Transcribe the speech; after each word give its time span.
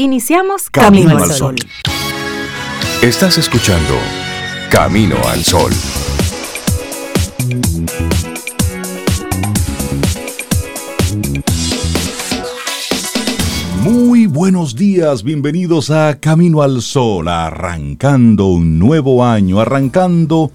Iniciamos 0.00 0.70
Camino, 0.70 1.18
al 1.18 1.32
Sol. 1.32 1.56
Estás 3.02 3.36
escuchando 3.36 3.94
Camino 4.70 5.16
al 5.26 5.42
Sol. 5.42 5.72
Muy 13.82 14.26
buenos 14.28 14.76
días, 14.76 15.24
bienvenidos 15.24 15.90
a 15.90 16.20
Camino 16.20 16.62
al 16.62 16.80
Sol, 16.80 17.26
arrancando 17.26 18.46
un 18.46 18.78
nuevo 18.78 19.24
año, 19.24 19.58
arrancando 19.58 20.52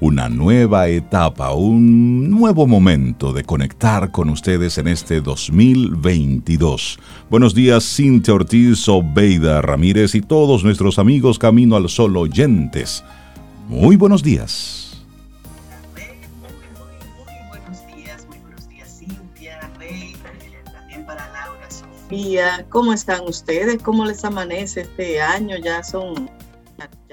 una 0.00 0.30
nueva 0.30 0.88
etapa, 0.88 1.52
un 1.52 2.30
nuevo 2.30 2.66
momento 2.66 3.34
de 3.34 3.44
conectar 3.44 4.10
con 4.10 4.30
ustedes 4.30 4.78
en 4.78 4.88
este 4.88 5.20
2022. 5.20 6.98
Buenos 7.28 7.54
días, 7.54 7.84
Cintia 7.84 8.32
Ortiz, 8.32 8.88
Obeida 8.88 9.60
Ramírez 9.60 10.14
y 10.14 10.22
todos 10.22 10.64
nuestros 10.64 10.98
amigos 10.98 11.38
Camino 11.38 11.76
al 11.76 11.90
Sol 11.90 12.16
oyentes. 12.16 13.04
Muy 13.68 13.96
buenos 13.96 14.22
días. 14.22 15.04
muy 18.26 18.38
buenos 18.38 18.68
días, 18.68 18.98
Cintia, 18.98 19.70
Rey, 19.78 20.14
también 20.72 21.04
para 21.04 21.30
Laura, 21.30 21.70
Sofía. 21.70 22.64
¿Cómo 22.70 22.94
están 22.94 23.20
ustedes? 23.26 23.82
¿Cómo 23.82 24.06
les 24.06 24.24
amanece 24.24 24.80
este 24.80 25.20
año? 25.20 25.56
Ya 25.62 25.84
son 25.84 26.30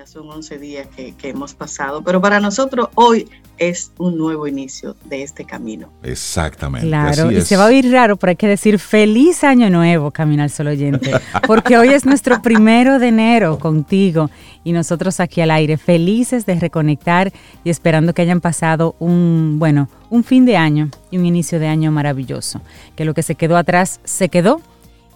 son 0.06 0.30
11 0.30 0.60
días 0.60 0.88
que, 0.96 1.14
hemos 1.24 1.54
pasado, 1.54 2.04
pero 2.04 2.22
para 2.22 2.40
nosotros 2.40 2.90
hoy 2.96 3.28
es 3.58 3.92
un 3.98 4.18
nuevo 4.18 4.48
inicio 4.48 4.96
de 5.06 5.24
este 5.24 5.44
camino. 5.44 5.92
Exactamente. 6.04 6.88
Claro, 6.88 7.32
y 7.32 7.42
se 7.42 7.58
va 7.58 7.64
a 7.64 7.68
oír 7.68 7.92
raro, 7.92 8.16
pero 8.16 8.30
hay 8.30 8.36
que 8.36 8.48
decir 8.48 8.78
feliz 8.78 9.44
año 9.44 9.70
nuevo, 9.70 10.12
Caminar 10.12 10.50
Solo 10.52 10.70
Oyente, 10.70 11.12
porque 11.48 11.78
hoy 11.78 11.90
es 11.90 12.06
nuestro 12.06 12.42
primero 12.44 13.00
de 13.00 13.08
enero 13.08 13.58
contigo 13.58 14.30
y 14.64 14.72
nosotros 14.72 15.20
aquí 15.20 15.42
al 15.42 15.50
aire, 15.50 15.78
felices 15.78 16.46
de 16.46 16.56
reconectar 16.56 17.34
y 17.64 17.72
esperando 17.72 18.14
que 18.14 18.22
hayan 18.22 18.42
pasado 18.42 18.96
un, 19.00 19.56
bueno, 19.58 19.90
un 20.10 20.24
fin 20.24 20.46
de 20.46 20.58
año 20.58 20.90
y 21.10 21.18
un 21.18 21.26
inicio 21.26 21.60
de 21.60 21.68
año 21.68 21.92
maravilloso, 21.92 22.62
que 22.96 23.06
lo 23.06 23.14
que 23.14 23.24
se 23.24 23.36
quedó 23.36 23.58
atrás 23.58 24.00
se 24.04 24.30
quedó 24.30 24.62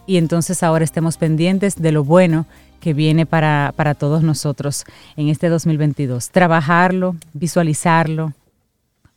y 0.06 0.16
entonces 0.16 0.62
ahora 0.62 0.84
estemos 0.84 1.16
pendientes 1.16 1.80
de 1.80 1.92
lo 1.92 2.04
bueno 2.04 2.46
que 2.80 2.94
viene 2.94 3.26
para, 3.26 3.72
para 3.76 3.94
todos 3.94 4.22
nosotros 4.22 4.84
en 5.16 5.28
este 5.28 5.48
2022. 5.48 6.30
Trabajarlo, 6.30 7.16
visualizarlo, 7.32 8.32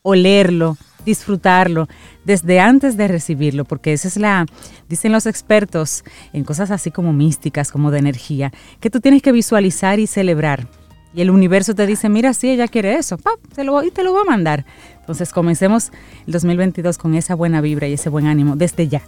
olerlo, 0.03 0.77
disfrutarlo 1.03 1.87
desde 2.25 2.59
antes 2.59 2.97
de 2.97 3.07
recibirlo, 3.07 3.65
porque 3.65 3.93
esa 3.93 4.07
es 4.07 4.17
la, 4.17 4.45
dicen 4.87 5.11
los 5.11 5.25
expertos 5.25 6.03
en 6.33 6.43
cosas 6.43 6.71
así 6.71 6.91
como 6.91 7.13
místicas, 7.13 7.71
como 7.71 7.91
de 7.91 7.99
energía, 7.99 8.51
que 8.79 8.89
tú 8.89 8.99
tienes 8.99 9.21
que 9.21 9.31
visualizar 9.31 9.99
y 9.99 10.07
celebrar. 10.07 10.67
Y 11.15 11.21
el 11.21 11.29
universo 11.29 11.73
te 11.73 11.87
dice, 11.87 12.09
mira, 12.09 12.33
sí, 12.33 12.49
ella 12.49 12.67
quiere 12.67 12.95
eso, 12.95 13.17
¡pap! 13.17 13.39
Te 13.55 13.63
lo, 13.63 13.81
y 13.83 13.89
te 13.89 14.03
lo 14.03 14.13
va 14.13 14.21
a 14.21 14.25
mandar. 14.25 14.65
Entonces 14.99 15.31
comencemos 15.31 15.91
el 16.27 16.33
2022 16.33 16.97
con 16.97 17.15
esa 17.15 17.35
buena 17.35 17.61
vibra 17.61 17.87
y 17.87 17.93
ese 17.93 18.09
buen 18.09 18.27
ánimo 18.27 18.57
desde 18.57 18.89
ya. 18.89 19.01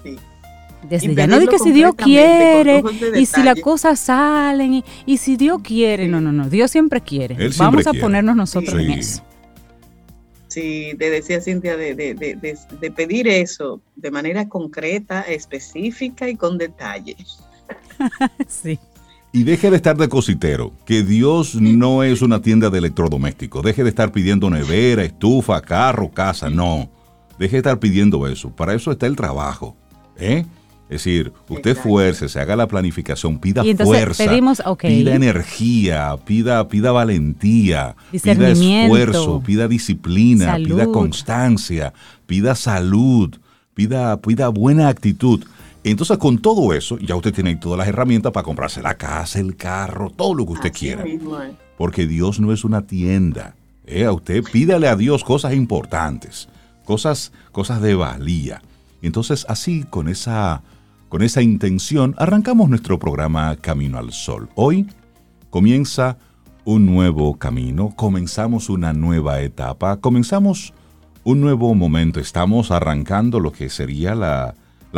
Desde 0.89 1.13
ya. 1.15 1.27
No 1.27 1.39
de 1.39 1.47
que 1.47 1.59
si 1.59 1.71
Dios 1.71 1.93
quiere 1.95 2.83
y 3.15 3.25
si 3.25 3.43
las 3.43 3.59
cosas 3.59 3.99
salen 3.99 4.83
y, 5.05 5.17
si 5.17 5.35
Dios 5.35 5.61
quiere. 5.61 6.07
No, 6.07 6.21
no, 6.21 6.31
no. 6.31 6.49
Dios 6.49 6.71
siempre 6.71 7.01
quiere. 7.01 7.49
Vamos 7.57 7.87
a 7.87 7.93
ponernos 7.93 8.35
nosotros 8.35 8.79
en 8.81 8.91
eso. 8.91 9.23
Sí, 10.47 10.93
te 10.97 11.09
decía 11.09 11.41
Cintia, 11.41 11.77
de, 11.77 11.93
de, 11.93 12.91
pedir 12.91 13.27
eso 13.27 13.81
de 13.95 14.09
manera 14.09 14.47
concreta, 14.47 15.21
específica 15.21 16.27
y 16.29 16.35
con 16.35 16.57
detalles. 16.57 17.43
sí. 18.47 18.79
Y 19.33 19.43
deje 19.43 19.69
de 19.69 19.75
estar 19.75 19.97
de 19.97 20.07
cositero, 20.07 20.71
que 20.85 21.03
Dios 21.03 21.55
no 21.55 22.01
es 22.01 22.21
una 22.21 22.41
tienda 22.41 22.69
de 22.69 22.79
electrodomésticos. 22.79 23.61
Deje 23.61 23.83
de 23.83 23.89
estar 23.89 24.11
pidiendo 24.11 24.49
nevera, 24.49 25.03
estufa, 25.03 25.61
carro, 25.61 26.09
casa. 26.09 26.49
No. 26.49 26.89
Deje 27.37 27.51
de 27.51 27.57
estar 27.57 27.77
pidiendo 27.77 28.25
eso. 28.25 28.49
Para 28.49 28.73
eso 28.73 28.91
está 28.91 29.05
el 29.05 29.15
trabajo. 29.15 29.75
¿Eh? 30.17 30.45
Es 30.89 31.03
decir, 31.03 31.33
usted 31.49 31.75
fuerce, 31.75 32.29
se 32.29 32.39
haga 32.39 32.55
la 32.55 32.65
planificación, 32.65 33.39
pida 33.39 33.61
fuerza, 33.83 34.23
pida 34.79 35.15
energía, 35.15 36.15
pida, 36.25 36.65
pida 36.69 36.93
valentía, 36.93 37.93
pida 38.09 38.49
esfuerzo, 38.49 39.43
pida 39.45 39.67
disciplina, 39.67 40.55
pida 40.55 40.87
constancia, 40.87 41.93
pida 42.25 42.55
salud, 42.55 43.35
pida, 43.73 44.21
pida 44.21 44.47
buena 44.47 44.87
actitud. 44.87 45.43
Entonces, 45.83 46.17
con 46.17 46.37
todo 46.37 46.73
eso, 46.73 46.97
ya 46.99 47.15
usted 47.15 47.33
tiene 47.33 47.57
todas 47.57 47.79
las 47.79 47.87
herramientas 47.89 48.31
para 48.31 48.45
comprarse 48.45 48.81
la 48.81 48.95
casa, 48.95 49.39
el 49.39 49.57
carro, 49.57 50.09
todo 50.09 50.33
lo 50.35 50.45
que 50.45 50.53
usted 50.53 50.71
quiera. 50.71 51.03
Porque 51.77 52.07
Dios 52.07 52.39
no 52.39 52.53
es 52.53 52.63
una 52.63 52.87
tienda. 52.87 53.55
¿eh? 53.85 54.05
A 54.05 54.13
usted 54.13 54.41
pídale 54.41 54.87
a 54.87 54.95
Dios 54.95 55.25
cosas 55.25 55.53
importantes, 55.53 56.47
cosas, 56.85 57.33
cosas 57.51 57.81
de 57.81 57.93
valía. 57.93 58.61
Entonces, 59.01 59.45
así, 59.49 59.83
con 59.83 60.07
esa 60.07 60.61
con 61.09 61.21
esa 61.21 61.41
intención, 61.41 62.15
arrancamos 62.17 62.69
nuestro 62.69 62.99
programa 62.99 63.55
Camino 63.55 63.97
al 63.97 64.11
Sol. 64.11 64.49
Hoy 64.55 64.87
comienza 65.49 66.17
un 66.65 66.85
nuevo 66.85 67.37
camino, 67.37 67.93
comenzamos 67.95 68.69
una 68.69 68.91
nueva 68.93 69.39
etapa, 69.41 69.97
comenzamos 69.97 70.73
un 71.23 71.39
nuevo 71.39 71.73
momento. 71.73 72.19
Estamos 72.19 72.71
arrancando 72.71 73.39
lo 73.39 73.51
que 73.53 73.69
sería 73.69 74.15
la, 74.15 74.53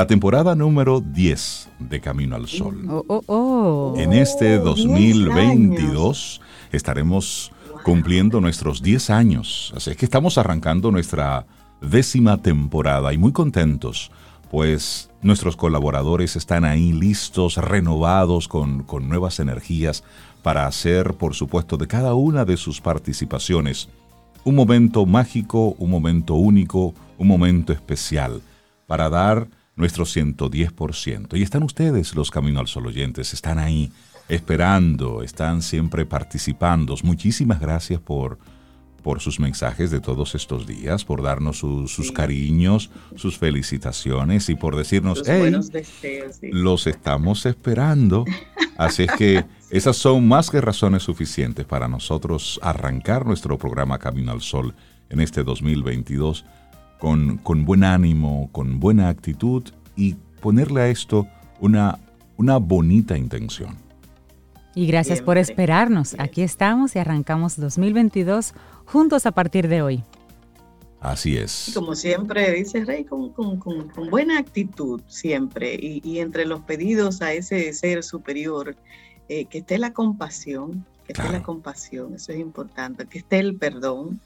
temporada 0.08 0.56
número 0.56 1.02
10 1.02 1.70
de 1.80 2.00
Camino 2.00 2.36
al 2.36 2.48
Sol. 2.48 2.86
Oh, 2.90 3.04
oh, 3.08 3.24
oh. 3.28 3.94
En 3.98 4.14
este 4.14 4.58
2022 4.58 6.42
estaremos 6.72 7.52
cumpliendo 7.84 8.42
nuestros 8.42 8.82
10 8.82 9.10
años. 9.10 9.74
Así 9.76 9.92
es 9.92 9.98
que 9.98 10.06
estamos 10.06 10.38
arrancando 10.38 10.90
nuestra 10.90 11.46
décima 11.82 12.42
temporada 12.42 13.14
y 13.14 13.18
muy 13.18 13.32
contentos 13.32 14.12
pues 14.52 15.10
nuestros 15.22 15.56
colaboradores 15.56 16.36
están 16.36 16.66
ahí 16.66 16.92
listos, 16.92 17.58
renovados, 17.58 18.48
con, 18.48 18.86
nuevas 19.08 19.40
energías 19.40 20.04
para 20.42 20.66
hacer, 20.66 21.14
por 21.14 21.36
supuesto, 21.36 21.78
de 21.78 21.88
cada 21.88 22.14
una 22.14 22.46
de 22.46 22.58
sus 22.58 22.82
participaciones 22.82 23.90
un 24.46 24.56
momento 24.56 25.06
mágico, 25.06 25.76
un 25.78 25.92
momento 25.92 26.36
único, 26.36 26.94
un 27.18 27.28
momento 27.28 27.74
especial, 27.74 28.42
para 28.88 29.10
dar 29.10 29.48
nuestro 29.76 30.06
110%. 30.06 31.38
Y 31.38 31.44
están 31.44 31.64
ustedes, 31.64 32.16
los 32.16 32.32
Camino 32.32 32.62
al 32.62 32.68
Sol 32.68 32.88
oyentes, 32.88 33.34
están 33.34 33.60
ahí 33.60 33.92
esperando, 34.30 35.24
están 35.24 35.62
siempre 35.62 36.06
participando. 36.06 36.96
Muchísimas 37.04 37.60
gracias 37.60 38.00
por 38.00 38.40
por 39.00 39.20
sus 39.20 39.40
mensajes 39.40 39.92
de 39.92 40.00
todos 40.00 40.36
estos 40.36 40.68
días, 40.68 41.06
por 41.06 41.22
darnos 41.22 41.58
sus 41.60 42.12
cariños, 42.12 42.90
sus 43.16 43.38
felicitaciones 43.38 44.50
y 44.50 44.56
por 44.56 44.76
decirnos, 44.76 45.24
hey, 45.26 45.54
los 46.44 46.88
estamos 46.88 47.46
esperando. 47.46 48.26
Así 48.78 49.04
es 49.04 49.12
que 49.14 49.46
esas 49.72 49.98
son 49.98 50.28
más 50.28 50.50
que 50.50 50.62
razones 50.62 51.04
suficientes 51.04 51.66
para 51.66 51.88
nosotros 51.88 52.60
arrancar 52.64 53.26
nuestro 53.26 53.58
programa 53.58 54.00
Camino 54.00 54.32
al 54.32 54.42
Sol 54.42 54.74
en 55.10 55.20
este 55.20 55.44
2022 55.44 56.46
con, 57.00 57.38
con 57.38 57.66
buen 57.66 57.84
ánimo, 57.84 58.50
con 58.52 58.80
buena 58.80 59.10
actitud 59.10 59.64
y 59.96 60.16
ponerle 60.42 60.82
a 60.82 60.88
esto 60.90 61.28
una, 61.60 62.00
una 62.38 62.58
bonita 62.58 63.18
intención. 63.18 63.90
Y 64.76 64.86
gracias 64.86 65.22
por 65.22 65.38
esperarnos. 65.38 66.16
Aquí 66.20 66.42
estamos 66.42 66.96
y 66.96 67.00
arrancamos 67.00 67.60
2022 67.60 68.54
juntos 68.90 69.26
a 69.26 69.32
partir 69.32 69.68
de 69.68 69.82
hoy. 69.82 70.04
Así 71.00 71.38
es. 71.38 71.72
Como 71.74 71.96
siempre 71.96 72.52
dice 72.52 72.84
Rey, 72.84 73.06
con, 73.06 73.34
buena 74.10 74.38
actitud 74.38 75.02
siempre 75.08 75.78
y, 75.80 76.20
entre 76.20 76.46
los 76.46 76.62
pedidos 76.62 77.22
a 77.22 77.32
ese 77.32 77.72
ser 77.72 78.04
superior, 78.04 78.76
eh, 79.30 79.46
que 79.46 79.60
esté 79.60 79.78
la 79.78 79.94
compasión, 79.94 80.86
que 81.06 81.14
esté 81.14 81.30
la 81.32 81.42
compasión, 81.42 82.16
eso 82.16 82.34
es 82.34 82.40
importante, 82.40 83.06
que 83.06 83.20
esté 83.20 83.40
el 83.40 83.56
perdón, 83.56 84.20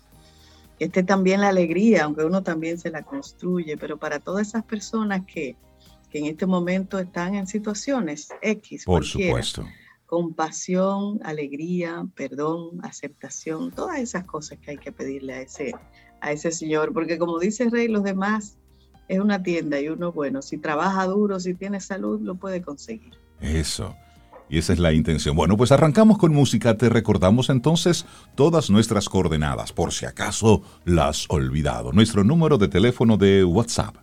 que 0.80 0.86
esté 0.86 1.04
también 1.04 1.42
la 1.42 1.50
alegría, 1.50 2.06
aunque 2.06 2.24
uno 2.24 2.42
también 2.42 2.80
se 2.80 2.90
la 2.90 3.04
construye, 3.04 3.78
pero 3.78 3.98
para 3.98 4.20
todas 4.20 4.48
esas 4.48 4.64
personas 4.64 5.24
que, 5.28 5.56
que 6.10 6.20
en 6.20 6.26
este 6.26 6.48
momento 6.48 6.98
están 6.98 7.36
en 7.36 7.46
situaciones 7.46 8.30
X. 8.42 8.86
Por 8.86 9.06
supuesto 9.06 9.64
compasión, 10.14 11.20
alegría, 11.24 12.06
perdón, 12.14 12.80
aceptación, 12.84 13.72
todas 13.72 13.98
esas 13.98 14.26
cosas 14.26 14.60
que 14.60 14.70
hay 14.70 14.78
que 14.78 14.92
pedirle 14.92 15.34
a 15.34 15.42
ese, 15.42 15.74
a 16.22 16.32
ese 16.32 16.52
Señor, 16.52 16.94
porque 16.94 17.18
como 17.18 17.40
dice 17.40 17.68
Rey, 17.72 17.88
los 17.88 18.04
demás 18.04 18.60
es 19.08 19.20
una 19.20 19.42
tienda 19.42 19.80
y 19.80 19.90
uno, 19.90 20.12
bueno, 20.12 20.44
si 20.44 20.60
trabaja 20.60 21.08
duro, 21.08 21.40
si 21.40 21.56
tiene 21.56 21.80
salud, 21.80 22.22
lo 22.22 22.36
puede 22.36 22.62
conseguir. 22.62 23.18
Eso. 23.42 23.96
Y 24.50 24.60
esa 24.60 24.74
es 24.74 24.80
la 24.80 24.94
intención. 24.94 25.36
Bueno, 25.36 25.58
pues 25.58 25.72
arrancamos 25.72 26.20
con 26.20 26.32
música. 26.32 26.78
Te 26.78 26.90
recordamos 26.90 27.50
entonces 27.50 28.06
todas 28.36 28.70
nuestras 28.70 29.10
coordenadas, 29.10 29.74
por 29.74 29.94
si 29.94 30.06
acaso 30.06 30.62
las 30.86 31.26
olvidado. 31.28 31.92
Nuestro 31.92 32.24
número 32.24 32.60
de 32.60 32.68
teléfono 32.68 33.18
de 33.18 33.44
WhatsApp 33.44 33.96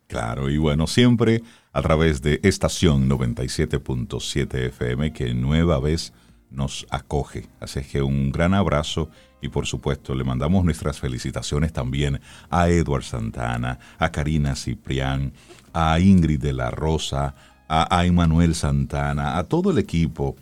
Claro, 0.06 0.48
y 0.48 0.56
bueno, 0.56 0.86
siempre 0.86 1.42
a 1.72 1.82
través 1.82 2.22
de 2.22 2.40
estación 2.42 3.08
97.7 3.08 4.54
FM 4.68 5.12
que 5.12 5.34
nueva 5.34 5.78
vez 5.80 6.12
nos 6.50 6.86
acoge. 6.90 7.46
Así 7.60 7.82
que 7.82 8.02
un 8.02 8.32
gran 8.32 8.54
abrazo 8.54 9.10
y 9.40 9.48
por 9.48 9.66
supuesto 9.66 10.14
le 10.14 10.24
mandamos 10.24 10.64
nuestras 10.64 10.98
felicitaciones 10.98 11.72
también 11.72 12.20
a 12.50 12.68
Edward 12.68 13.04
Santana, 13.04 13.78
a 13.98 14.10
Karina 14.10 14.56
Ciprián, 14.56 15.32
a 15.72 16.00
Ingrid 16.00 16.40
de 16.40 16.52
la 16.52 16.70
Rosa, 16.70 17.34
a, 17.68 18.04
Emanuel 18.06 18.54
Santana, 18.54 19.36
a 19.36 19.44
todo 19.44 19.70
el 19.70 19.78
equipo 19.78 20.36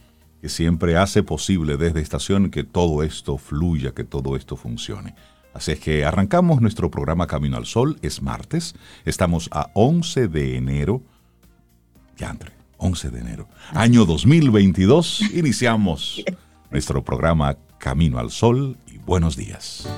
que 0.47 0.51
siempre 0.51 0.97
hace 0.97 1.25
posible 1.25 1.77
desde 1.77 2.01
estación 2.01 2.51
que 2.51 2.63
todo 2.63 3.03
esto 3.03 3.37
fluya, 3.37 3.91
que 3.91 4.05
todo 4.05 4.37
esto 4.37 4.55
funcione. 4.55 5.17
Así 5.53 5.73
es 5.73 5.81
que 5.81 6.05
arrancamos 6.05 6.61
nuestro 6.61 6.89
programa 6.89 7.27
Camino 7.27 7.57
al 7.57 7.67
Sol, 7.67 7.99
es 8.01 8.23
martes, 8.23 8.77
estamos 9.05 9.49
a 9.51 9.71
11 9.75 10.29
de 10.29 10.57
enero, 10.57 11.03
ya 12.17 12.31
entre, 12.31 12.53
11 12.77 13.11
de 13.11 13.19
enero, 13.19 13.49
año 13.73 14.05
2022, 14.05 15.23
iniciamos 15.35 16.23
nuestro 16.71 17.03
programa 17.03 17.57
Camino 17.79 18.21
al 18.21 18.31
Sol 18.31 18.77
y 18.87 18.99
buenos 18.99 19.37
días. 19.37 19.89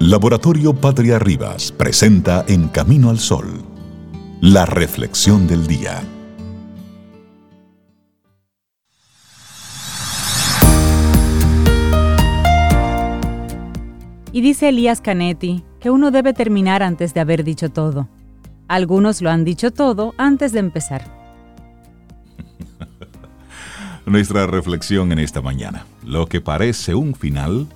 Laboratorio 0.00 0.74
Patria 0.74 1.20
Rivas 1.20 1.70
presenta 1.70 2.44
en 2.48 2.66
Camino 2.66 3.08
al 3.08 3.20
Sol 3.20 3.62
la 4.40 4.66
reflexión 4.66 5.46
del 5.46 5.68
día. 5.68 6.02
Y 14.36 14.42
dice 14.42 14.68
Elías 14.68 15.00
Canetti 15.00 15.64
que 15.80 15.88
uno 15.88 16.10
debe 16.10 16.34
terminar 16.34 16.82
antes 16.82 17.14
de 17.14 17.20
haber 17.20 17.42
dicho 17.42 17.70
todo. 17.70 18.06
Algunos 18.68 19.22
lo 19.22 19.30
han 19.30 19.46
dicho 19.46 19.70
todo 19.70 20.12
antes 20.18 20.52
de 20.52 20.58
empezar. 20.58 21.10
Nuestra 24.04 24.46
reflexión 24.46 25.10
en 25.10 25.20
esta 25.20 25.40
mañana. 25.40 25.86
Lo 26.04 26.26
que 26.26 26.42
parece 26.42 26.94
un 26.94 27.14
final 27.14 27.66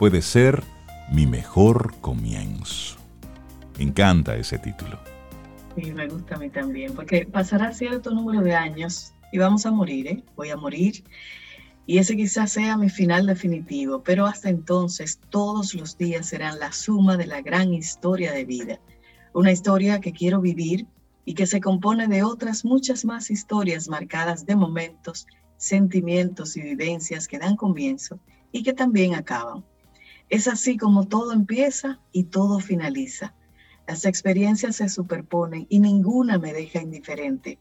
puede 0.00 0.20
ser 0.20 0.64
mi 1.12 1.28
mejor 1.28 1.94
comienzo. 2.00 2.96
Me 3.78 3.84
encanta 3.84 4.34
ese 4.34 4.58
título. 4.58 4.98
Sí, 5.76 5.92
me 5.92 6.08
gusta 6.08 6.34
a 6.34 6.38
mí 6.38 6.50
también, 6.50 6.92
porque 6.92 7.24
pasará 7.24 7.72
cierto 7.72 8.10
número 8.10 8.42
de 8.42 8.56
años 8.56 9.12
y 9.30 9.38
vamos 9.38 9.64
a 9.64 9.70
morir, 9.70 10.08
¿eh? 10.08 10.24
Voy 10.34 10.50
a 10.50 10.56
morir 10.56 11.04
y 11.90 11.98
ese 11.98 12.16
quizás 12.16 12.52
sea 12.52 12.76
mi 12.76 12.88
final 12.88 13.26
definitivo, 13.26 14.04
pero 14.04 14.24
hasta 14.24 14.48
entonces 14.48 15.18
todos 15.28 15.74
los 15.74 15.98
días 15.98 16.26
serán 16.26 16.60
la 16.60 16.70
suma 16.70 17.16
de 17.16 17.26
la 17.26 17.40
gran 17.40 17.74
historia 17.74 18.30
de 18.30 18.44
vida. 18.44 18.78
Una 19.32 19.50
historia 19.50 20.00
que 20.00 20.12
quiero 20.12 20.40
vivir 20.40 20.86
y 21.24 21.34
que 21.34 21.48
se 21.48 21.60
compone 21.60 22.06
de 22.06 22.22
otras 22.22 22.64
muchas 22.64 23.04
más 23.04 23.28
historias 23.28 23.88
marcadas 23.88 24.46
de 24.46 24.54
momentos, 24.54 25.26
sentimientos 25.56 26.56
y 26.56 26.60
vivencias 26.60 27.26
que 27.26 27.40
dan 27.40 27.56
comienzo 27.56 28.20
y 28.52 28.62
que 28.62 28.72
también 28.72 29.16
acaban. 29.16 29.64
Es 30.28 30.46
así 30.46 30.76
como 30.76 31.08
todo 31.08 31.32
empieza 31.32 31.98
y 32.12 32.22
todo 32.22 32.60
finaliza. 32.60 33.34
Las 33.88 34.04
experiencias 34.04 34.76
se 34.76 34.88
superponen 34.88 35.66
y 35.68 35.80
ninguna 35.80 36.38
me 36.38 36.52
deja 36.52 36.80
indiferente, 36.80 37.58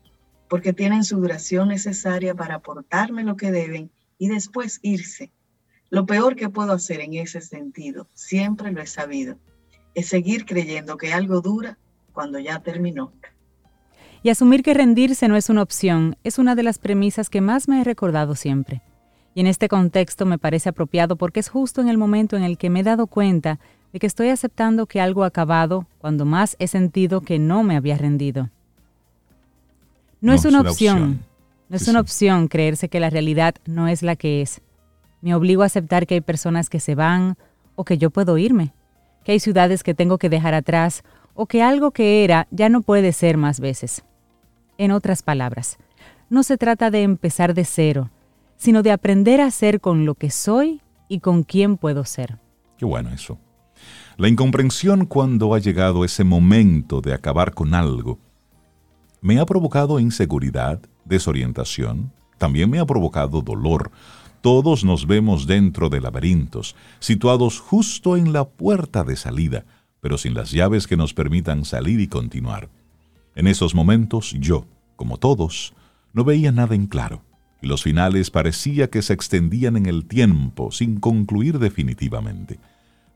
porque 0.47 0.71
tienen 0.71 1.03
su 1.03 1.17
duración 1.17 1.69
necesaria 1.69 2.35
para 2.35 2.57
aportarme 2.57 3.23
lo 3.23 3.35
que 3.35 3.51
deben 3.51 3.89
y 4.19 4.27
después 4.27 4.79
irse. 4.83 5.31
Lo 5.89 6.05
peor 6.05 6.35
que 6.35 6.49
puedo 6.49 6.73
hacer 6.73 6.99
en 7.01 7.15
ese 7.15 7.41
sentido, 7.41 8.07
siempre 8.13 8.71
lo 8.71 8.81
he 8.81 8.85
sabido, 8.85 9.39
es 9.95 10.07
seguir 10.07 10.45
creyendo 10.45 10.97
que 10.97 11.11
algo 11.11 11.41
dura 11.41 11.79
cuando 12.13 12.37
ya 12.37 12.59
terminó. 12.59 13.11
Y 14.21 14.29
asumir 14.29 14.61
que 14.61 14.75
rendirse 14.75 15.27
no 15.27 15.35
es 15.35 15.49
una 15.49 15.63
opción 15.63 16.17
es 16.23 16.37
una 16.37 16.53
de 16.53 16.63
las 16.63 16.77
premisas 16.77 17.29
que 17.29 17.41
más 17.41 17.67
me 17.67 17.81
he 17.81 17.83
recordado 17.83 18.35
siempre. 18.35 18.83
Y 19.33 19.39
en 19.39 19.47
este 19.47 19.69
contexto 19.69 20.25
me 20.25 20.37
parece 20.37 20.69
apropiado 20.69 21.15
porque 21.15 21.39
es 21.39 21.49
justo 21.49 21.81
en 21.81 21.87
el 21.87 21.97
momento 21.97 22.35
en 22.35 22.43
el 22.43 22.57
que 22.57 22.69
me 22.69 22.81
he 22.81 22.83
dado 22.83 23.07
cuenta 23.07 23.59
de 23.93 23.99
que 23.99 24.07
estoy 24.07 24.29
aceptando 24.29 24.85
que 24.85 25.01
algo 25.01 25.23
ha 25.23 25.27
acabado 25.27 25.87
cuando 25.99 26.25
más 26.25 26.55
he 26.59 26.67
sentido 26.67 27.21
que 27.21 27.39
no 27.39 27.63
me 27.63 27.77
había 27.77 27.97
rendido. 27.97 28.49
No, 30.21 30.33
es 30.33 30.43
una, 30.43 30.61
opción. 30.61 31.23
No 31.69 31.75
es 31.75 31.87
una 31.87 31.99
opción 31.99 32.47
creerse 32.47 32.89
que 32.89 32.99
la 32.99 33.11
realidad 33.11 33.53
no 33.67 33.87
es 33.87 34.01
la 34.01 34.15
que 34.15 34.41
es. 34.41 34.61
Me 35.21 35.35
obligo 35.35 35.61
a 35.61 35.67
aceptar 35.67 36.07
que 36.07 36.15
hay 36.15 36.21
personas 36.21 36.67
que 36.67 36.79
se 36.79 36.95
van 36.95 37.37
o 37.75 37.85
que 37.85 37.99
yo 37.99 38.09
puedo 38.09 38.39
irme, 38.39 38.73
que 39.23 39.33
hay 39.33 39.39
ciudades 39.39 39.83
que 39.83 39.93
tengo 39.93 40.17
que 40.17 40.29
dejar 40.29 40.55
atrás 40.55 41.03
o 41.35 41.45
que 41.45 41.61
algo 41.61 41.91
que 41.91 42.23
era 42.23 42.47
ya 42.49 42.69
no 42.69 42.81
puede 42.81 43.13
ser 43.13 43.37
más 43.37 43.59
veces. 43.59 44.03
En 44.79 44.89
otras 44.89 45.21
palabras, 45.21 45.77
no 46.27 46.41
se 46.41 46.57
trata 46.57 46.89
de 46.89 47.03
empezar 47.03 47.53
de 47.53 47.65
cero, 47.65 48.09
sino 48.57 48.81
de 48.81 48.91
aprender 48.91 49.39
a 49.39 49.51
ser 49.51 49.79
con 49.79 50.05
lo 50.05 50.15
que 50.15 50.31
soy 50.31 50.81
y 51.07 51.19
con 51.19 51.43
quién 51.43 51.77
puedo 51.77 52.03
ser. 52.03 52.39
Qué 52.77 52.85
bueno 52.85 53.11
eso. 53.11 53.37
La 54.17 54.27
incomprensión 54.27 55.05
cuando 55.05 55.53
ha 55.53 55.59
llegado 55.59 56.03
ese 56.03 56.23
momento 56.23 56.99
de 56.99 57.13
acabar 57.13 57.53
con 57.53 57.75
algo 57.75 58.17
me 59.21 59.39
ha 59.39 59.45
provocado 59.45 59.99
inseguridad, 59.99 60.81
desorientación, 61.05 62.11
también 62.37 62.69
me 62.69 62.79
ha 62.79 62.85
provocado 62.85 63.41
dolor. 63.41 63.91
Todos 64.41 64.85
nos 64.85 65.05
vemos 65.05 65.45
dentro 65.45 65.89
de 65.89 65.99
laberintos, 65.99 66.75
situados 66.99 67.59
justo 67.59 68.15
en 68.15 68.31
la 68.31 68.47
puerta 68.47 69.03
de 69.03 69.17
salida, 69.17 69.65
pero 69.99 70.17
sin 70.17 70.33
las 70.33 70.51
llaves 70.51 70.87
que 70.87 70.95
nos 70.95 71.13
permitan 71.13 71.65
salir 71.65 71.99
y 71.99 72.07
continuar. 72.07 72.69
En 73.35 73.47
esos 73.47 73.75
momentos 73.75 74.33
yo, 74.39 74.65
como 74.95 75.17
todos, 75.17 75.73
no 76.13 76.23
veía 76.23 76.51
nada 76.51 76.75
en 76.75 76.87
claro, 76.87 77.21
y 77.61 77.67
los 77.67 77.83
finales 77.83 78.31
parecía 78.31 78.89
que 78.89 79.01
se 79.01 79.13
extendían 79.13 79.75
en 79.75 79.85
el 79.85 80.05
tiempo 80.05 80.71
sin 80.71 80.99
concluir 80.99 81.59
definitivamente. 81.59 82.59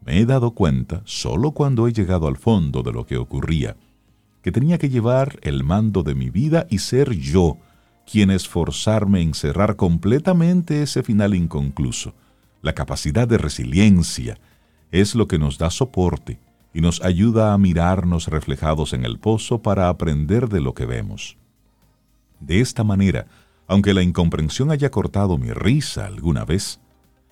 Me 0.05 0.19
he 0.19 0.25
dado 0.25 0.51
cuenta, 0.51 1.01
solo 1.05 1.51
cuando 1.51 1.87
he 1.87 1.93
llegado 1.93 2.27
al 2.27 2.35
fondo 2.35 2.83
de 2.83 2.91
lo 2.91 3.05
que 3.05 3.15
ocurría, 3.15 3.77
que 4.43 4.51
tenía 4.51 4.77
que 4.77 4.89
llevar 4.89 5.39
el 5.41 5.63
mando 5.63 6.03
de 6.03 6.13
mi 6.13 6.29
vida 6.29 6.67
y 6.69 6.79
ser 6.79 7.13
yo, 7.13 7.57
quien 8.05 8.29
esforzarme 8.29 9.21
en 9.21 9.33
cerrar 9.33 9.77
completamente 9.77 10.83
ese 10.83 11.01
final 11.01 11.33
inconcluso. 11.33 12.13
La 12.61 12.73
capacidad 12.73 13.27
de 13.27 13.37
resiliencia 13.37 14.37
es 14.91 15.15
lo 15.15 15.27
que 15.27 15.39
nos 15.39 15.57
da 15.57 15.69
soporte 15.69 16.39
y 16.73 16.81
nos 16.81 17.01
ayuda 17.01 17.53
a 17.53 17.57
mirarnos 17.57 18.27
reflejados 18.27 18.93
en 18.93 19.05
el 19.05 19.17
pozo 19.17 19.61
para 19.61 19.87
aprender 19.87 20.49
de 20.49 20.59
lo 20.59 20.73
que 20.73 20.85
vemos. 20.85 21.37
De 22.41 22.59
esta 22.59 22.83
manera, 22.83 23.27
aunque 23.67 23.93
la 23.93 24.03
incomprensión 24.03 24.71
haya 24.71 24.91
cortado 24.91 25.37
mi 25.37 25.51
risa 25.51 26.05
alguna 26.05 26.43
vez, 26.43 26.81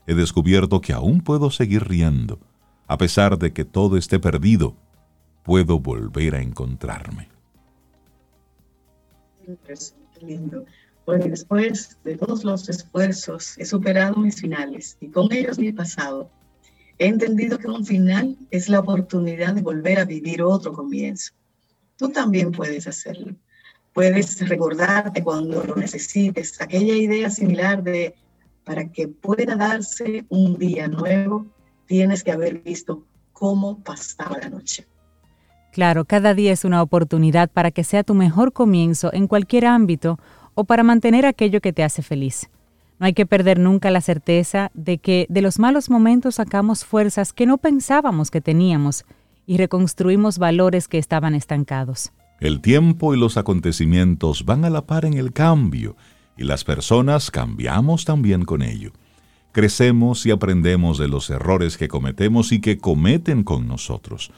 he 0.08 0.16
descubierto 0.16 0.80
que 0.80 0.94
aún 0.94 1.20
puedo 1.20 1.52
seguir 1.52 1.88
riendo, 1.90 2.40
a 2.88 2.98
pesar 2.98 3.38
de 3.38 3.52
que 3.52 3.66
todo 3.66 3.98
esté 3.98 4.20
perdido, 4.20 4.76
puedo 5.44 5.80
volver 5.80 6.36
a 6.36 6.42
encontrarme 6.42 7.32
lindo. 10.22 10.66
Pues 11.06 11.26
después 11.26 11.98
de 12.04 12.16
todos 12.16 12.44
los 12.44 12.70
esfuerzos 12.70 13.58
he 13.58 13.66
superado 13.66 14.16
mis 14.18 14.40
finales 14.40 14.98
y 15.00 15.08
con 15.08 15.32
ellos 15.32 15.58
mi 15.58 15.72
pasado. 15.72 16.30
He 17.00 17.08
entendido 17.08 17.58
que 17.58 17.68
un 17.68 17.86
final 17.86 18.38
es 18.52 18.70
la 18.70 18.80
oportunidad 18.80 19.56
de 19.56 19.62
volver 19.62 20.00
a 20.00 20.06
vivir 20.06 20.44
otro 20.44 20.72
comienzo. 20.72 21.34
Tú 21.98 22.10
también 22.10 22.52
puedes 22.52 22.88
hacerlo. 22.88 23.36
Puedes 23.94 24.48
recordarte 24.48 25.24
cuando 25.24 25.64
lo 25.64 25.76
necesites, 25.76 26.62
aquella 26.62 26.94
idea 26.94 27.30
similar 27.30 27.84
de 27.84 28.16
para 28.64 28.90
que 28.90 29.08
pueda 29.08 29.56
darse 29.56 30.24
un 30.30 30.58
día 30.58 30.88
nuevo, 30.88 31.48
tienes 31.88 32.24
que 32.24 32.32
haber 32.32 32.60
visto 32.60 33.04
cómo 33.34 33.84
pasaba 33.84 34.38
la 34.38 34.50
noche. 34.50 34.88
Claro, 35.72 36.04
cada 36.06 36.34
día 36.34 36.52
es 36.52 36.66
una 36.66 36.82
oportunidad 36.82 37.50
para 37.50 37.72
que 37.72 37.84
sea 37.84 38.04
tu 38.04 38.14
mejor 38.14 38.52
comienzo 38.52 39.12
en 39.14 39.28
cualquier 39.28 39.66
ámbito 39.66 40.20
o 40.54 40.66
para 40.66 40.84
mantener 40.84 41.26
aquello 41.26 41.62
que 41.62 41.72
te 41.72 41.84
hace 41.84 42.02
feliz. 42.02 42.50
No 43.00 43.06
hay 43.06 43.14
que 43.14 43.26
perder 43.26 43.58
nunca 43.58 43.90
la 43.90 44.02
certeza 44.02 44.70
de 44.74 44.98
que 44.98 45.26
de 45.30 45.42
los 45.42 45.60
malos 45.60 45.90
momentos 45.90 46.36
sacamos 46.36 46.86
fuerzas 46.86 47.34
que 47.34 47.46
no 47.46 47.58
pensábamos 47.58 48.30
que 48.30 48.42
teníamos 48.42 49.06
y 49.48 49.58
reconstruimos 49.58 50.38
valores 50.38 50.88
que 50.88 50.98
estaban 50.98 51.34
estancados. 51.34 52.12
El 52.40 52.62
tiempo 52.62 53.14
y 53.14 53.20
los 53.20 53.38
acontecimientos 53.38 54.46
van 54.46 54.66
a 54.66 54.70
la 54.70 54.86
par 54.86 55.06
en 55.06 55.14
el 55.14 55.32
cambio 55.32 55.96
y 56.38 56.44
las 56.44 56.64
personas 56.64 57.32
cambiamos 57.32 58.04
también 58.04 58.44
con 58.44 58.62
ello. 58.62 58.92
Crecemos 59.52 60.26
y 60.26 60.32
aprendemos 60.32 60.98
de 60.98 61.08
los 61.08 61.30
errores 61.30 61.78
que 61.78 61.88
cometemos 61.88 62.52
y 62.52 62.62
que 62.62 62.78
cometen 62.78 63.44
con 63.44 63.68
nosotros. 63.68 64.32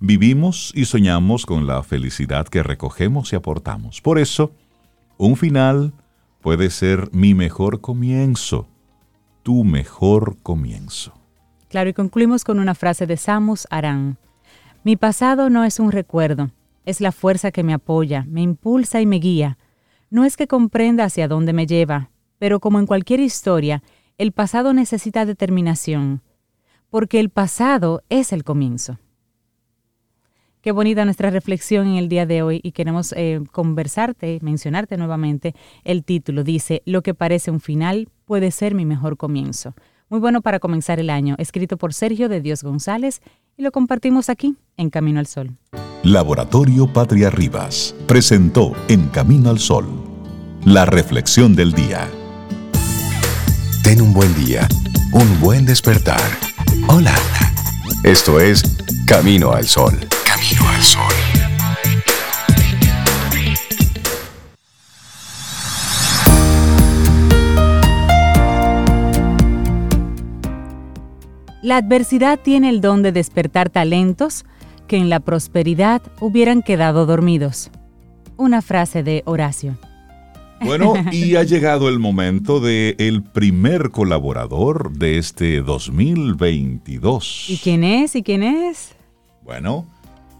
Vivimos 0.00 0.72
y 0.76 0.84
soñamos 0.84 1.44
con 1.44 1.66
la 1.66 1.82
felicidad 1.82 2.46
que 2.46 2.62
recogemos 2.62 3.32
y 3.32 3.36
aportamos. 3.36 4.00
Por 4.00 4.20
eso, 4.20 4.52
un 5.16 5.36
final 5.36 5.92
puede 6.40 6.70
ser 6.70 7.08
mi 7.12 7.34
mejor 7.34 7.80
comienzo, 7.80 8.68
tu 9.42 9.64
mejor 9.64 10.36
comienzo. 10.42 11.14
Claro, 11.68 11.90
y 11.90 11.94
concluimos 11.94 12.44
con 12.44 12.60
una 12.60 12.76
frase 12.76 13.06
de 13.06 13.16
Samus 13.16 13.66
Aran. 13.70 14.18
Mi 14.84 14.96
pasado 14.96 15.50
no 15.50 15.64
es 15.64 15.80
un 15.80 15.90
recuerdo, 15.90 16.52
es 16.86 17.00
la 17.00 17.10
fuerza 17.10 17.50
que 17.50 17.64
me 17.64 17.74
apoya, 17.74 18.24
me 18.28 18.40
impulsa 18.40 19.00
y 19.00 19.06
me 19.06 19.16
guía. 19.16 19.58
No 20.10 20.24
es 20.24 20.36
que 20.36 20.46
comprenda 20.46 21.04
hacia 21.04 21.26
dónde 21.26 21.52
me 21.52 21.66
lleva, 21.66 22.10
pero 22.38 22.60
como 22.60 22.78
en 22.78 22.86
cualquier 22.86 23.18
historia, 23.18 23.82
el 24.16 24.30
pasado 24.30 24.72
necesita 24.72 25.26
determinación, 25.26 26.22
porque 26.88 27.18
el 27.18 27.30
pasado 27.30 28.02
es 28.08 28.32
el 28.32 28.44
comienzo. 28.44 28.98
Qué 30.60 30.72
bonita 30.72 31.04
nuestra 31.04 31.30
reflexión 31.30 31.86
en 31.86 31.94
el 31.94 32.08
día 32.08 32.26
de 32.26 32.42
hoy 32.42 32.60
y 32.64 32.72
queremos 32.72 33.12
eh, 33.16 33.40
conversarte, 33.52 34.40
mencionarte 34.42 34.96
nuevamente. 34.96 35.54
El 35.84 36.04
título 36.04 36.42
dice, 36.42 36.82
Lo 36.84 37.02
que 37.02 37.14
parece 37.14 37.52
un 37.52 37.60
final 37.60 38.08
puede 38.24 38.50
ser 38.50 38.74
mi 38.74 38.84
mejor 38.84 39.16
comienzo. 39.16 39.74
Muy 40.08 40.18
bueno 40.18 40.42
para 40.42 40.58
comenzar 40.58 40.98
el 40.98 41.10
año, 41.10 41.36
escrito 41.38 41.76
por 41.76 41.94
Sergio 41.94 42.28
de 42.28 42.40
Dios 42.40 42.64
González 42.64 43.20
y 43.56 43.62
lo 43.62 43.70
compartimos 43.70 44.28
aquí 44.28 44.56
en 44.76 44.90
Camino 44.90 45.20
al 45.20 45.26
Sol. 45.26 45.56
Laboratorio 46.02 46.92
Patria 46.92 47.30
Rivas 47.30 47.94
presentó 48.06 48.72
En 48.88 49.08
Camino 49.08 49.50
al 49.50 49.60
Sol, 49.60 49.86
la 50.64 50.86
reflexión 50.86 51.54
del 51.54 51.72
día. 51.72 52.08
Ten 53.84 54.00
un 54.00 54.12
buen 54.12 54.34
día, 54.34 54.66
un 55.12 55.40
buen 55.40 55.64
despertar. 55.66 56.20
Hola. 56.88 57.14
Esto 58.02 58.40
es 58.40 58.62
Camino 59.06 59.52
al 59.52 59.66
Sol. 59.66 59.98
Camino 60.38 60.68
al 60.68 60.82
Sol. 60.82 61.02
La 71.62 71.76
adversidad 71.76 72.38
tiene 72.38 72.68
el 72.68 72.80
don 72.80 73.02
de 73.02 73.10
despertar 73.10 73.68
talentos 73.68 74.44
que 74.86 74.96
en 74.96 75.10
la 75.10 75.18
prosperidad 75.20 76.02
hubieran 76.20 76.62
quedado 76.62 77.04
dormidos. 77.04 77.72
Una 78.36 78.62
frase 78.62 79.02
de 79.02 79.24
Horacio. 79.26 79.76
Bueno, 80.60 80.94
y 81.12 81.34
ha 81.34 81.42
llegado 81.42 81.88
el 81.88 81.98
momento 81.98 82.60
de 82.60 82.94
el 82.98 83.24
primer 83.24 83.90
colaborador 83.90 84.92
de 84.92 85.18
este 85.18 85.62
2022. 85.62 87.46
¿Y 87.48 87.56
quién 87.56 87.82
es? 87.82 88.14
¿Y 88.14 88.22
quién 88.22 88.44
es? 88.44 88.94
Bueno, 89.42 89.86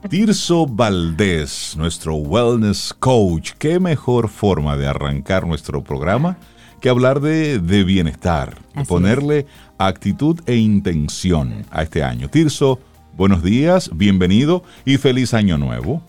Tirso 0.07 0.65
Valdés, 0.65 1.75
nuestro 1.77 2.15
wellness 2.15 2.95
coach. 2.95 3.51
¿Qué 3.59 3.81
mejor 3.81 4.29
forma 4.29 4.77
de 4.77 4.87
arrancar 4.87 5.45
nuestro 5.45 5.83
programa 5.83 6.39
que 6.81 6.89
hablar 6.89 7.21
de, 7.21 7.59
bienestar, 7.85 8.55
de 8.75 8.85
ponerle 8.85 9.47
actitud 9.77 10.41
e 10.47 10.55
intención 10.55 11.67
a 11.73 11.83
este 11.83 12.05
año? 12.05 12.31
Tirso, 12.31 12.79
buenos 13.15 13.43
días, 13.43 13.91
bienvenido 13.93 14.63
y 14.85 14.99
feliz 14.99 15.35
año 15.35 15.59
nuevo. 15.59 16.01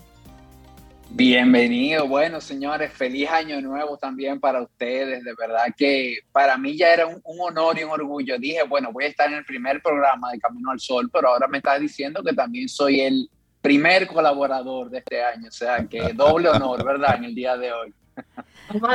Bienvenido, 1.10 2.06
bueno 2.06 2.40
señores, 2.40 2.92
feliz 2.92 3.28
año 3.28 3.60
nuevo 3.60 3.98
también 3.98 4.38
para 4.38 4.62
ustedes, 4.62 5.24
de 5.24 5.34
verdad 5.34 5.64
que 5.76 6.18
para 6.30 6.56
mí 6.56 6.76
ya 6.76 6.94
era 6.94 7.08
un, 7.08 7.20
honor 7.24 7.76
y 7.76 7.82
un 7.82 7.90
orgullo. 7.90 8.38
Dije, 8.38 8.62
bueno, 8.62 8.92
voy 8.92 9.04
a 9.04 9.08
estar 9.08 9.28
en 9.28 9.38
el 9.38 9.44
primer 9.44 9.82
programa 9.82 10.30
de 10.30 10.38
Camino 10.38 10.70
al 10.70 10.78
Sol, 10.78 11.10
pero 11.12 11.30
ahora 11.30 11.48
me 11.48 11.58
estás 11.58 11.80
diciendo 11.80 12.22
que 12.22 12.32
también 12.32 12.68
soy 12.68 13.00
el 13.00 13.28
primer 13.60 14.06
colaborador 14.06 14.90
de 14.90 14.98
este 14.98 15.22
año, 15.22 15.48
o 15.48 15.52
sea 15.52 15.86
que 15.86 16.12
doble 16.12 16.48
honor, 16.48 16.84
¿verdad? 16.84 17.16
En 17.16 17.24
el 17.24 17.34
día 17.34 17.56
de 17.56 17.72
hoy. 17.72 17.92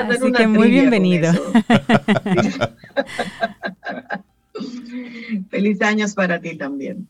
Así 0.09 0.31
que 0.31 0.47
muy 0.47 0.69
bienvenido. 0.69 1.33
Feliz 5.49 5.81
años 5.81 6.13
para 6.13 6.39
ti 6.39 6.57
también. 6.57 7.07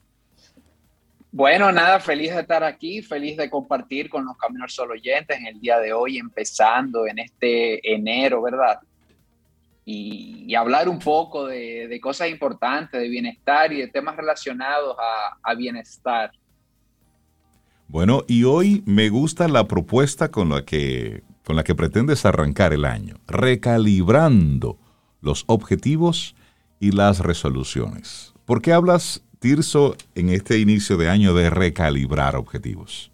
Bueno, 1.35 1.69
nada, 1.69 2.00
feliz 2.00 2.33
de 2.33 2.39
estar 2.39 2.63
aquí, 2.63 3.01
feliz 3.01 3.35
de 3.35 3.50
compartir 3.50 4.09
con 4.09 4.24
los 4.24 4.38
Caminos 4.38 4.74
Solo 4.74 4.93
oyentes 4.93 5.38
en 5.38 5.47
el 5.47 5.59
día 5.59 5.79
de 5.79 5.91
hoy, 5.91 6.17
empezando 6.17 7.05
en 7.07 7.19
este 7.19 7.93
enero, 7.93 8.41
¿verdad? 8.41 8.79
Y, 9.83 10.55
hablar 10.55 10.88
un 10.88 10.97
poco 10.97 11.45
de, 11.47 12.00
cosas 12.01 12.29
importantes, 12.29 13.01
de 13.01 13.09
bienestar 13.09 13.74
y 13.74 13.81
de 13.81 13.89
temas 13.89 14.15
relacionados 14.15 14.95
a, 15.43 15.53
bienestar. 15.55 16.31
Bueno, 17.87 18.23
y 18.27 18.43
hoy 18.43 18.83
me 18.85 19.09
gusta 19.09 19.47
la 19.47 19.67
propuesta 19.67 20.29
con 20.29 20.49
la 20.49 20.65
que, 20.65 21.23
con 21.43 21.55
la 21.55 21.63
que 21.63 21.75
pretendes 21.75 22.25
arrancar 22.25 22.73
el 22.73 22.85
año, 22.85 23.17
recalibrando 23.27 24.77
los 25.21 25.43
objetivos 25.47 26.35
y 26.79 26.91
las 26.91 27.19
resoluciones. 27.19 28.33
¿Por 28.45 28.61
qué 28.61 28.73
hablas 28.73 29.21
Tirso 29.39 29.95
en 30.15 30.29
este 30.29 30.57
inicio 30.57 30.97
de 30.97 31.09
año 31.09 31.35
de 31.35 31.49
recalibrar 31.51 32.35
objetivos? 32.35 33.11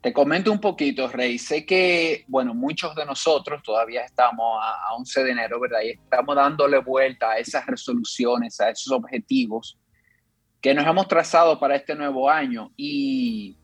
Te 0.00 0.12
comento 0.12 0.52
un 0.52 0.60
poquito, 0.60 1.08
Rey. 1.08 1.38
Sé 1.38 1.64
que, 1.64 2.24
bueno, 2.28 2.54
muchos 2.54 2.94
de 2.94 3.04
nosotros 3.04 3.62
todavía 3.62 4.02
estamos 4.04 4.60
a, 4.60 4.94
11 4.94 5.24
de 5.24 5.30
enero, 5.30 5.60
¿verdad? 5.60 5.80
Y 5.84 5.90
estamos 5.90 6.36
dándole 6.36 6.78
vuelta 6.78 7.30
a 7.30 7.38
esas 7.38 7.66
resoluciones, 7.66 8.60
a 8.60 8.70
esos 8.70 8.92
objetivos 8.92 9.78
que 10.60 10.74
nos 10.74 10.86
hemos 10.86 11.08
trazado 11.08 11.58
para 11.58 11.76
este 11.76 11.94
nuevo 11.94 12.28
año. 12.30 12.72
Y, 12.76 13.56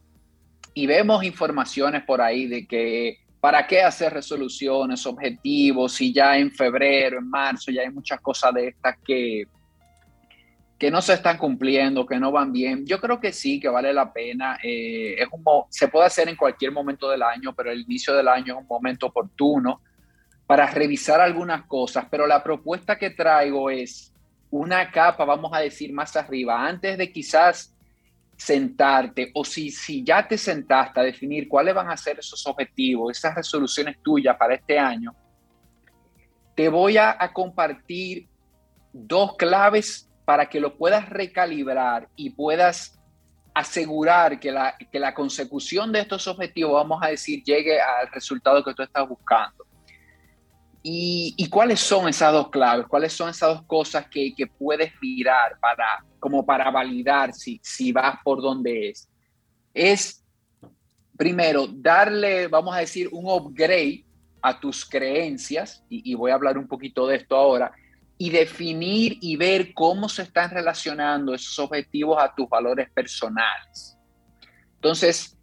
y 0.79 0.87
vemos 0.87 1.25
informaciones 1.25 2.05
por 2.05 2.21
ahí 2.21 2.47
de 2.47 2.65
que 2.65 3.19
para 3.41 3.67
qué 3.67 3.83
hacer 3.83 4.13
resoluciones, 4.13 5.05
objetivos, 5.07 5.95
si 5.95 6.13
ya 6.13 6.39
en 6.39 6.53
febrero, 6.53 7.19
en 7.19 7.29
marzo, 7.29 7.73
ya 7.73 7.83
hay 7.83 7.91
muchas 7.91 8.21
cosas 8.21 8.55
de 8.55 8.69
estas 8.69 8.97
que, 9.05 9.43
que 10.79 10.89
no 10.89 11.03
se 11.03 11.15
están 11.15 11.37
cumpliendo, 11.37 12.07
que 12.07 12.21
no 12.21 12.31
van 12.31 12.53
bien. 12.53 12.87
Yo 12.87 13.01
creo 13.01 13.19
que 13.19 13.33
sí, 13.33 13.59
que 13.59 13.69
vale 13.69 13.93
la 13.93 14.13
pena. 14.13 14.57
Eh, 14.63 15.17
es 15.19 15.27
un, 15.33 15.43
se 15.69 15.89
puede 15.89 16.07
hacer 16.07 16.29
en 16.29 16.37
cualquier 16.37 16.71
momento 16.71 17.11
del 17.11 17.25
año, 17.25 17.53
pero 17.57 17.73
el 17.73 17.81
inicio 17.81 18.15
del 18.15 18.29
año 18.29 18.55
es 18.55 18.61
un 18.61 18.69
momento 18.69 19.07
oportuno 19.07 19.81
para 20.47 20.65
revisar 20.67 21.21
algunas 21.21 21.67
cosas. 21.67 22.07
Pero 22.09 22.25
la 22.25 22.41
propuesta 22.45 22.97
que 22.97 23.11
traigo 23.11 23.69
es 23.69 24.15
una 24.49 24.93
capa, 24.93 25.25
vamos 25.25 25.51
a 25.53 25.59
decir, 25.59 25.93
más 25.93 26.15
arriba, 26.15 26.65
antes 26.65 26.97
de 26.97 27.11
quizás 27.11 27.75
sentarte 28.39 29.33
o 29.35 29.45
si, 29.45 29.69
si 29.71 30.05
ya 30.05 30.27
te 30.27 30.39
sentaste 30.39 31.01
a 31.01 31.03
definir 31.03 31.49
cuáles 31.49 31.75
van 31.75 31.91
a 31.91 31.97
ser 31.97 32.21
esos 32.21 32.47
objetivos, 32.47 33.19
esas 33.19 33.35
resoluciones 33.35 34.01
tuyas 34.01 34.37
para 34.39 34.55
este 34.55 34.79
año, 34.79 35.13
te 36.55 36.69
voy 36.69 36.97
a, 36.97 37.17
compartir 37.33 38.29
dos 38.93 39.37
claves 39.37 40.09
para 40.25 40.49
que 40.49 40.61
lo 40.61 40.77
puedas 40.77 41.09
recalibrar 41.09 42.09
y 42.15 42.31
puedas 42.31 42.99
asegurar 43.55 44.39
que 44.39 44.53
la, 44.53 44.77
que 44.77 44.99
la 45.01 45.15
consecución 45.15 45.91
de 45.91 46.01
estos 46.01 46.29
objetivos, 46.29 46.75
vamos 46.75 47.01
a 47.03 47.09
decir, 47.09 47.43
llegue 47.43 47.81
al 47.81 48.09
resultado 48.13 48.63
que 48.63 48.73
tú 48.73 48.83
estás 48.83 49.09
buscando. 49.09 49.68
¿Y, 50.91 51.49
cuáles 51.51 51.81
son 51.81 52.09
esas 52.09 52.33
dos 52.33 52.49
claves? 52.49 52.87
¿Cuáles 52.87 53.13
son 53.13 53.29
esas 53.29 53.51
dos 53.51 53.63
cosas 53.67 54.09
que, 54.09 54.35
que 54.35 54.47
puedes 54.47 54.91
mirar 55.03 55.59
para, 55.61 56.03
como 56.19 56.47
para 56.47 56.71
validar 56.71 57.35
si, 57.35 57.61
si 57.63 57.93
vas 57.93 58.17
por 58.25 58.41
donde 58.41 58.89
es? 58.89 59.07
Es, 59.75 60.25
primero, 61.15 61.67
darle, 61.67 62.49
vamos 62.49 62.75
a 62.75 62.79
decir, 62.79 63.07
un 63.13 63.27
upgrade 63.27 64.07
a 64.41 64.59
tus 64.59 64.83
creencias, 64.83 65.85
y, 65.91 66.11
y 66.11 66.15
voy 66.15 66.31
a 66.31 66.37
hablar 66.37 66.57
un 66.57 66.67
poquito 66.67 67.07
de 67.07 67.17
esto 67.17 67.37
ahora, 67.37 67.71
y 68.17 68.31
definir 68.31 69.19
y 69.21 69.37
ver 69.37 69.75
cómo 69.75 70.09
se 70.09 70.23
están 70.23 70.49
relacionando 70.49 71.35
esos 71.35 71.59
objetivos 71.59 72.17
a 72.19 72.35
tus 72.35 72.49
valores 72.49 72.89
personales. 72.93 73.99
Entonces, 74.77 75.37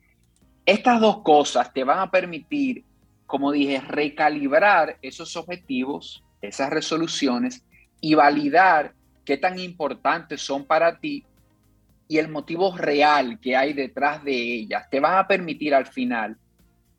estas 0.66 1.00
dos 1.00 1.22
cosas 1.22 1.72
te 1.72 1.84
van 1.84 2.00
a 2.00 2.10
permitir, 2.10 2.84
como 3.26 3.52
dije, 3.52 3.82
recalibrar 3.82 4.98
esos 5.02 5.36
objetivos, 5.36 6.24
esas 6.42 6.70
resoluciones 6.70 7.64
y 8.02 8.14
validar 8.14 8.94
qué 9.24 9.38
tan 9.38 9.60
importantes 9.60 10.42
son 10.42 10.66
para 10.66 11.00
ti 11.00 11.26
y 12.08 12.18
el 12.20 12.30
motivo 12.30 12.78
real 12.78 13.40
que 13.40 13.56
hay 13.56 13.74
detrás 13.74 14.24
de 14.24 14.34
ellas. 14.34 14.84
Te 14.92 15.00
van 15.00 15.18
a 15.18 15.28
permitir 15.28 15.74
al 15.74 15.88
final 15.88 16.38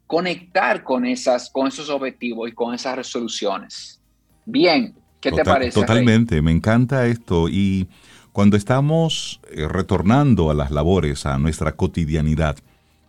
conectar 0.07 0.83
con, 0.83 1.07
esas, 1.07 1.51
con 1.51 1.69
esos 1.69 1.89
objetivos 1.91 2.49
y 2.49 2.53
con 2.53 2.75
esas 2.75 2.97
resoluciones. 2.97 4.01
Bien, 4.45 4.95
¿Qué 5.21 5.33
te 5.33 5.45
parece? 5.45 5.81
Totalmente, 5.81 6.41
me 6.43 6.53
encanta 6.53 7.07
esto. 7.07 7.49
Y 7.49 7.89
cuando 8.33 8.57
estamos 8.57 9.41
eh, 9.51 9.67
retornando 9.69 10.51
a 10.51 10.55
las 10.55 10.71
labores, 10.71 11.27
a 11.27 11.39
nuestra 11.39 11.73
cotidianidad, 11.73 12.57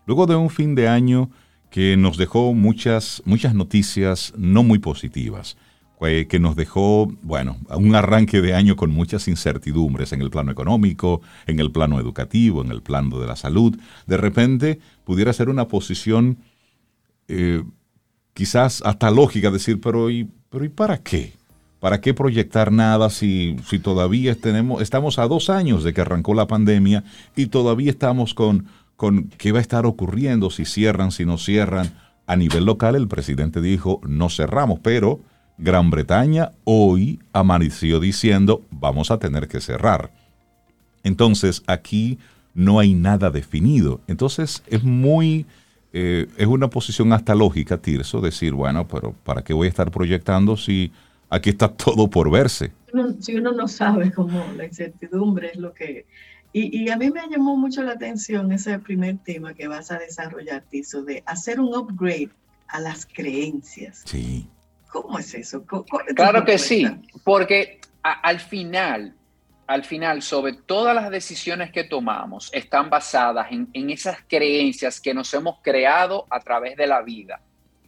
luego 0.06 0.26
de 0.26 0.36
un 0.36 0.50
fin 0.50 0.74
de 0.74 0.88
año 0.88 1.30
que 1.70 1.98
nos 1.98 2.18
dejó 2.18 2.54
muchas, 2.54 3.22
muchas 3.26 3.54
noticias 3.54 4.34
no 4.38 4.64
muy 4.64 4.80
positivas, 4.80 5.58
que 6.00 6.40
nos 6.40 6.56
dejó, 6.56 7.08
bueno, 7.24 7.58
un 7.76 7.96
arranque 7.96 8.40
de 8.40 8.54
año 8.54 8.76
con 8.76 8.92
muchas 8.92 9.28
incertidumbres 9.28 10.14
en 10.14 10.22
el 10.22 10.30
plano 10.30 10.52
económico, 10.52 11.22
en 11.48 11.60
el 11.60 11.72
plano 11.72 12.00
educativo, 12.00 12.62
en 12.64 12.72
el 12.72 12.84
plano 12.84 13.20
de 13.20 13.26
la 13.26 13.36
salud, 13.36 13.76
de 14.06 14.18
repente 14.18 14.80
pudiera 15.04 15.34
ser 15.34 15.50
una 15.50 15.68
posición 15.68 16.38
eh, 17.28 17.64
quizás 18.36 18.84
hasta 18.86 19.10
lógica, 19.10 19.50
decir, 19.50 19.82
pero 19.82 20.12
¿y, 20.12 20.30
pero 20.50 20.64
¿y 20.64 20.70
para 20.70 21.00
qué? 21.00 21.34
¿Para 21.80 22.00
qué 22.00 22.14
proyectar 22.14 22.72
nada 22.72 23.10
si, 23.10 23.56
si 23.68 23.80
todavía 23.80 24.36
tenemos, 24.36 24.84
estamos 24.84 25.18
a 25.18 25.28
dos 25.28 25.50
años 25.50 25.84
de 25.84 25.94
que 25.94 26.02
arrancó 26.02 26.36
la 26.36 26.48
pandemia 26.48 27.04
y 27.36 27.48
todavía 27.48 27.90
estamos 27.90 28.36
con, 28.36 28.68
con 28.98 29.30
qué 29.30 29.54
va 29.54 29.60
a 29.60 29.62
estar 29.62 29.86
ocurriendo 29.86 30.50
si 30.50 30.66
cierran, 30.66 31.12
si 31.12 31.24
no 31.24 31.38
cierran? 31.38 31.94
A 32.26 32.36
nivel 32.36 32.66
local 32.66 32.96
el 32.96 33.08
presidente 33.08 33.62
dijo, 33.62 34.02
no 34.06 34.30
cerramos, 34.30 34.80
pero 34.80 35.22
Gran 35.58 35.90
Bretaña 35.90 36.52
hoy 36.66 37.20
amaneció 37.32 38.00
diciendo 38.00 38.64
vamos 38.70 39.12
a 39.12 39.20
tener 39.20 39.48
que 39.48 39.62
cerrar. 39.62 40.12
Entonces 41.04 41.64
aquí 41.68 42.20
no 42.54 42.80
hay 42.80 42.96
nada 42.96 43.30
definido. 43.30 44.02
Entonces 44.08 44.64
es 44.68 44.84
muy, 44.84 45.46
eh, 45.94 46.28
es 46.38 46.48
una 46.48 46.70
posición 46.70 47.14
hasta 47.14 47.36
lógica, 47.36 47.78
Tirso, 47.78 48.20
decir, 48.20 48.54
bueno, 48.54 48.88
pero 48.88 49.14
¿para 49.24 49.44
qué 49.44 49.54
voy 49.54 49.68
a 49.68 49.70
estar 49.70 49.90
proyectando 49.92 50.58
si 50.58 50.92
aquí 51.30 51.52
está 51.52 51.70
todo 51.74 52.10
por 52.10 52.30
verse? 52.32 52.72
si 53.20 53.36
uno 53.36 53.52
no 53.52 53.68
sabe 53.68 54.12
cómo 54.12 54.44
la 54.56 54.66
incertidumbre 54.66 55.52
es 55.52 55.58
lo 55.58 55.74
que... 55.74 56.06
Y, 56.54 56.84
y, 56.84 56.90
a 56.90 56.98
mí 56.98 57.12
me 57.12 57.28
llamó 57.28 57.56
mucho 57.56 57.84
la 57.84 57.92
atención 57.92 58.52
ese 58.52 58.80
primer 58.80 59.18
tema 59.20 59.54
que 59.54 59.68
vas 59.68 59.92
a 59.92 60.00
desarrollar, 60.00 60.64
Tirso, 60.70 61.04
de 61.04 61.22
hacer 61.26 61.60
un 61.60 61.76
upgrade 61.76 62.30
a 62.68 62.80
las 62.80 63.06
creencias. 63.06 64.04
Sí. 64.06 64.48
¿Cómo 64.90 65.20
es 65.20 65.34
eso? 65.34 65.64
claro 66.16 66.46
que 66.46 66.58
sí, 66.58 66.88
porque 67.24 67.82
al 68.02 68.40
final, 68.40 69.14
al 69.68 69.84
final, 69.84 70.22
sobre 70.22 70.54
todas 70.54 70.96
las 70.96 71.12
decisiones 71.12 71.72
que 71.72 71.84
tomamos, 71.84 72.50
están 72.54 72.90
basadas 72.90 73.48
en, 73.52 73.90
esas 73.90 74.20
creencias 74.28 75.00
que 75.00 75.14
nos 75.14 75.34
hemos 75.34 75.60
creado 75.62 76.26
a 76.30 76.40
través 76.40 76.78
de 76.78 76.88
la 76.88 77.02
vida. 77.02 77.42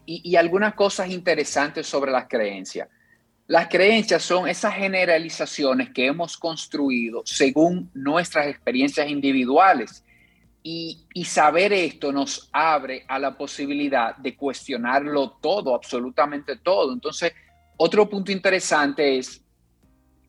Y, 0.06 0.30
y 0.30 0.36
algunas 0.36 0.74
cosas 0.74 1.10
interesantes 1.10 1.88
sobre 1.88 2.12
las 2.12 2.28
creencias. 2.28 2.90
Las 3.50 3.68
creencias 3.68 4.22
son 4.22 4.48
esas 4.48 4.76
generalizaciones 4.76 5.90
que 5.90 6.06
hemos 6.06 6.38
construido 6.38 7.24
según 7.26 7.90
nuestras 7.96 8.46
experiencias 8.46 9.10
individuales 9.10 10.06
y, 10.62 11.04
saber 11.26 11.74
esto 11.74 12.12
nos 12.12 12.48
abre 12.54 13.06
a 13.08 13.18
la 13.18 13.36
posibilidad 13.36 14.16
de 14.18 14.36
cuestionarlo 14.36 15.32
todo, 15.42 15.74
absolutamente 15.74 16.58
todo. 16.58 16.94
Entonces, 16.94 17.34
otro 17.78 18.08
punto 18.08 18.32
interesante 18.32 19.18
es 19.18 19.42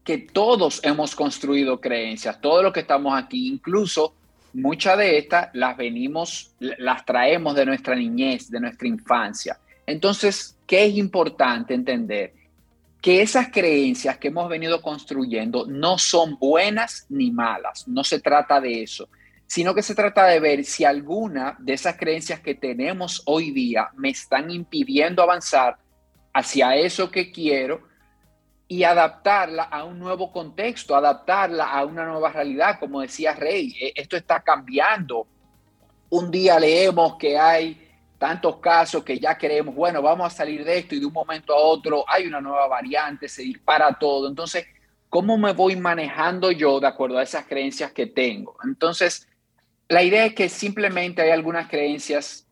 que 0.03 0.17
todos 0.17 0.81
hemos 0.83 1.15
construido 1.15 1.79
creencias, 1.79 2.41
todo 2.41 2.63
lo 2.63 2.73
que 2.73 2.81
estamos 2.81 3.23
aquí, 3.23 3.49
incluso 3.49 4.15
muchas 4.55 4.97
de 4.97 5.19
estas 5.19 5.51
las 5.53 5.77
venimos, 5.77 6.55
las 6.59 7.05
traemos 7.05 7.55
de 7.55 7.67
nuestra 7.67 7.95
niñez, 7.95 8.51
de 8.51 8.61
nuestra 8.61 8.89
infancia. 8.89 9.59
Entonces, 9.85 10.57
¿qué 10.67 10.87
es 10.87 10.97
importante 10.97 11.75
entender? 11.75 12.40
Que 13.01 13.23
esas 13.23 13.49
creencias 13.49 14.19
que 14.19 14.29
hemos 14.29 14.49
venido 14.49 14.83
construyendo 14.83 15.67
no 15.67 15.99
son 15.99 16.39
buenas 16.39 17.07
ni 17.09 17.31
malas, 17.31 17.89
no 17.89 18.05
se 18.05 18.21
trata 18.21 18.61
de 18.61 18.83
eso 18.83 19.09
sino 19.51 19.75
que 19.75 19.83
se 19.83 19.97
trata 19.97 20.27
de 20.27 20.39
ver 20.39 20.65
si 20.65 20.85
alguna 20.85 21.57
de 21.59 21.73
esas 21.73 21.97
creencias 21.97 22.39
que 22.39 22.55
tenemos 22.55 23.21
hoy 23.27 23.51
día 23.51 23.89
me 23.97 24.11
están 24.11 24.49
impidiendo 24.49 25.25
avanzar 25.25 25.77
hacia 26.33 26.77
eso 26.77 27.11
que 27.11 27.33
quiero 27.33 27.83
y 28.69 28.85
adaptarla 28.85 29.65
a 29.65 29.83
un 29.83 29.99
nuevo 29.99 30.31
contexto, 30.31 30.95
adaptarla 30.95 31.65
a 31.65 31.85
una 31.85 32.05
nueva 32.05 32.31
realidad. 32.31 32.79
Como 32.79 33.01
decía 33.01 33.35
Rey, 33.35 33.75
e, 33.81 33.93
esto 33.97 34.17
está 34.17 34.41
cambiando. 34.41 35.27
Un 36.11 36.31
día 36.31 36.61
leemos 36.61 37.17
que 37.17 37.37
hay 37.37 37.90
tantos 38.21 38.59
casos 38.59 39.03
que 39.03 39.19
ya 39.19 39.39
queremos, 39.39 39.75
bueno, 39.75 40.03
vamos 40.03 40.27
a 40.27 40.37
salir 40.37 40.63
de 40.63 40.77
esto 40.77 40.95
y 40.95 41.01
de 41.01 41.07
un 41.07 41.13
momento 41.15 41.55
a 41.55 41.57
otro 41.57 42.05
hay 42.07 42.27
una 42.27 42.39
nueva 42.39 42.69
variante, 42.69 43.31
se 43.31 43.41
dispara 43.41 43.97
todo. 43.99 44.29
Entonces, 44.29 44.67
¿cómo 45.09 45.39
me 45.39 45.55
voy 45.55 45.75
manejando 45.77 46.53
yo 46.53 46.79
de 46.81 46.87
acuerdo 46.87 47.17
a 47.17 47.23
esas 47.23 47.47
creencias 47.47 47.93
que 47.93 48.05
tengo? 48.05 48.59
Entonces, 48.63 49.27
la 49.89 50.03
idea 50.03 50.27
es 50.27 50.35
que 50.35 50.51
simplemente 50.51 51.23
hay 51.23 51.31
algunas 51.31 51.67
creencias 51.69 52.47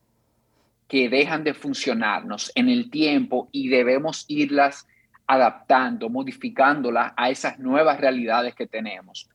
que 0.89 1.11
dejan 1.11 1.45
de 1.45 1.53
funcionarnos 1.53 2.51
en 2.55 2.71
el 2.71 2.91
tiempo 2.91 3.51
y 3.53 3.69
debemos 3.69 4.25
irlas 4.27 4.89
adaptando, 5.27 6.09
modificándolas 6.09 7.13
a 7.15 7.29
esas 7.29 7.59
nuevas 7.59 8.01
realidades 8.01 8.55
que 8.55 8.67
tenemos. 8.67 9.29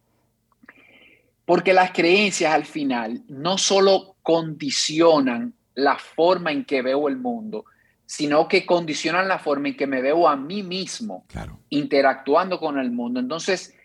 Porque 1.45 1.73
las 1.73 1.91
creencias 1.91 2.51
al 2.51 2.65
final 2.65 3.21
no 3.27 3.59
solo 3.59 4.15
condicionan 4.23 5.53
la 5.75 5.97
forma 5.97 6.51
en 6.51 6.65
que 6.65 6.81
veo 6.81 7.07
el 7.07 7.17
mundo, 7.17 7.65
sino 8.05 8.47
que 8.47 8.65
condicionan 8.65 9.27
la 9.27 9.39
forma 9.39 9.69
en 9.69 9.77
que 9.77 9.87
me 9.87 10.01
veo 10.01 10.27
a 10.27 10.35
mí 10.35 10.63
mismo 10.63 11.25
interactuando 11.69 12.59
con 12.59 12.77
el 12.77 12.91
mundo. 12.91 13.19
Entonces, 13.19 13.75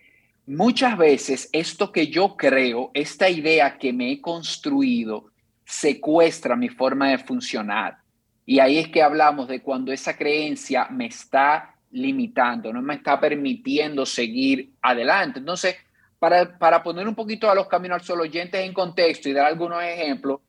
Muchas 0.49 0.97
veces 0.97 1.51
esto 1.53 1.93
que 1.93 2.07
yo 2.07 2.35
creo, 2.35 2.91
esta 2.95 3.29
idea 3.29 3.77
que 3.77 3.93
me 3.93 4.11
he 4.11 4.21
construido, 4.23 5.27
secuestra 5.67 6.57
mi 6.57 6.71
forma 6.71 7.11
de 7.11 7.19
funcionar. 7.19 7.99
Y 8.47 8.59
ahí 8.59 8.79
es 8.79 8.89
que 8.89 9.03
hablamos 9.03 9.47
de 9.47 9.61
cuando 9.61 9.93
esa 9.93 10.17
creencia 10.17 10.89
me 10.89 11.05
está 11.05 11.75
limitando, 11.91 12.73
no 12.73 12.81
me 12.81 12.95
está 12.95 13.21
permitiendo 13.21 14.07
seguir 14.07 14.71
adelante. 14.81 15.41
Entonces, 15.41 15.77
para, 16.19 16.59
para 16.59 16.83
poner 16.83 17.07
un 17.07 17.15
poquito 17.15 17.51
a 17.51 17.55
los 17.55 17.69
caminos 17.69 17.97
al 17.97 18.07
solo 18.07 18.23
oyentes 18.23 18.65
en 18.65 18.73
contexto 18.73 19.29
y 19.29 19.35
dar 19.35 19.45
algunos 19.45 19.83
ejemplos, 19.83 20.41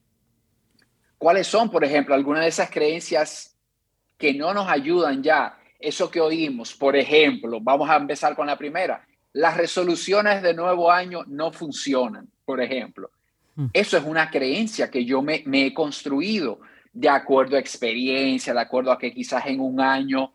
¿cuáles 1.20 1.46
son, 1.46 1.70
por 1.70 1.84
ejemplo, 1.84 2.16
algunas 2.16 2.42
de 2.42 2.50
esas 2.50 2.72
creencias 2.72 3.56
que 4.18 4.34
no 4.34 4.52
nos 4.56 4.68
ayudan 4.68 5.22
ya? 5.22 5.60
Eso 5.80 6.10
que 6.10 6.20
oímos, 6.20 6.74
por 6.74 6.96
ejemplo, 6.96 7.60
vamos 7.62 7.88
a 7.88 7.98
empezar 7.98 8.36
con 8.36 8.48
la 8.48 8.58
primera 8.58 9.06
las 9.34 9.58
resoluciones 9.58 10.42
de 10.42 10.54
nuevo 10.54 10.92
año 10.92 11.24
no 11.28 11.52
funcionan, 11.52 12.28
por 12.46 12.62
ejemplo. 12.62 13.12
Mm. 13.56 13.68
Eso 13.74 13.98
es 13.98 14.04
una 14.04 14.30
creencia 14.30 14.90
que 14.90 15.06
yo 15.06 15.22
me, 15.22 15.44
he 15.46 15.74
construido 15.74 16.60
de 16.92 17.10
acuerdo 17.10 17.56
a 17.56 17.60
experiencia, 17.60 18.54
de 18.54 18.60
acuerdo 18.60 18.92
a 18.92 18.98
que 18.98 19.14
quizás 19.14 19.46
en 19.46 19.60
un 19.60 19.80
año 19.80 20.34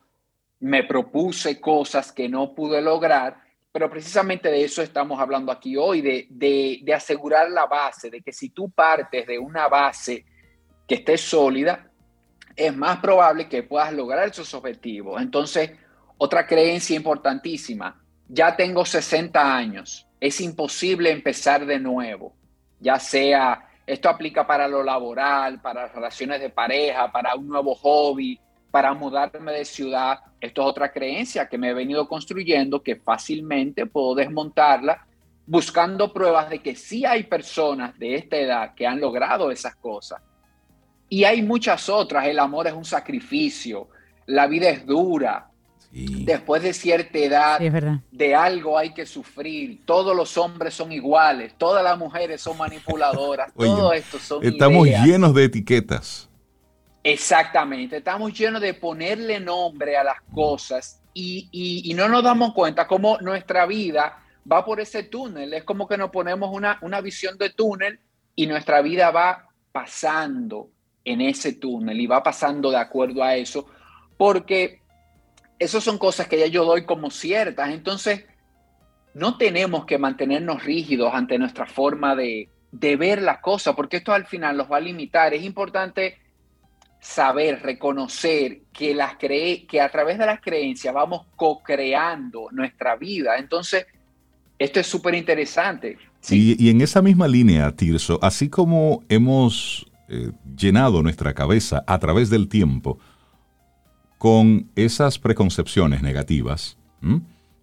me 0.61 0.85
propuse 0.85 1.61
cosas 1.61 2.13
que 2.13 2.29
no 2.29 2.55
pude 2.55 2.81
lograr, 2.81 3.43
pero 3.73 3.91
precisamente 3.91 4.49
de 4.49 4.65
eso 4.65 4.81
estamos 4.81 5.19
hablando 5.19 5.51
aquí 5.51 5.77
hoy, 5.77 6.01
de, 6.01 6.29
de, 6.31 6.95
asegurar 6.95 7.51
la 7.51 7.67
base, 7.67 8.09
de 8.09 8.23
que 8.23 8.33
si 8.33 8.51
tú 8.51 8.71
partes 8.71 9.27
de 9.27 9.39
una 9.39 9.67
base 9.67 10.25
que 10.87 10.97
esté 10.97 11.17
sólida, 11.17 11.91
es 12.57 12.77
más 12.77 12.99
probable 12.99 13.49
que 13.49 13.63
puedas 13.63 13.93
lograr 13.93 14.29
esos 14.29 14.53
objetivos. 14.55 15.21
Entonces, 15.21 15.73
otra 16.19 16.47
creencia 16.47 16.97
importantísima, 16.97 18.01
ya 18.29 18.57
tengo 18.57 18.85
60 18.85 19.57
años, 19.57 20.07
es 20.21 20.41
imposible 20.41 21.11
empezar 21.11 21.67
de 21.67 21.79
nuevo, 21.79 22.35
ya 22.81 22.99
sea, 22.99 23.69
esto 23.87 24.09
aplica 24.09 24.47
para 24.47 24.67
lo 24.67 24.83
laboral, 24.83 25.61
para 25.61 25.89
relaciones 25.89 26.41
de 26.41 26.49
pareja, 26.49 27.13
para 27.13 27.35
un 27.35 27.49
nuevo 27.49 27.75
hobby, 27.75 28.41
para 28.71 28.95
mudarme 28.95 29.53
de 29.53 29.65
ciudad. 29.65 30.21
Esto 30.41 30.63
es 30.63 30.69
otra 30.69 30.91
creencia 30.91 31.49
que 31.49 31.59
me 31.59 31.71
he 31.71 31.75
venido 31.75 32.09
construyendo 32.09 32.83
que 32.83 32.97
fácilmente 32.97 33.87
puedo 33.87 34.15
desmontarla 34.15 35.07
buscando 35.47 36.13
pruebas 36.13 36.49
de 36.49 36.61
que 36.61 36.75
sí 36.75 37.05
hay 37.05 37.25
personas 37.25 37.99
de 37.99 38.15
esta 38.15 38.37
edad 38.37 38.75
que 38.75 38.87
han 38.87 39.01
logrado 39.01 39.51
esas 39.51 39.77
cosas. 39.77 40.23
Y 41.09 41.25
hay 41.25 41.43
muchas 41.43 41.89
otras, 41.89 42.27
el 42.27 42.39
amor 42.39 42.67
es 42.67 42.73
un 42.73 42.85
sacrificio, 42.85 43.89
la 44.27 44.47
vida 44.47 44.71
es 44.71 44.87
dura, 44.87 45.51
Después 45.97 46.61
de 46.65 46.73
cierta 46.73 47.19
edad, 47.19 47.61
de 48.11 48.35
algo 48.35 48.77
hay 48.77 48.93
que 48.93 49.07
sufrir. 49.07 49.83
Todos 49.85 50.17
los 50.17 50.37
hombres 50.37 50.75
son 50.75 50.91
iguales, 50.91 51.55
todas 51.57 51.85
las 51.85 51.97
mujeres 51.97 52.41
son 52.41 52.59
manipuladoras, 52.59 53.53
todo 53.57 53.93
esto 53.93 54.19
son 54.19 54.45
Estamos 54.45 54.89
llenos 54.89 55.33
de 55.35 55.45
etiquetas. 55.45 56.29
Exactamente, 57.05 57.99
estamos 57.99 58.37
llenos 58.37 58.61
de 58.61 58.75
ponerle 58.75 59.39
nombre 59.39 59.97
a 59.97 60.03
las 60.03 60.21
cosas 60.35 61.01
y, 61.13 61.49
y, 61.53 61.95
no 61.95 62.09
nos 62.09 62.25
damos 62.25 62.55
cuenta 62.55 62.89
cómo 62.89 63.19
nuestra 63.21 63.67
vida 63.67 64.19
va 64.51 64.65
por 64.65 64.81
ese 64.81 65.05
túnel. 65.05 65.55
Es 65.55 65.63
como 65.63 65.87
que 65.87 65.97
nos 65.97 66.11
ponemos 66.11 66.51
una, 66.53 66.79
una 66.81 67.01
visión 67.03 67.39
de 67.39 67.51
túnel 67.51 68.01
y 68.35 68.47
nuestra 68.49 68.83
vida 68.83 69.13
va 69.13 69.47
pasando 69.71 70.71
en 71.05 71.21
ese 71.21 71.53
túnel 71.53 72.01
y 72.01 72.07
va 72.07 72.23
pasando 72.23 72.71
de 72.71 72.79
acuerdo 72.79 73.23
a 73.23 73.37
eso, 73.37 73.67
porque 74.17 74.81
esas 75.59 75.85
son 75.85 75.99
cosas 75.99 76.27
que 76.29 76.39
ya 76.39 76.47
yo 76.47 76.65
doy 76.65 76.85
como 76.85 77.11
ciertas. 77.11 77.71
Entonces, 77.71 78.25
no 79.15 79.37
tenemos 79.37 79.85
que 79.85 79.99
mantenernos 79.99 80.65
rígidos 80.65 81.13
ante 81.15 81.39
nuestra 81.39 81.67
forma 81.67 82.17
de, 82.17 82.49
de 82.73 82.97
ver 82.97 83.23
las 83.23 83.39
cosas, 83.39 83.75
porque 83.75 83.99
esto 83.99 84.13
al 84.13 84.27
final 84.27 84.57
los 84.57 84.71
va 84.71 84.79
a 84.79 84.81
limitar. 84.81 85.33
Es 85.35 85.45
importante 85.45 86.19
saber, 87.05 87.61
reconocer 87.63 88.63
que, 88.73 88.95
las 88.95 89.17
cree, 89.17 89.67
que 89.67 89.81
a 89.81 89.91
través 89.91 90.19
de 90.19 90.25
las 90.25 90.41
creencias 90.41 90.93
vamos 90.95 91.27
co-creando 91.37 92.49
nuestra 92.51 92.97
vida. 92.97 93.37
Entonces, 93.37 93.87
esto 94.59 94.81
es 94.81 94.87
súper 94.87 95.15
interesante. 95.15 95.99
Y, 96.31 96.71
en 96.71 96.81
esa 96.81 97.03
misma 97.03 97.29
línea, 97.29 97.71
Tirso, 97.77 98.19
así 98.23 98.49
como 98.49 99.05
hemos 99.11 99.87
eh, 100.09 100.33
llenado 100.57 101.03
nuestra 101.03 101.35
cabeza 101.35 101.85
a 101.87 101.99
través 101.99 102.31
del 102.31 102.49
tiempo 102.49 102.99
con 104.19 104.71
esas 104.75 105.19
preconcepciones 105.19 106.03
negativas, 106.03 106.79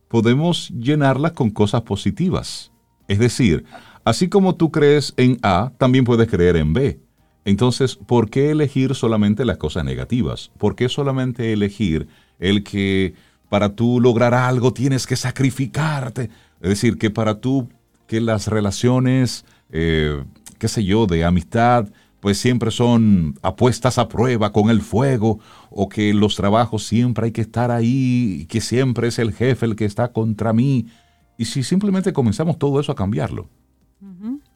podemos 0.08 0.70
llenarlas 0.70 1.32
con 1.32 1.50
cosas 1.50 1.82
positivas. 1.82 2.72
Es 3.08 3.18
decir, 3.18 3.66
así 4.04 4.30
como 4.30 4.56
tú 4.56 4.70
crees 4.70 5.14
en 5.18 5.40
A, 5.42 5.72
también 5.78 6.06
puedes 6.06 6.30
creer 6.30 6.58
en 6.58 6.74
B. 6.74 7.00
Entonces, 7.46 7.96
¿por 7.96 8.30
qué 8.30 8.52
elegir 8.52 8.94
solamente 8.94 9.46
las 9.46 9.58
cosas 9.58 9.84
negativas? 9.84 10.52
¿Por 10.58 10.76
qué 10.76 10.90
solamente 10.90 11.54
elegir 11.54 12.08
el 12.40 12.64
que 12.64 13.16
para 13.50 13.76
tú 13.76 14.00
lograr 14.00 14.34
algo 14.34 14.74
tienes 14.74 15.08
que 15.08 15.16
sacrificarte? 15.16 16.30
Es 16.62 16.70
decir, 16.70 16.98
que 16.98 17.10
para 17.10 17.40
tú, 17.40 17.70
que 18.06 18.22
las 18.22 18.48
relaciones, 18.48 19.46
eh, 19.72 20.24
qué 20.60 20.68
sé 20.68 20.84
yo, 20.84 21.08
de 21.08 21.26
amistad, 21.26 21.88
pues 22.22 22.38
siempre 22.38 22.72
son 22.72 23.38
apuestas 23.42 23.98
a 23.98 24.08
prueba 24.08 24.54
con 24.54 24.70
el 24.70 24.82
fuego, 24.82 25.40
o 25.70 25.90
que 25.90 26.14
los 26.14 26.36
trabajos 26.36 26.86
siempre 26.86 27.26
hay 27.26 27.32
que 27.32 27.42
estar 27.42 27.72
ahí, 27.72 28.42
y 28.42 28.46
que 28.46 28.62
siempre 28.62 29.10
es 29.10 29.20
el 29.20 29.34
jefe 29.34 29.66
el 29.66 29.76
que 29.76 29.86
está 29.86 30.14
contra 30.14 30.54
mí. 30.54 30.86
Y 31.38 31.46
si 31.46 31.64
simplemente 31.64 32.14
comenzamos 32.14 32.58
todo 32.60 32.80
eso 32.80 32.92
a 32.92 32.96
cambiarlo, 32.96 33.50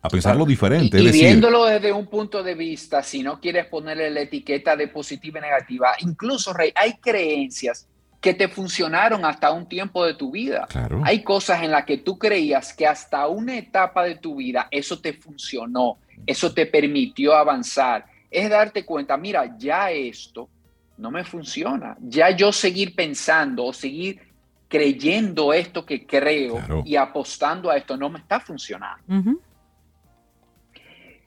a 0.01 0.10
pensarlo 0.10 0.45
diferente. 0.45 1.01
Y, 1.01 1.12
viéndolo 1.12 1.65
desde 1.65 1.91
un 1.91 2.06
punto 2.06 2.43
de 2.43 2.54
vista, 2.54 3.01
si 3.01 3.23
no 3.23 3.41
quieres 3.41 3.65
ponerle 3.65 4.12
la 4.12 4.21
etiqueta 4.21 4.75
de 4.75 4.88
positiva 4.88 5.39
y 5.39 5.41
negativa, 5.41 5.95
incluso, 5.99 6.54
Rey, 6.54 6.71
hay 6.75 6.93
creencias 6.93 7.88
que 8.21 8.36
te 8.36 8.47
funcionaron 8.47 9.25
hasta 9.25 9.51
un 9.51 9.67
tiempo 9.67 10.06
de 10.06 10.13
tu 10.13 10.32
vida. 10.32 10.67
Hay 11.04 11.23
cosas 11.23 11.63
en 11.63 11.71
las 11.71 11.86
que 11.86 11.97
tú 11.97 12.19
creías 12.19 12.73
que 12.73 12.86
hasta 12.86 13.28
una 13.28 13.58
etapa 13.58 14.04
de 14.04 14.15
tu 14.15 14.36
vida 14.36 14.67
eso 14.71 14.99
te 14.99 15.13
funcionó, 15.13 15.97
eso 16.25 16.54
te 16.54 16.65
permitió 16.65 17.36
avanzar. 17.36 18.06
Es 18.30 18.49
darte 18.49 18.86
cuenta, 18.86 19.17
mira, 19.17 19.58
ya 19.58 19.91
esto 19.91 20.49
no 20.97 21.12
me 21.12 21.23
funciona. 21.23 21.95
Ya 22.01 22.32
yo 22.32 22.51
seguir 22.51 22.95
pensando 22.95 23.65
o 23.65 23.73
seguir 23.73 24.19
creyendo 24.67 25.54
esto 25.54 25.86
que 25.86 26.06
creo 26.06 26.84
y 26.84 26.95
apostando 26.95 27.69
a 27.69 27.78
esto 27.78 27.95
no 27.95 28.10
me 28.10 28.19
está 28.19 28.39
funcionando. 28.39 29.39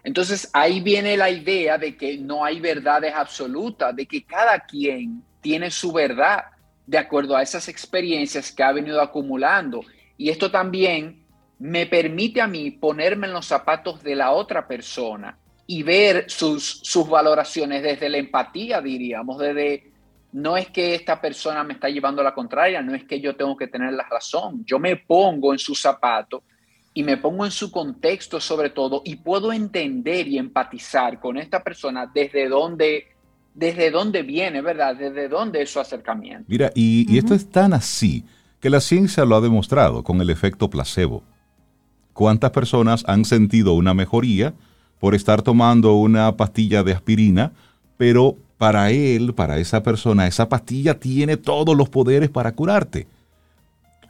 Entonces 0.02 0.48
ahí 0.52 0.80
viene 0.80 1.16
la 1.16 1.30
idea 1.30 1.78
de 1.78 1.96
que 1.96 2.16
no 2.18 2.44
hay 2.44 2.60
verdades 2.60 3.12
absolutas, 3.14 3.94
de 3.94 4.06
que 4.06 4.24
cada 4.24 4.60
quien 4.60 5.22
tiene 5.40 5.70
su 5.70 5.92
verdad 5.92 6.44
de 6.86 6.98
acuerdo 6.98 7.36
a 7.36 7.42
esas 7.42 7.68
experiencias 7.68 8.50
que 8.50 8.62
ha 8.62 8.72
venido 8.72 9.00
acumulando. 9.00 9.84
Y 10.16 10.30
esto 10.30 10.50
también 10.50 11.22
me 11.58 11.86
permite 11.86 12.40
a 12.40 12.46
mí 12.46 12.70
ponerme 12.70 13.26
en 13.26 13.32
los 13.32 13.46
zapatos 13.46 14.02
de 14.02 14.14
la 14.14 14.32
otra 14.32 14.66
persona 14.66 15.38
y 15.66 15.82
ver 15.82 16.24
sus, 16.28 16.80
sus 16.82 17.08
valoraciones 17.08 17.82
desde 17.82 18.08
la 18.08 18.18
empatía, 18.18 18.80
diríamos, 18.80 19.38
desde 19.38 19.92
no 20.32 20.56
es 20.56 20.68
que 20.70 20.94
esta 20.94 21.20
persona 21.20 21.64
me 21.64 21.74
está 21.74 21.88
llevando 21.88 22.20
a 22.20 22.24
la 22.24 22.34
contraria, 22.34 22.82
no 22.82 22.94
es 22.94 23.04
que 23.04 23.20
yo 23.20 23.34
tengo 23.36 23.56
que 23.56 23.66
tener 23.66 23.92
la 23.92 24.06
razón, 24.08 24.64
yo 24.64 24.78
me 24.78 24.96
pongo 24.96 25.52
en 25.52 25.58
su 25.58 25.74
zapato 25.74 26.42
y 26.94 27.02
me 27.02 27.16
pongo 27.16 27.44
en 27.44 27.50
su 27.50 27.70
contexto 27.70 28.40
sobre 28.40 28.70
todo 28.70 29.02
y 29.04 29.16
puedo 29.16 29.52
entender 29.52 30.26
y 30.28 30.38
empatizar 30.38 31.18
con 31.20 31.36
esta 31.38 31.62
persona 31.62 32.10
desde 32.12 32.48
dónde 32.48 33.06
desde 33.54 33.90
dónde 33.90 34.22
viene, 34.22 34.60
¿verdad? 34.62 34.94
Desde 34.94 35.28
dónde 35.28 35.62
es 35.62 35.70
su 35.70 35.80
acercamiento. 35.80 36.44
Mira, 36.46 36.70
y, 36.76 37.18
esto 37.18 37.34
es 37.34 37.50
tan 37.50 37.72
así 37.72 38.24
que 38.60 38.70
la 38.70 38.80
ciencia 38.80 39.24
lo 39.24 39.34
ha 39.34 39.40
demostrado 39.40 40.04
con 40.04 40.20
el 40.20 40.30
efecto 40.30 40.70
placebo. 40.70 41.24
¿Cuántas 42.18 42.50
personas 42.50 43.04
han 43.06 43.24
sentido 43.24 43.74
una 43.74 43.94
mejoría 43.94 44.52
por 44.98 45.14
estar 45.14 45.42
tomando 45.42 45.94
una 45.94 46.36
pastilla 46.36 46.82
de 46.82 46.92
aspirina, 46.92 47.52
pero 47.96 48.34
para 48.56 48.90
él, 48.90 49.34
para 49.34 49.58
esa 49.58 49.84
persona, 49.84 50.26
esa 50.26 50.48
pastilla 50.48 50.98
tiene 50.98 51.36
todos 51.36 51.76
los 51.76 51.88
poderes 51.88 52.28
para 52.28 52.50
curarte? 52.50 53.06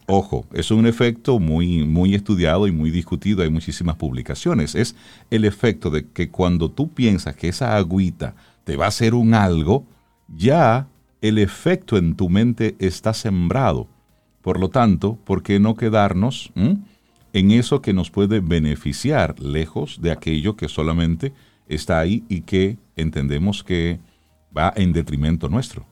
Ojo, 0.07 0.47
es 0.55 0.71
un 0.71 0.87
efecto 0.87 1.39
muy, 1.39 1.85
muy 1.85 2.15
estudiado 2.15 2.67
y 2.67 2.73
muy 2.73 2.91
discutido, 2.91 3.43
hay 3.43 3.51
muchísimas 3.51 3.97
publicaciones. 3.97 4.75
Es 4.75 4.97
el 5.31 5.45
efecto 5.45 5.91
de 5.91 6.07
que 6.07 6.31
cuando 6.31 6.71
tú 6.71 6.89
piensas 6.89 7.37
que 7.37 7.49
esa 7.49 7.77
agüita 7.77 8.35
te 8.65 8.79
va 8.79 8.87
a 8.87 8.89
hacer 8.89 9.13
un 9.13 9.35
algo, 9.35 9.85
ya 10.35 10.89
el 11.21 11.37
efecto 11.37 11.99
en 11.99 12.15
tu 12.15 12.31
mente 12.31 12.75
está 12.79 13.13
sembrado. 13.13 13.87
Por 14.41 14.59
lo 14.59 14.71
tanto, 14.71 15.19
¿por 15.27 15.43
qué 15.43 15.61
no 15.61 15.75
quedarnos 15.75 16.53
en 17.39 17.53
eso 17.53 17.81
que 17.81 17.93
nos 17.93 18.11
puede 18.11 18.41
beneficiar, 18.41 19.39
lejos 19.39 20.03
de 20.03 20.11
aquello 20.11 20.57
que 20.57 20.69
solamente 20.69 21.33
está 21.69 22.01
ahí 22.01 22.25
y 22.29 22.43
que 22.43 22.79
entendemos 22.97 23.63
que 23.63 24.01
va 24.57 24.73
en 24.75 24.93
detrimento 24.93 25.49
nuestro? 25.49 25.87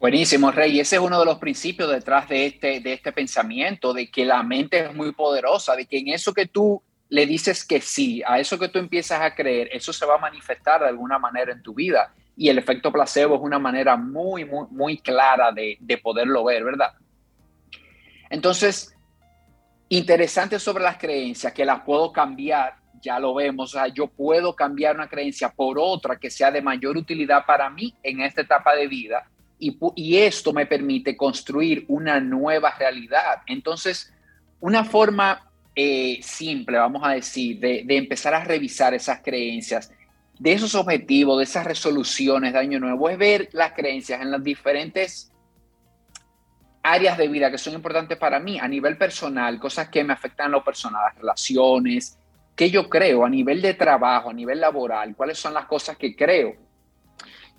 Buenísimo, 0.00 0.50
Rey. 0.50 0.80
Ese 0.80 0.96
es 0.96 1.02
uno 1.02 1.20
de 1.20 1.24
los 1.24 1.38
principios 1.38 1.90
detrás 1.90 2.28
de 2.28 2.46
este, 2.46 2.80
de 2.80 2.94
este 2.94 3.12
pensamiento, 3.12 3.94
de 3.94 4.10
que 4.10 4.24
la 4.24 4.42
mente 4.42 4.86
es 4.86 4.94
muy 4.94 5.12
poderosa, 5.12 5.76
de 5.76 5.86
que 5.86 5.98
en 5.98 6.08
eso 6.08 6.34
que 6.34 6.46
tú 6.46 6.82
le 7.08 7.24
dices 7.24 7.64
que 7.64 7.80
sí, 7.80 8.22
a 8.26 8.40
eso 8.40 8.58
que 8.58 8.68
tú 8.68 8.80
empiezas 8.80 9.20
a 9.20 9.34
creer, 9.34 9.68
eso 9.72 9.92
se 9.92 10.04
va 10.04 10.16
a 10.16 10.18
manifestar 10.18 10.80
de 10.80 10.88
alguna 10.88 11.18
manera 11.18 11.52
en 11.52 11.62
tu 11.62 11.74
vida. 11.74 12.12
Y 12.36 12.48
el 12.48 12.58
efecto 12.58 12.92
placebo 12.92 13.36
es 13.36 13.40
una 13.40 13.60
manera 13.60 13.96
muy, 13.96 14.44
muy, 14.44 14.66
muy 14.70 14.98
clara 14.98 15.52
de, 15.52 15.78
de 15.80 15.98
poderlo 15.98 16.44
ver, 16.44 16.64
¿verdad? 16.64 16.92
Entonces, 18.28 18.95
interesante 19.88 20.58
sobre 20.58 20.84
las 20.84 20.98
creencias, 20.98 21.52
que 21.52 21.64
las 21.64 21.80
puedo 21.82 22.12
cambiar, 22.12 22.76
ya 23.00 23.18
lo 23.18 23.34
vemos, 23.34 23.74
o 23.74 23.86
yo 23.88 24.06
puedo 24.08 24.54
cambiar 24.54 24.96
una 24.96 25.08
creencia 25.08 25.50
por 25.50 25.78
otra 25.78 26.18
que 26.18 26.30
sea 26.30 26.50
de 26.50 26.62
mayor 26.62 26.96
utilidad 26.96 27.44
para 27.46 27.70
mí 27.70 27.94
en 28.02 28.20
esta 28.20 28.42
etapa 28.42 28.74
de 28.74 28.88
vida. 28.88 29.28
Y, 29.58 30.16
esto 30.18 30.52
me 30.52 30.66
permite 30.66 31.16
construir 31.16 31.86
una 31.88 32.20
nueva 32.20 32.74
realidad. 32.78 33.42
Entonces, 33.46 34.12
una 34.60 34.84
forma 34.84 35.50
eh, 35.74 36.18
simple, 36.20 36.76
vamos 36.76 37.02
a 37.04 37.12
decir, 37.12 37.58
de, 37.58 37.84
empezar 37.88 38.34
a 38.34 38.44
revisar 38.44 38.92
esas 38.92 39.20
creencias, 39.22 39.90
de 40.38 40.52
esos 40.52 40.74
objetivos, 40.74 41.38
de 41.38 41.44
esas 41.44 41.64
resoluciones 41.64 42.52
de 42.52 42.58
año 42.58 42.78
nuevo, 42.78 43.08
es 43.08 43.16
ver 43.16 43.48
las 43.52 43.72
creencias 43.72 44.20
en 44.20 44.30
las 44.30 44.44
diferentes 44.44 45.32
áreas 46.92 47.18
de 47.18 47.28
vida 47.28 47.50
que 47.50 47.58
son 47.58 47.74
importantes 47.74 48.16
para 48.16 48.38
mí 48.38 48.58
a 48.58 48.68
nivel 48.68 48.96
personal, 48.96 49.58
cosas 49.58 49.88
que 49.88 50.04
me 50.04 50.12
afectan 50.12 50.46
a 50.46 50.50
lo 50.50 50.64
personal, 50.64 51.02
las 51.04 51.16
relaciones, 51.16 52.18
que 52.54 52.70
yo 52.70 52.88
creo 52.88 53.24
a 53.24 53.28
nivel 53.28 53.60
de 53.60 53.74
trabajo, 53.74 54.30
a 54.30 54.32
nivel 54.32 54.60
laboral, 54.60 55.14
cuáles 55.16 55.38
son 55.38 55.52
las 55.54 55.66
cosas 55.66 55.96
que 55.96 56.14
creo. 56.14 56.54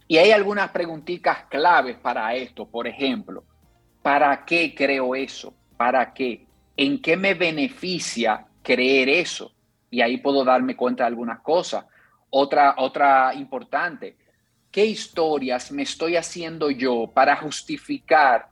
Y 0.07 0.17
hay 0.17 0.31
algunas 0.31 0.71
preguntitas 0.71 1.45
claves 1.49 1.97
para 1.97 2.33
esto, 2.33 2.65
por 2.65 2.87
ejemplo, 2.87 3.43
¿para 4.01 4.45
qué 4.45 4.73
creo 4.73 5.13
eso? 5.13 5.53
¿Para 5.75 6.13
qué? 6.13 6.47
¿en 6.77 7.01
qué 7.01 7.17
me 7.17 7.33
beneficia 7.33 8.45
creer 8.61 9.09
eso? 9.09 9.51
Y 9.89 10.01
ahí 10.01 10.17
puedo 10.17 10.45
darme 10.45 10.75
cuenta 10.75 11.03
de 11.03 11.07
algunas 11.07 11.39
cosas. 11.41 11.85
Otra, 12.29 12.75
otra 12.77 13.33
importante, 13.33 14.15
¿qué 14.71 14.85
historias 14.85 15.71
me 15.71 15.83
estoy 15.83 16.15
haciendo 16.15 16.69
yo 16.69 17.11
para 17.13 17.35
justificar 17.35 18.49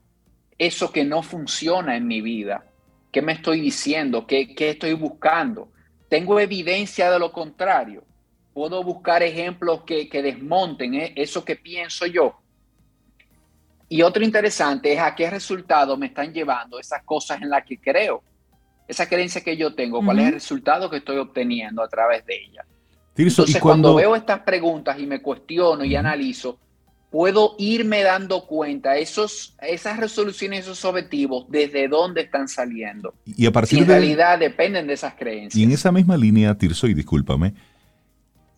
eso 0.58 0.92
que 0.92 1.04
no 1.04 1.22
funciona 1.22 1.96
en 1.96 2.08
mi 2.08 2.22
vida? 2.22 2.66
¿Qué 3.12 3.22
me 3.22 3.34
estoy 3.34 3.62
diciendo? 3.62 4.28
¿Qué, 4.28 4.56
qué 4.56 4.72
estoy 4.72 4.94
buscando? 4.94 5.70
¿Tengo 6.10 6.40
evidencia 6.40 7.10
de 7.12 7.20
lo 7.20 7.32
contrario? 7.32 8.04
¿Puedo 8.54 8.84
buscar 8.84 9.24
ejemplos 9.24 9.84
que, 9.84 10.08
que 10.08 10.22
desmonten 10.22 10.96
eh, 10.96 11.14
eso 11.16 11.44
que 11.44 11.56
pienso 11.56 12.06
yo? 12.06 12.40
Y 13.88 14.02
otro 14.02 14.24
interesante 14.24 14.94
es 14.94 15.00
a 15.00 15.14
qué 15.14 15.30
resultado 15.30 15.96
me 15.98 16.08
están 16.08 16.34
llevando 16.34 16.80
esas 16.80 17.04
cosas 17.04 17.42
en 17.42 17.50
las 17.50 17.64
que 17.66 17.80
creo, 17.80 18.24
esa 18.88 19.08
creencia 19.08 19.42
que 19.42 19.56
yo 19.56 19.74
tengo, 19.76 20.04
cuál 20.04 20.20
es 20.20 20.28
el 20.28 20.34
resultado 20.34 20.90
que 20.90 20.98
estoy 20.98 21.18
obteniendo 21.18 21.84
a 21.84 21.88
través 21.88 22.26
de 22.26 22.36
ella. 22.36 22.66
Entonces, 23.16 23.62
cuando... 23.62 23.96
veo 23.96 24.16
estas 24.16 24.40
preguntas 24.40 25.00
y 25.00 25.06
me 25.06 25.22
cuestiono 25.22 25.86
y 25.86 25.96
analizo, 25.96 26.60
puedo 27.16 27.56
irme 27.58 28.04
dando 28.04 28.46
cuenta 28.46 28.98
esos, 28.98 29.56
esas 29.62 29.96
resoluciones, 29.96 30.66
esos 30.66 30.84
objetivos, 30.84 31.46
desde 31.48 31.88
dónde 31.88 32.24
están 32.24 32.50
saliendo. 32.50 33.14
Y 33.26 33.46
a 33.46 33.54
partir 33.54 33.84
en 33.84 33.88
realidad 33.88 34.38
dependen 34.38 34.86
de 34.86 34.96
esas 34.96 35.14
creencias. 35.14 35.56
Y 35.56 35.64
en 35.64 35.72
esa 35.72 35.94
misma 35.94 36.18
línea, 36.18 36.58
Tirso, 36.58 36.88
y 36.88 36.94
discúlpame, 36.94 37.54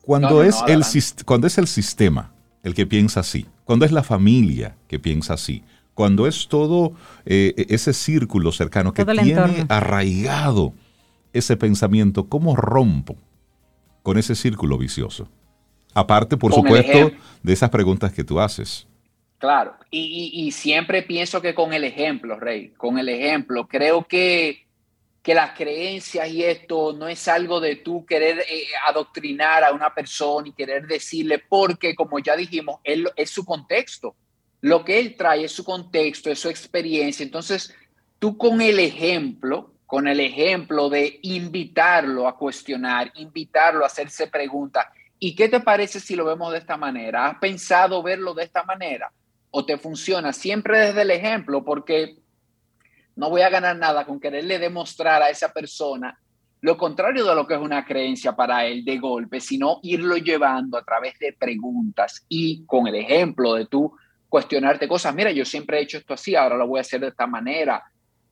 cuando, 0.01 0.41
es, 0.41 0.55
el, 0.67 0.83
cuando 1.23 1.45
es 1.45 1.59
el 1.59 1.67
sistema 1.67 2.33
el 2.63 2.73
que 2.73 2.87
piensa 2.87 3.19
así, 3.19 3.45
cuando 3.63 3.85
es 3.85 3.91
la 3.91 4.01
familia 4.01 4.75
que 4.87 4.97
piensa 4.97 5.35
así, 5.35 5.63
cuando 5.93 6.25
es 6.25 6.47
todo 6.47 6.93
eh, 7.27 7.53
ese 7.69 7.93
círculo 7.93 8.51
cercano 8.51 8.91
que 8.91 9.05
tiene 9.05 9.67
arraigado 9.69 10.73
ese 11.31 11.57
pensamiento, 11.57 12.27
¿cómo 12.27 12.55
rompo 12.55 13.17
con 14.01 14.17
ese 14.17 14.33
círculo 14.33 14.79
vicioso? 14.79 15.29
Aparte, 15.97 16.37
por 16.37 16.53
supuesto, 16.53 17.11
de 17.41 17.53
esas 17.53 17.71
preguntas 17.71 18.13
que 18.13 18.23
tú 18.23 18.39
haces. 18.39 18.85
Claro, 19.39 19.73
y, 19.89 20.51
siempre 20.51 21.01
pienso 21.01 21.41
que 21.41 21.55
con 21.55 21.73
el 21.73 21.83
ejemplo, 21.83 22.39
Rey, 22.39 22.69
con 22.77 22.99
el 22.99 23.09
ejemplo, 23.09 23.67
creo 23.67 24.07
que, 24.07 24.67
que 25.23 25.33
las 25.33 25.57
creencias 25.57 26.29
y 26.29 26.43
esto 26.43 26.93
no 26.93 27.07
es 27.07 27.27
algo 27.27 27.59
de 27.59 27.77
tú 27.77 28.05
querer 28.05 28.41
eh, 28.41 28.67
adoctrinar 28.87 29.63
a 29.63 29.71
una 29.71 29.91
persona 29.91 30.47
y 30.47 30.51
querer 30.51 30.85
decirle, 30.85 31.39
porque 31.39 31.95
como 31.95 32.19
ya 32.19 32.35
dijimos, 32.35 32.79
él, 32.83 33.09
es 33.15 33.31
su 33.31 33.43
contexto. 33.43 34.15
Lo 34.61 34.85
que 34.85 34.99
él 34.99 35.15
trae 35.17 35.45
es 35.45 35.51
su 35.51 35.63
contexto, 35.63 36.29
es 36.29 36.37
su 36.37 36.49
experiencia. 36.49 37.23
Entonces, 37.23 37.73
tú 38.19 38.37
con 38.37 38.61
el 38.61 38.77
ejemplo, 38.77 39.73
con 39.87 40.07
el 40.07 40.19
ejemplo 40.19 40.89
de 40.89 41.19
invitarlo 41.23 42.27
a 42.27 42.37
cuestionar, 42.37 43.11
invitarlo 43.15 43.83
a 43.83 43.87
hacerse 43.87 44.27
preguntas, 44.27 44.85
¿y 45.19 45.35
qué 45.35 45.49
te 45.49 45.59
parece 45.59 45.99
si 45.99 46.15
lo 46.15 46.25
vemos 46.25 46.51
de 46.51 46.59
esta 46.59 46.77
manera? 46.77 47.27
¿Has 47.27 47.37
pensado 47.39 48.01
verlo 48.03 48.33
de 48.33 48.43
esta 48.43 48.63
manera? 48.63 49.11
o 49.51 49.65
te 49.65 49.77
funciona 49.77 50.33
siempre 50.33 50.79
desde 50.79 51.01
el 51.01 51.11
ejemplo, 51.11 51.63
porque 51.63 52.17
no 53.15 53.29
voy 53.29 53.41
a 53.41 53.49
ganar 53.49 53.75
nada 53.75 54.05
con 54.05 54.19
quererle 54.19 54.59
demostrar 54.59 55.21
a 55.21 55.29
esa 55.29 55.51
persona 55.51 56.19
lo 56.61 56.75
contrario 56.75 57.23
de 57.25 57.35
lo 57.35 57.45
que 57.45 57.53
es 57.53 57.59
una 57.59 57.85
creencia 57.85 58.35
para 58.35 58.65
él 58.65 58.83
de 58.83 58.97
golpe, 58.97 59.39
sino 59.39 59.79
irlo 59.83 60.17
llevando 60.17 60.77
a 60.77 60.83
través 60.83 61.17
de 61.19 61.33
preguntas 61.33 62.25
y 62.27 62.65
con 62.65 62.87
el 62.87 62.95
ejemplo 62.95 63.53
de 63.53 63.67
tú 63.67 63.95
cuestionarte 64.27 64.87
cosas. 64.87 65.13
Mira, 65.13 65.31
yo 65.31 65.45
siempre 65.45 65.77
he 65.77 65.83
hecho 65.83 65.99
esto 65.99 66.15
así, 66.15 66.35
ahora 66.35 66.57
lo 66.57 66.67
voy 66.67 66.79
a 66.79 66.81
hacer 66.81 66.99
de 66.99 67.09
esta 67.09 67.27
manera. 67.27 67.83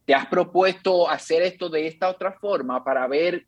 ¿Te 0.06 0.15
has 0.15 0.26
propuesto 0.26 1.10
hacer 1.10 1.43
esto 1.43 1.69
de 1.69 1.88
esta 1.88 2.10
otra 2.10 2.34
forma 2.34 2.84
para 2.84 3.08
ver 3.08 3.45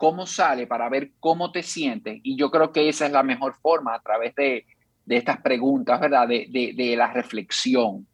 cómo 0.00 0.26
sale, 0.26 0.66
para 0.66 0.88
ver 0.88 1.10
cómo 1.20 1.52
te 1.52 1.62
sientes? 1.62 2.20
Y 2.22 2.34
yo 2.34 2.50
creo 2.50 2.72
que 2.72 2.88
esa 2.88 3.04
es 3.04 3.12
la 3.12 3.22
mejor 3.22 3.54
forma 3.60 3.94
a 3.94 4.00
través 4.00 4.34
de, 4.34 4.64
de 5.04 5.16
estas 5.18 5.42
preguntas, 5.42 6.00
¿verdad? 6.00 6.26
De, 6.26 6.94
la 6.96 7.12
reflexión. 7.12 8.06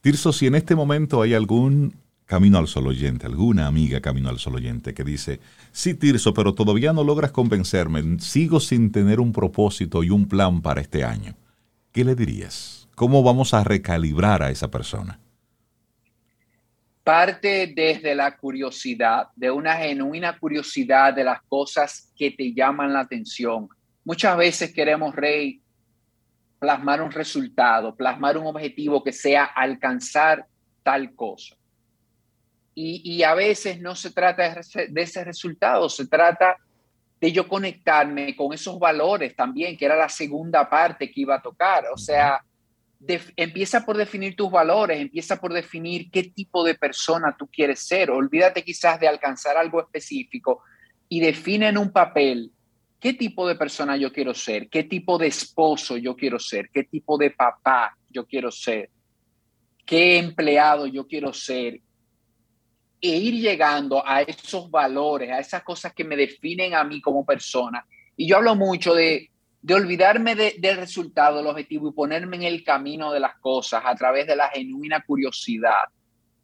Tirso, 0.00 0.32
si 0.32 0.46
en 0.46 0.54
este 0.54 0.74
momento 0.74 1.20
hay 1.20 1.34
algún 1.34 1.94
camino 2.24 2.56
al 2.56 2.66
sol 2.66 2.86
oyente, 2.86 3.26
alguna 3.26 3.66
amiga 3.66 4.00
camino 4.00 4.30
al 4.30 4.38
sol 4.38 4.54
oyente 4.54 4.94
que 4.94 5.04
dice, 5.04 5.38
sí, 5.70 5.92
Tirso, 5.92 6.32
pero 6.32 6.54
todavía 6.54 6.94
no 6.94 7.04
logras 7.04 7.30
convencerme, 7.30 8.18
sigo 8.18 8.58
sin 8.58 8.90
tener 8.90 9.20
un 9.20 9.34
propósito 9.34 10.02
y 10.02 10.08
un 10.08 10.28
plan 10.28 10.62
para 10.62 10.80
este 10.80 11.04
año, 11.04 11.34
¿qué 11.92 12.06
le 12.06 12.14
dirías? 12.14 12.88
¿Cómo 12.94 13.22
vamos 13.22 13.52
a 13.52 13.64
recalibrar 13.64 14.42
a 14.42 14.50
esa 14.50 14.70
persona? 14.70 15.18
Parte 17.04 17.72
desde 17.74 18.14
la 18.14 18.36
curiosidad, 18.36 19.28
de 19.34 19.50
una 19.50 19.76
genuina 19.76 20.38
curiosidad 20.38 21.12
de 21.12 21.24
las 21.24 21.42
cosas 21.42 22.12
que 22.16 22.30
te 22.30 22.52
llaman 22.52 22.92
la 22.92 23.00
atención 23.00 23.68
Muchas 24.04 24.36
veces 24.36 24.72
queremos, 24.72 25.14
Rey, 25.14 25.60
plasmar 26.58 27.02
un 27.02 27.12
resultado, 27.12 27.94
plasmar 27.94 28.36
un 28.36 28.46
objetivo 28.46 29.02
que 29.02 29.12
sea 29.12 29.44
alcanzar 29.44 30.46
tal 30.82 31.14
cosa. 31.14 31.56
Y, 32.74 33.22
a 33.22 33.34
veces 33.34 33.80
no 33.80 33.94
se 33.94 34.10
trata 34.10 34.54
de 34.54 35.02
ese 35.02 35.24
resultado, 35.24 35.90
se 35.90 36.06
trata 36.06 36.56
de 37.20 37.30
yo 37.30 37.46
conectarme 37.46 38.34
con 38.34 38.52
esos 38.54 38.78
valores 38.78 39.36
también, 39.36 39.76
que 39.76 39.84
era 39.84 39.94
la 39.94 40.08
segunda 40.08 40.68
parte 40.68 41.12
que 41.12 41.20
iba 41.20 41.36
a 41.36 41.42
tocar. 41.42 41.84
O 41.92 41.98
sea, 41.98 42.42
empieza 43.36 43.84
por 43.84 43.96
definir 43.96 44.36
tus 44.36 44.50
valores, 44.50 45.00
empieza 45.00 45.40
por 45.40 45.52
definir 45.52 46.10
qué 46.10 46.24
tipo 46.24 46.64
de 46.64 46.74
persona 46.74 47.34
tú 47.38 47.48
quieres 47.48 47.80
ser. 47.80 48.10
Olvídate 48.10 48.62
quizás 48.62 49.00
de 49.00 49.08
alcanzar 49.08 49.56
algo 49.56 49.80
específico 49.80 50.62
y 51.08 51.20
define 51.20 51.68
en 51.68 51.78
un 51.78 51.90
papel 51.90 52.52
qué 53.00 53.14
tipo 53.14 53.48
de 53.48 53.56
persona 53.56 53.96
yo 53.96 54.12
quiero 54.12 54.32
ser, 54.32 54.68
qué 54.68 54.84
tipo 54.84 55.18
de 55.18 55.26
esposo 55.26 55.96
yo 55.96 56.14
quiero 56.14 56.38
ser, 56.38 56.70
qué 56.72 56.84
tipo 56.84 57.18
de 57.18 57.30
papá 57.30 57.96
yo 58.08 58.26
quiero 58.26 58.50
ser, 58.50 58.90
qué 59.84 60.18
empleado 60.18 60.86
yo 60.86 61.06
quiero 61.06 61.32
ser. 61.32 61.80
E 63.04 63.16
ir 63.16 63.34
llegando 63.34 64.00
a 64.06 64.22
esos 64.22 64.70
valores, 64.70 65.28
a 65.28 65.40
esas 65.40 65.64
cosas 65.64 65.92
que 65.92 66.04
me 66.04 66.14
definen 66.14 66.72
a 66.72 66.84
mí 66.84 67.00
como 67.00 67.26
persona. 67.26 67.84
Y 68.16 68.28
yo 68.28 68.36
hablo 68.36 68.54
mucho 68.54 68.94
de, 68.94 69.31
de 69.62 69.74
olvidarme 69.74 70.34
del 70.34 70.76
resultado, 70.76 71.38
del 71.38 71.46
objetivo 71.46 71.88
y 71.88 71.92
ponerme 71.92 72.36
en 72.36 72.42
el 72.42 72.64
camino 72.64 73.12
de 73.12 73.20
las 73.20 73.36
cosas 73.38 73.82
a 73.86 73.94
través 73.94 74.26
de 74.26 74.36
la 74.36 74.48
genuina 74.48 75.02
curiosidad 75.02 75.88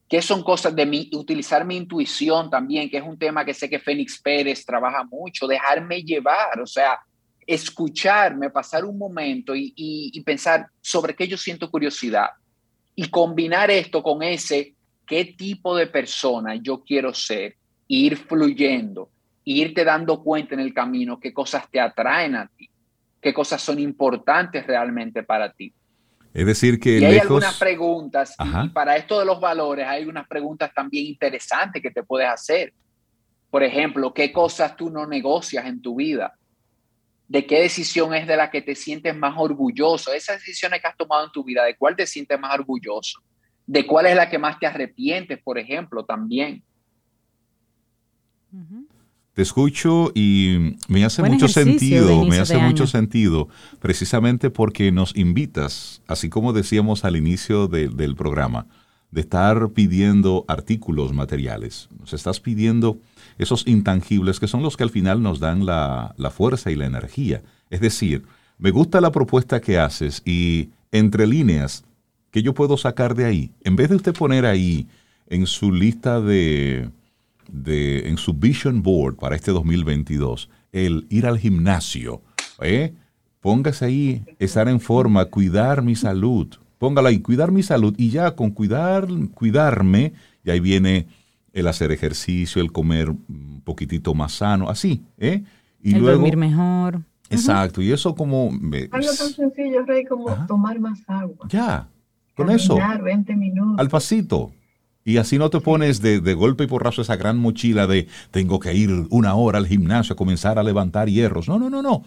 que 0.09 0.23
son 0.23 0.43
cosas 0.43 0.75
de 0.75 0.87
mí, 0.87 1.11
utilizar 1.13 1.67
mi 1.67 1.77
intuición 1.77 2.49
también, 2.49 2.89
que 2.89 2.97
es 2.97 3.03
un 3.03 3.19
tema 3.19 3.45
que 3.45 3.53
sé 3.53 3.69
que 3.69 3.79
Fénix 3.79 4.19
Pérez 4.19 4.65
trabaja 4.65 5.05
mucho, 5.05 5.47
dejarme 5.47 6.03
llevar, 6.03 6.59
o 6.61 6.67
sea, 6.67 6.99
escucharme, 7.47 8.49
pasar 8.49 8.85
un 8.85 8.97
momento 8.97 9.53
y, 9.55 10.23
pensar 10.25 10.67
sobre 10.81 11.15
qué 11.15 11.29
yo 11.29 11.37
siento 11.37 11.71
curiosidad 11.71 12.29
y 12.95 13.09
combinar 13.09 13.71
esto 13.71 14.03
con 14.03 14.23
ese, 14.23 14.75
qué 15.07 15.27
tipo 15.27 15.77
de 15.77 15.87
persona 15.87 16.57
yo 16.57 16.83
quiero 16.83 17.13
ser, 17.13 17.57
ir 17.87 18.17
fluyendo, 18.17 19.11
irte 19.45 19.85
dando 19.85 20.23
cuenta 20.23 20.55
en 20.55 20.61
el 20.61 20.73
camino 20.73 21.21
qué 21.21 21.35
cosas 21.35 21.71
te 21.71 21.81
atraen 21.81 22.35
a 22.35 22.47
ti, 22.49 22.69
qué 23.21 23.35
cosas 23.35 23.61
son 23.61 23.79
importantes 23.79 24.67
realmente 24.67 25.23
para 25.23 25.53
ti. 25.53 25.73
Es 26.35 26.47
decir, 26.47 26.79
que... 26.79 26.99
Y 26.99 27.05
hay 27.05 27.19
algunas 27.19 27.59
preguntas, 27.59 28.37
y 28.65 28.69
para 28.69 28.97
esto 28.97 29.19
de 29.19 29.25
los 29.25 29.41
valores 29.41 29.87
hay 29.87 30.05
unas 30.05 30.29
preguntas 30.29 30.73
también 30.75 31.07
interesantes 31.07 31.83
que 31.83 31.91
te 31.91 32.03
puedes 32.03 32.29
hacer. 32.29 32.73
Por 33.51 33.63
ejemplo, 33.63 34.13
¿qué 34.13 34.31
cosas 34.31 34.77
tú 34.77 34.91
no 34.91 35.07
negocias 35.07 35.65
en 35.67 35.81
tu 35.81 35.97
vida? 35.97 36.35
¿De 37.27 37.47
qué 37.47 37.61
decisión 37.61 38.15
es 38.15 38.27
de 38.27 38.37
la 38.37 38.51
que 38.51 38.63
te 38.63 38.75
sientes 38.75 39.17
más 39.17 39.35
orgulloso? 39.37 40.13
Esas 40.13 40.39
decisiones 40.39 40.81
que 40.81 40.87
has 40.87 40.97
tomado 40.97 41.27
en 41.27 41.33
tu 41.33 41.45
vida, 41.45 41.65
¿de 41.65 41.77
cuál 41.77 41.97
te 41.97 42.07
sientes 42.07 42.39
más 42.39 42.55
orgulloso? 42.55 43.21
¿De 43.67 43.87
cuál 43.87 44.07
es 44.07 44.17
la 44.17 44.31
que 44.31 44.39
más 44.39 44.59
te 44.59 44.67
arrepientes, 44.67 45.39
por 45.43 45.59
ejemplo, 45.59 46.05
también? 46.05 46.63
Te 49.39 49.43
escucho 49.43 50.11
y 50.17 50.75
me 50.89 51.05
hace 51.05 51.23
mucho 51.23 51.47
sentido, 51.47 52.25
me 52.25 52.41
hace 52.41 52.59
mucho 52.59 52.89
sentido, 52.89 53.47
precisamente 53.79 54.51
porque 54.51 54.91
nos 54.91 55.15
invitas, 55.17 56.03
así 56.09 56.29
como 56.29 56.53
decíamos 56.53 57.05
al 57.05 57.15
inicio 57.15 57.69
del 57.69 58.17
programa, 58.17 58.67
de 59.13 59.21
estar 59.21 59.69
pidiendo 59.69 60.45
artículos 60.49 61.13
materiales. 61.13 61.89
Nos 62.01 62.15
estás 62.15 62.41
pidiendo 62.41 62.99
esos 63.39 63.65
intangibles 63.69 64.41
que 64.41 64.49
son 64.49 64.65
los 64.65 64.77
que 64.77 64.83
al 64.83 64.91
final 64.91 65.23
nos 65.23 65.39
dan 65.39 65.65
la, 65.65 66.17
la 66.17 66.31
fuerza 66.33 66.73
y 66.73 66.75
la 66.75 66.87
energía. 66.87 67.45
Es 67.71 67.81
decir, 67.81 68.25
me 68.59 68.73
gusta 68.73 69.01
la 69.01 69.13
propuesta 69.13 69.61
que 69.61 69.79
haces 69.79 70.21
y 70.25 70.71
entre 70.91 71.29
líneas, 71.29 71.85
que 72.33 72.43
yo 72.43 72.55
puedo 72.55 72.77
sacar 72.77 73.15
de 73.15 73.27
ahí? 73.27 73.53
En 73.63 73.77
vez 73.77 73.89
de 73.89 73.95
usted 73.95 74.15
poner 74.15 74.45
ahí 74.45 74.89
en 75.29 75.47
su 75.47 75.71
lista 75.71 76.21
de, 76.21 76.91
de, 77.49 78.09
en 78.09 78.17
su 78.17 78.35
vision 78.35 78.83
board 78.83 79.17
para 79.17 79.37
este 79.37 79.51
2022 79.51 80.49
el 80.73 81.07
ir 81.11 81.27
al 81.27 81.39
gimnasio. 81.39 82.23
¿eh? 82.61 82.95
Póngase 83.41 83.85
ahí, 83.85 84.25
estar 84.39 84.69
en 84.69 84.81
forma, 84.81 85.25
cuidar 85.27 85.83
mi 85.83 85.97
salud. 85.97 86.49
Póngala 86.79 87.09
ahí, 87.09 87.21
cuidar 87.21 87.51
mi 87.51 87.63
salud. 87.63 87.95
Y 87.97 88.11
ya 88.11 88.33
con 88.33 88.51
cuidar, 88.51 89.09
cuidarme, 89.35 90.13
y 90.45 90.51
ahí 90.51 90.61
viene 90.61 91.07
el 91.53 91.67
hacer 91.67 91.91
ejercicio, 91.93 92.63
el 92.63 92.73
comer 92.73 93.11
un 93.11 93.63
poquitito 93.65 94.15
más 94.15 94.33
sano, 94.33 94.69
así. 94.69 95.03
¿eh? 95.19 95.43
Y 95.83 95.95
el 95.95 96.03
dormir 96.03 96.37
mejor. 96.37 97.03
Exacto, 97.31 97.83
y 97.83 97.93
eso 97.93 98.15
como... 98.15 98.51
Algo 98.51 98.89
tan 98.91 99.31
sencillo, 99.31 99.85
Rey, 99.85 100.05
como 100.05 100.47
tomar 100.47 100.81
más 100.81 101.01
agua. 101.07 101.47
Ya, 101.49 101.89
con 102.35 102.51
eso. 102.51 102.79
20 103.03 103.37
minutos. 103.37 103.79
Al 103.79 103.89
pasito. 103.89 104.53
Y 105.09 105.17
así 105.17 105.39
no 105.39 105.49
te 105.49 105.59
pones 105.61 106.03
de, 106.03 106.19
golpe 106.35 106.65
y 106.65 106.67
porrazo 106.67 107.01
esa 107.01 107.17
gran 107.17 107.39
mochila 107.39 107.87
de 107.87 108.09
tengo 108.31 108.61
que 108.61 108.75
ir 108.75 108.91
una 109.09 109.35
hora 109.37 109.57
al 109.57 109.67
gimnasio 109.67 110.13
a 110.13 110.17
comenzar 110.17 110.59
a 110.59 110.63
levantar 110.63 111.09
hierros. 111.09 111.49
No, 111.49 111.59
no, 111.59 111.71
no, 111.71 111.81
no. 111.81 112.05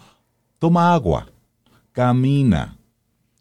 Toma 0.60 0.94
agua, 0.94 1.26
camina, 1.90 2.76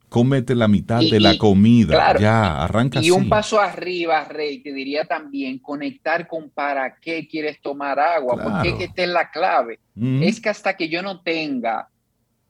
cómete 0.09 0.55
la 0.55 0.67
mitad 0.67 1.01
de 1.01 1.19
la 1.19 1.37
comida, 1.37 2.17
ya, 2.17 2.63
arranca 2.63 3.03
Y 3.03 3.11
un 3.11 3.29
paso 3.29 3.61
arriba, 3.61 4.25
Rey, 4.25 4.63
te 4.63 4.73
diría 4.73 5.05
también 5.05 5.59
conectar 5.59 6.27
con 6.27 6.49
para 6.49 6.95
qué 6.95 7.27
quieres 7.27 7.61
tomar 7.61 7.99
agua, 7.99 8.41
porque 8.43 8.75
que 8.75 8.85
esta 8.85 9.03
es 9.03 9.09
la 9.09 9.29
clave. 9.29 9.77
Es 9.95 10.41
que 10.41 10.49
hasta 10.49 10.75
que 10.75 10.89
yo 10.89 11.03
no 11.03 11.21
tenga, 11.21 11.87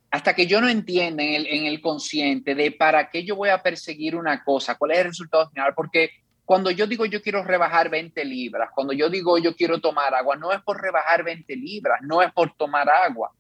hasta 0.10 0.34
que 0.34 0.47
yo 0.47 0.62
no 0.62 0.69
entienda 0.69 1.24
en 1.24 1.34
el, 1.34 1.47
en 1.47 1.65
el 1.65 1.82
consciente 1.82 2.56
de 2.56 2.71
para 2.71 3.10
qué 3.10 3.26
yo 3.26 3.36
voy 3.36 3.50
a 3.50 3.62
perseguir 3.62 4.15
una 4.15 4.45
cosa, 4.45 4.76
cuál 4.76 4.91
es 4.91 5.00
el 5.00 5.08
resultado 5.08 5.50
final, 5.50 5.74
porque 5.76 6.21
cuando 6.52 6.70
yo 6.70 6.86
digo 6.86 7.06
yo 7.06 7.22
quiero 7.22 7.46
rebajar 7.46 7.90
20 7.90 8.26
libras, 8.26 8.72
cuando 8.76 8.92
yo 8.92 9.10
digo 9.10 9.38
yo 9.38 9.56
quiero 9.56 9.80
tomar 9.80 10.14
agua, 10.14 10.36
no 10.36 10.52
es 10.52 10.60
por 10.60 10.82
rebajar 10.82 11.24
20 11.24 11.56
libras, 11.56 12.02
no 12.02 12.22
es 12.22 12.30
por 12.34 12.54
tomar 12.58 12.90
agua, 12.90 13.32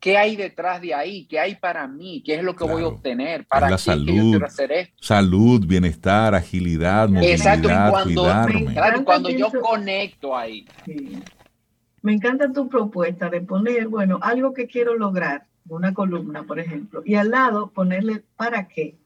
¿Qué 0.00 0.18
hay 0.18 0.34
detrás 0.34 0.80
de 0.80 0.92
ahí? 0.92 1.26
¿Qué 1.26 1.38
hay 1.38 1.54
para 1.54 1.86
mí? 1.86 2.24
¿Qué 2.26 2.34
es 2.34 2.42
lo 2.42 2.56
que 2.56 2.64
voy 2.64 2.82
a 2.82 2.88
obtener? 2.88 3.46
¿Para 3.46 3.70
la 3.70 3.78
salud, 3.78 4.42
hacer 4.42 4.72
esto? 4.72 4.94
Salud, 5.00 5.64
bienestar, 5.64 6.34
agilidad, 6.34 7.08
movilidad, 7.08 7.90
cuando, 7.90 8.22
cuidarme. 8.22 9.04
cuando 9.04 9.30
yo 9.30 9.48
conecto 9.62 10.36
ahí. 10.36 10.66
Me 12.02 12.14
encanta 12.14 12.52
tu 12.52 12.68
propuesta 12.68 13.30
de 13.30 13.42
poner, 13.42 13.86
bueno, 13.86 14.18
algo 14.22 14.52
que 14.52 14.66
quiero 14.66 14.96
lograr, 14.96 15.46
una 15.68 15.94
columna, 15.94 16.42
por 16.42 16.58
ejemplo, 16.58 17.02
y 17.04 17.14
al 17.14 17.30
lado 17.30 17.70
ponerle 17.70 18.24
para 18.36 18.66
qué 18.66 18.96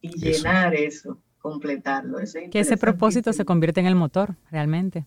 y 0.00 0.08
llenar 0.18 0.74
eso, 0.74 1.18
completarlo. 1.44 2.16
que 2.50 2.58
ese 2.58 2.78
propósito 2.78 3.34
se 3.34 3.44
convierte 3.44 3.78
en 3.78 3.84
el 3.84 3.94
motor, 3.94 4.34
realmente. 4.50 5.04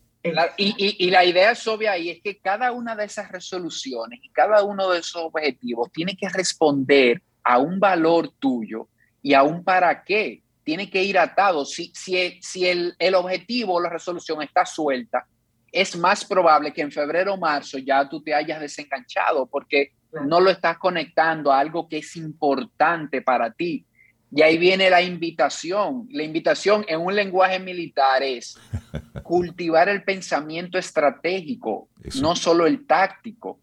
Y, 0.56 1.10
la 1.10 1.26
idea 1.26 1.52
es 1.52 1.68
obvia 1.68 1.98
y 1.98 2.12
es 2.12 2.22
que 2.22 2.38
cada 2.38 2.72
una 2.74 2.96
de 2.96 3.06
esas 3.06 3.32
resoluciones 3.32 4.20
y 4.22 4.30
cada 4.30 4.62
uno 4.64 4.92
de 4.92 5.00
esos 5.00 5.24
objetivos 5.24 5.92
tiene 5.92 6.16
que 6.16 6.30
responder 6.30 7.24
a 7.44 7.58
un 7.58 7.80
valor 7.80 8.32
tuyo 8.38 8.88
y 9.24 9.34
a 9.34 9.42
un 9.42 9.64
para 9.64 10.04
qué. 10.04 10.44
Tiene 10.64 10.92
que 10.92 11.04
ir 11.04 11.18
atado. 11.18 11.66
Si, 11.66 11.92
si, 11.96 12.40
si 12.40 12.68
el, 12.68 12.94
el 13.00 13.16
objetivo 13.16 13.74
o 13.74 13.82
la 13.82 13.90
resolución 13.90 14.44
está 14.44 14.64
suelta, 14.64 15.26
es 15.72 15.98
más 15.98 16.24
probable 16.24 16.72
que 16.72 16.84
en 16.84 16.92
febrero 16.92 17.34
o 17.34 17.38
marzo 17.38 17.80
ya 17.80 18.08
tú 18.08 18.22
te 18.22 18.36
hayas 18.36 18.60
desenganchado 18.60 19.48
porque 19.48 19.94
no 20.28 20.40
lo 20.40 20.52
estás 20.52 20.78
conectando 20.78 21.52
a 21.52 21.60
algo 21.60 21.90
que 21.90 21.98
es 21.98 22.16
importante 22.16 23.24
para 23.24 23.52
ti. 23.52 23.87
Y 24.32 24.42
ahí 24.42 24.58
viene 24.58 24.90
la 24.90 25.02
invitación. 25.02 26.08
La 26.12 26.24
invitación 26.24 26.86
en 26.88 27.00
un 27.00 27.16
lenguaje 27.16 27.60
militar 27.60 28.24
es 28.24 28.58
cultivar 29.24 29.90
el 29.90 30.04
pensamiento 30.04 30.78
estratégico, 30.78 31.90
no 32.22 32.36
solo 32.36 32.66
el 32.68 32.86
táctico. 32.86 33.60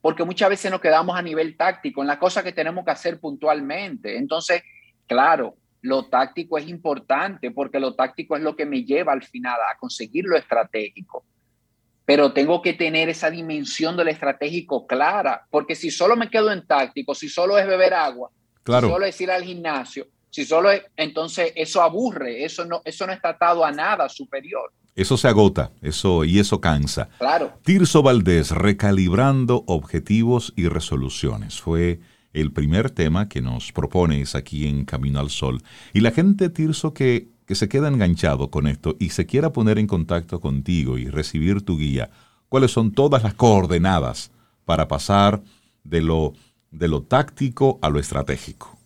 Porque 0.00 0.24
muchas 0.24 0.48
veces 0.48 0.70
nos 0.70 0.80
quedamos 0.80 1.18
a 1.18 1.22
nivel 1.22 1.56
táctico 1.56 2.00
en 2.00 2.08
las 2.08 2.18
cosas 2.18 2.44
que 2.44 2.52
tenemos 2.52 2.84
que 2.84 2.92
hacer 2.92 3.20
puntualmente. 3.20 4.16
Entonces, 4.16 4.62
claro, 5.06 5.56
lo 5.82 6.06
táctico 6.06 6.56
es 6.56 6.68
importante 6.68 7.50
porque 7.50 7.78
lo 7.78 7.94
táctico 7.94 8.36
es 8.36 8.42
lo 8.42 8.56
que 8.56 8.66
me 8.66 8.84
lleva 8.84 9.12
al 9.12 9.22
final 9.22 9.58
a 9.70 9.76
conseguir 9.76 10.24
lo 10.24 10.36
estratégico. 10.36 11.24
Pero 12.06 12.32
tengo 12.32 12.62
que 12.62 12.72
tener 12.72 13.10
esa 13.10 13.30
dimensión 13.30 13.96
del 13.96 14.08
estratégico 14.08 14.86
clara, 14.86 15.46
porque 15.50 15.74
si 15.74 15.90
solo 15.90 16.16
me 16.16 16.30
quedo 16.30 16.50
en 16.50 16.66
táctico, 16.66 17.14
si 17.14 17.28
solo 17.28 17.58
es 17.58 17.66
beber 17.66 17.92
agua, 17.92 18.30
Claro. 18.68 18.88
Si 18.88 18.92
solo 18.92 19.06
es 19.06 19.20
ir 19.22 19.30
al 19.30 19.44
gimnasio, 19.44 20.08
si 20.28 20.44
solo 20.44 20.70
es, 20.70 20.82
entonces 20.94 21.54
eso 21.56 21.80
aburre, 21.80 22.44
eso 22.44 22.66
no, 22.66 22.82
eso 22.84 23.06
no 23.06 23.14
está 23.14 23.30
atado 23.30 23.64
a 23.64 23.72
nada 23.72 24.10
superior. 24.10 24.70
Eso 24.94 25.16
se 25.16 25.26
agota, 25.26 25.72
eso 25.80 26.22
y 26.22 26.38
eso 26.38 26.60
cansa. 26.60 27.08
Claro. 27.18 27.54
Tirso 27.62 28.02
Valdés, 28.02 28.50
recalibrando 28.50 29.64
objetivos 29.66 30.52
y 30.54 30.68
resoluciones. 30.68 31.58
Fue 31.58 32.00
el 32.34 32.52
primer 32.52 32.90
tema 32.90 33.26
que 33.26 33.40
nos 33.40 33.72
propones 33.72 34.34
aquí 34.34 34.66
en 34.66 34.84
Camino 34.84 35.18
al 35.18 35.30
Sol. 35.30 35.62
Y 35.94 36.00
la 36.00 36.10
gente, 36.10 36.50
Tirso, 36.50 36.92
que, 36.92 37.28
que 37.46 37.54
se 37.54 37.70
queda 37.70 37.88
enganchado 37.88 38.50
con 38.50 38.66
esto 38.66 38.96
y 39.00 39.10
se 39.10 39.24
quiera 39.24 39.50
poner 39.50 39.78
en 39.78 39.86
contacto 39.86 40.40
contigo 40.40 40.98
y 40.98 41.08
recibir 41.08 41.62
tu 41.62 41.78
guía, 41.78 42.10
¿cuáles 42.50 42.70
son 42.72 42.92
todas 42.92 43.22
las 43.22 43.32
coordenadas 43.32 44.30
para 44.66 44.88
pasar 44.88 45.40
de 45.84 46.02
lo 46.02 46.34
de 46.70 46.88
lo 46.88 47.02
táctico 47.02 47.78
a 47.82 47.88
lo 47.90 47.98
estratégico? 47.98 48.78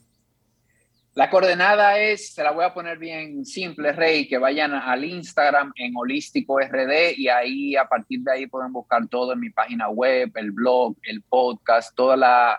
La 1.14 1.28
coordenada 1.28 1.98
es, 1.98 2.32
se 2.32 2.42
la 2.42 2.52
voy 2.52 2.64
a 2.64 2.72
poner 2.72 2.96
bien 2.96 3.44
simple, 3.44 3.92
Rey, 3.92 4.26
que 4.26 4.38
vayan 4.38 4.72
al 4.72 5.04
Instagram 5.04 5.70
en 5.76 5.92
Holístico 5.94 6.58
RD 6.58 7.18
y 7.18 7.28
ahí 7.28 7.76
a 7.76 7.86
partir 7.86 8.20
de 8.20 8.32
ahí 8.32 8.46
pueden 8.46 8.72
buscar 8.72 9.06
todo 9.08 9.34
en 9.34 9.40
mi 9.40 9.50
página 9.50 9.90
web, 9.90 10.32
el 10.36 10.52
blog, 10.52 10.96
el 11.02 11.20
podcast, 11.22 11.94
toda 11.94 12.16
la, 12.16 12.58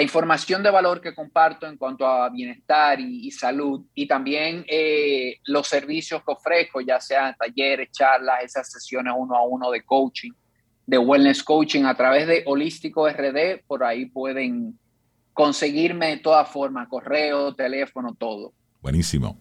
información 0.00 0.62
de 0.62 0.70
valor 0.70 1.00
que 1.00 1.12
comparto 1.12 1.66
en 1.66 1.76
cuanto 1.76 2.06
a 2.06 2.28
bienestar 2.28 3.00
y, 3.00 3.28
salud 3.32 3.84
y 3.96 4.06
también 4.06 4.64
eh, 4.68 5.40
los 5.46 5.66
servicios 5.66 6.22
que 6.24 6.30
ofrezco, 6.30 6.80
ya 6.80 7.00
sean 7.00 7.34
talleres, 7.36 7.90
charlas, 7.90 8.44
esas 8.44 8.70
sesiones 8.70 9.12
uno 9.16 9.34
a 9.34 9.44
uno 9.44 9.72
de 9.72 9.82
coaching 9.82 10.30
de 10.88 10.96
Wellness 10.96 11.44
Coaching 11.44 11.84
a 11.84 11.94
través 11.94 12.26
de 12.26 12.42
Holístico 12.46 13.06
RD. 13.06 13.62
Por 13.66 13.84
ahí 13.84 14.06
pueden 14.06 14.78
conseguirme 15.34 16.06
de 16.06 16.16
todas 16.16 16.48
formas, 16.48 16.88
correo, 16.88 17.54
teléfono, 17.54 18.16
todo. 18.18 18.54
Buenísimo. 18.80 19.38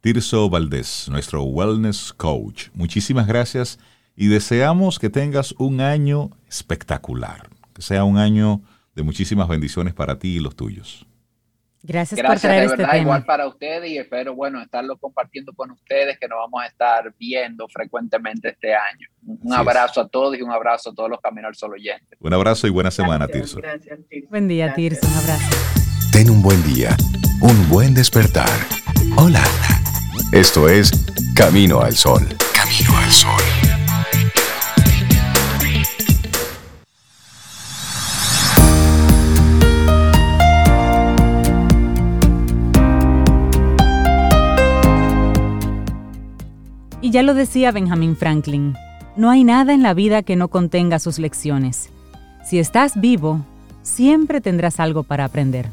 Tirso 0.00 0.50
Valdés, 0.50 1.08
nuestro 1.08 1.44
Wellness 1.44 2.12
Coach. 2.12 2.70
Muchísimas 2.74 3.28
gracias 3.28 3.78
y 4.16 4.26
deseamos 4.26 4.98
que 4.98 5.08
tengas 5.08 5.52
un 5.52 5.80
año 5.80 6.30
espectacular, 6.48 7.48
que 7.72 7.82
sea 7.82 8.02
un 8.02 8.18
año 8.18 8.60
de 8.96 9.04
muchísimas 9.04 9.46
bendiciones 9.46 9.94
para 9.94 10.18
ti 10.18 10.36
y 10.36 10.40
los 10.40 10.56
tuyos. 10.56 11.06
Gracias, 11.82 12.20
por 12.20 12.38
traer 12.38 12.68
de 12.68 12.82
este 12.82 12.98
Igual 12.98 13.24
para 13.24 13.46
ustedes 13.48 13.90
y 13.90 13.98
espero, 13.98 14.34
bueno, 14.34 14.62
estarlo 14.62 14.96
compartiendo 14.96 15.52
con 15.52 15.70
ustedes, 15.72 16.18
que 16.18 16.28
nos 16.28 16.38
vamos 16.38 16.62
a 16.62 16.66
estar 16.66 17.12
viendo 17.18 17.66
frecuentemente 17.68 18.50
este 18.50 18.74
año. 18.74 19.08
Un 19.26 19.52
abrazo 19.52 20.00
a 20.00 20.08
todos 20.08 20.38
y 20.38 20.42
un 20.42 20.50
abrazo 20.50 20.90
a 20.90 20.94
todos 20.94 21.10
los 21.10 21.20
Caminos 21.20 21.48
al 21.48 21.54
Sol 21.56 21.72
oyentes. 21.72 22.18
Un 22.20 22.32
abrazo 22.32 22.66
y 22.66 22.70
buena 22.70 22.90
semana, 22.90 23.26
Tirso. 23.26 23.58
Gracias, 23.58 23.98
Tirso. 24.08 24.28
Buen 24.30 24.46
día, 24.46 24.72
Tirso. 24.74 25.06
Un 25.06 25.14
abrazo. 25.14 25.56
Ten 26.12 26.30
un 26.30 26.42
buen 26.42 26.62
día, 26.62 26.96
un 27.40 27.68
buen 27.68 27.94
despertar. 27.94 28.48
Hola. 29.16 29.42
Esto 30.32 30.68
es 30.68 30.90
Camino 31.34 31.82
al 31.82 31.94
Sol. 31.94 32.26
Camino 32.54 32.96
al 32.96 33.10
Sol. 33.10 33.61
Ya 47.10 47.22
lo 47.22 47.34
decía 47.34 47.72
Benjamin 47.72 48.16
Franklin, 48.16 48.74
no 49.16 49.30
hay 49.30 49.44
nada 49.44 49.74
en 49.74 49.82
la 49.82 49.92
vida 49.92 50.22
que 50.22 50.36
no 50.36 50.48
contenga 50.48 50.98
sus 50.98 51.18
lecciones. 51.18 51.90
Si 52.44 52.58
estás 52.58 53.00
vivo, 53.00 53.44
siempre 53.82 54.40
tendrás 54.40 54.80
algo 54.80 55.02
para 55.02 55.24
aprender. 55.24 55.68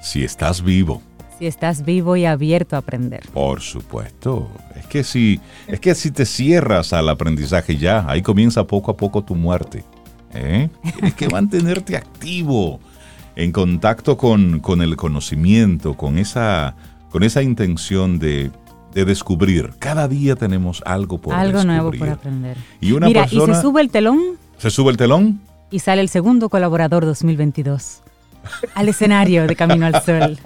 Si 0.00 0.24
estás 0.24 0.62
vivo. 0.62 1.02
Si 1.38 1.46
estás 1.46 1.84
vivo 1.84 2.16
y 2.16 2.24
abierto 2.24 2.76
a 2.76 2.80
aprender. 2.80 3.28
Por 3.32 3.60
supuesto. 3.60 4.50
Es 4.76 4.86
que 4.86 5.04
si, 5.04 5.40
es 5.66 5.80
que 5.80 5.94
si 5.94 6.10
te 6.10 6.24
cierras 6.24 6.92
al 6.92 7.08
aprendizaje 7.08 7.76
ya, 7.76 8.04
ahí 8.08 8.22
comienza 8.22 8.64
poco 8.66 8.90
a 8.92 8.96
poco 8.96 9.22
tu 9.22 9.34
muerte. 9.34 9.84
¿eh? 10.32 10.70
Tienes 10.94 11.14
que 11.14 11.28
mantenerte 11.28 11.96
activo, 11.96 12.80
en 13.36 13.52
contacto 13.52 14.16
con, 14.16 14.60
con 14.60 14.82
el 14.82 14.96
conocimiento, 14.96 15.94
con 15.94 16.18
esa, 16.18 16.74
con 17.10 17.22
esa 17.22 17.42
intención 17.42 18.18
de 18.18 18.50
de 18.92 19.04
descubrir. 19.04 19.70
Cada 19.78 20.08
día 20.08 20.36
tenemos 20.36 20.82
algo 20.86 21.18
por 21.18 21.34
Algo 21.34 21.64
nuevo 21.64 21.90
por 21.92 22.08
aprender. 22.08 22.56
Y 22.80 22.92
una 22.92 23.06
Mira, 23.06 23.26
y 23.30 23.40
se 23.40 23.60
sube 23.60 23.80
el 23.80 23.90
telón. 23.90 24.20
Se 24.58 24.70
sube 24.70 24.90
el 24.90 24.96
telón. 24.96 25.40
Y 25.70 25.78
sale 25.78 26.02
el 26.02 26.08
segundo 26.08 26.48
colaborador 26.48 27.04
2022 27.04 28.02
al 28.74 28.88
escenario 28.88 29.46
de 29.46 29.56
Camino 29.56 29.86
al 29.86 30.02
Sol. 30.02 30.38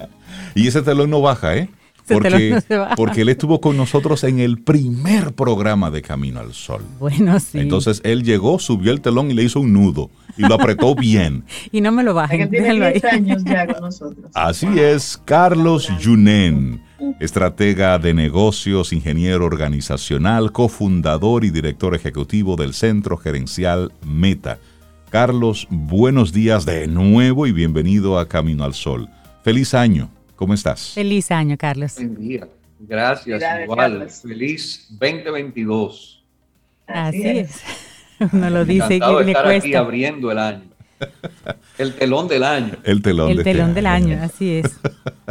y 0.54 0.68
ese 0.68 0.82
telón 0.82 1.10
no 1.10 1.20
baja, 1.20 1.56
¿eh? 1.56 1.68
Porque, 2.08 2.62
porque 2.96 3.20
él 3.22 3.28
estuvo 3.28 3.60
con 3.60 3.76
nosotros 3.76 4.24
en 4.24 4.38
el 4.38 4.58
primer 4.62 5.32
programa 5.34 5.90
de 5.90 6.02
Camino 6.02 6.40
al 6.40 6.54
Sol. 6.54 6.82
Bueno, 6.98 7.38
sí. 7.40 7.58
Entonces 7.58 8.00
él 8.04 8.22
llegó, 8.22 8.58
subió 8.58 8.92
el 8.92 9.00
telón 9.00 9.30
y 9.30 9.34
le 9.34 9.44
hizo 9.44 9.60
un 9.60 9.72
nudo 9.72 10.10
y 10.36 10.42
lo 10.42 10.54
apretó 10.54 10.94
bien. 10.96 11.44
y 11.72 11.80
no 11.80 11.92
me 11.92 12.02
lo 12.02 12.14
bajen. 12.14 12.48
Tiene 12.50 12.92
10 12.92 13.04
años 13.04 13.44
ya 13.44 13.66
con 13.66 13.80
nosotros. 13.82 14.30
Así 14.34 14.66
es, 14.78 15.20
Carlos 15.24 15.88
Yunen, 16.00 16.82
estratega 17.20 17.98
de 17.98 18.14
negocios, 18.14 18.92
ingeniero 18.92 19.44
organizacional, 19.44 20.52
cofundador 20.52 21.44
y 21.44 21.50
director 21.50 21.94
ejecutivo 21.94 22.56
del 22.56 22.74
Centro 22.74 23.16
Gerencial 23.16 23.92
Meta. 24.06 24.58
Carlos, 25.10 25.66
buenos 25.70 26.32
días 26.32 26.66
de 26.66 26.86
nuevo 26.86 27.46
y 27.46 27.52
bienvenido 27.52 28.18
a 28.18 28.28
Camino 28.28 28.64
al 28.64 28.74
Sol. 28.74 29.08
Feliz 29.42 29.72
año. 29.72 30.10
¿Cómo 30.38 30.54
estás? 30.54 30.92
Feliz 30.94 31.32
año, 31.32 31.56
Carlos. 31.58 31.96
Buen 31.96 32.14
día. 32.14 32.48
Gracias, 32.78 33.42
igual. 33.64 34.08
Feliz 34.08 34.86
2022. 34.90 36.24
Así, 36.86 37.26
es. 37.26 37.60
Uno 38.32 38.48
lo 38.48 38.64
dice 38.64 38.98
y 38.98 39.00
le 39.00 39.32
estar 39.32 39.44
cuesta. 39.44 39.66
aquí 39.66 39.74
abriendo 39.74 40.30
el 40.30 40.38
año. 40.38 40.70
El 41.76 41.92
telón 41.96 42.28
del 42.28 42.44
año. 42.44 42.74
El 42.84 43.02
telón, 43.02 43.32
el 43.32 43.38
este 43.40 43.52
telón 43.52 43.74
del 43.74 43.86
año, 43.86 44.22
así 44.22 44.58
es. 44.58 44.78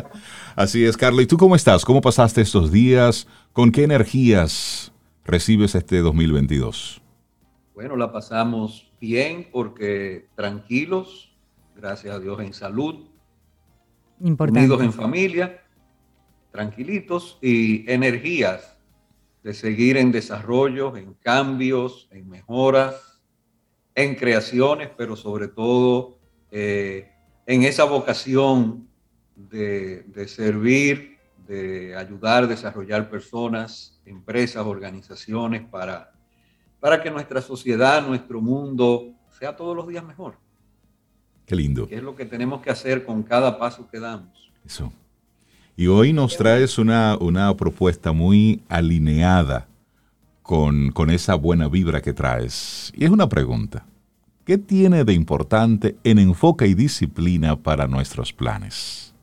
así 0.57 0.83
es, 0.83 0.97
Carlos. 0.97 1.23
¿Y 1.23 1.27
tú 1.27 1.37
cómo 1.37 1.55
estás? 1.55 1.85
¿Cómo 1.85 2.01
pasaste 2.01 2.41
estos 2.41 2.69
días? 2.69 3.29
¿Con 3.53 3.71
qué 3.71 3.85
energías 3.85 4.91
recibes 5.23 5.73
este 5.73 5.99
2022? 5.99 7.01
Bueno, 7.73 7.95
la 7.95 8.11
pasamos 8.11 8.91
bien 8.99 9.47
porque 9.53 10.27
tranquilos, 10.35 11.31
gracias 11.77 12.13
a 12.13 12.19
Dios 12.19 12.41
en 12.41 12.53
salud, 12.53 13.05
unidos 14.19 14.81
en 14.81 14.93
familia, 14.93 15.63
tranquilitos 16.51 17.37
y 17.41 17.89
energías 17.91 18.77
de 19.43 19.53
seguir 19.53 19.97
en 19.97 20.11
desarrollo, 20.11 20.97
en 20.97 21.13
cambios, 21.13 22.07
en 22.11 22.27
mejoras, 22.27 23.21
en 23.95 24.15
creaciones, 24.15 24.89
pero 24.97 25.15
sobre 25.15 25.47
todo 25.47 26.19
eh, 26.51 27.11
en 27.45 27.63
esa 27.63 27.85
vocación 27.85 28.87
de, 29.35 30.03
de, 30.03 30.27
servir, 30.27 31.17
de 31.47 31.95
ayudar, 31.95 32.47
desarrollar 32.47 33.09
personas, 33.09 34.01
empresas, 34.05 34.65
organizaciones 34.65 35.63
para, 35.63 36.11
para 36.79 37.01
que 37.01 37.09
nuestra 37.09 37.41
sociedad, 37.41 38.05
nuestro 38.05 38.41
mundo 38.41 39.13
sea 39.39 39.55
todos 39.55 39.75
los 39.75 39.87
días 39.87 40.03
mejor. 40.03 40.37
Qué 41.47 41.55
lindo. 41.55 41.87
Que 41.87 41.95
es 41.95 42.03
lo 42.03 42.13
que 42.13 42.25
tenemos 42.25 42.61
que 42.61 42.69
hacer 42.69 43.05
con 43.05 43.23
cada 43.23 43.57
paso 43.57 43.87
que 43.89 44.01
damos. 44.01 44.51
Eso. 44.65 44.91
Y 45.77 45.87
hoy 45.87 46.11
nos 46.11 46.35
traes 46.35 46.77
una, 46.77 47.17
una 47.21 47.55
propuesta 47.55 48.11
muy 48.11 48.61
alineada 48.67 49.65
con, 50.41 50.91
con 50.91 51.09
esa 51.09 51.35
buena 51.35 51.69
vibra 51.69 52.01
que 52.01 52.11
traes. 52.11 52.91
Y 52.97 53.05
es 53.05 53.09
una 53.09 53.29
pregunta. 53.29 53.85
¿Qué 54.43 54.57
tiene 54.57 55.05
de 55.05 55.13
importante 55.13 55.95
en 56.03 56.19
enfoque 56.19 56.67
y 56.67 56.73
disciplina 56.73 57.55
para 57.55 57.87
nuestros 57.87 58.33
planes? 58.33 59.15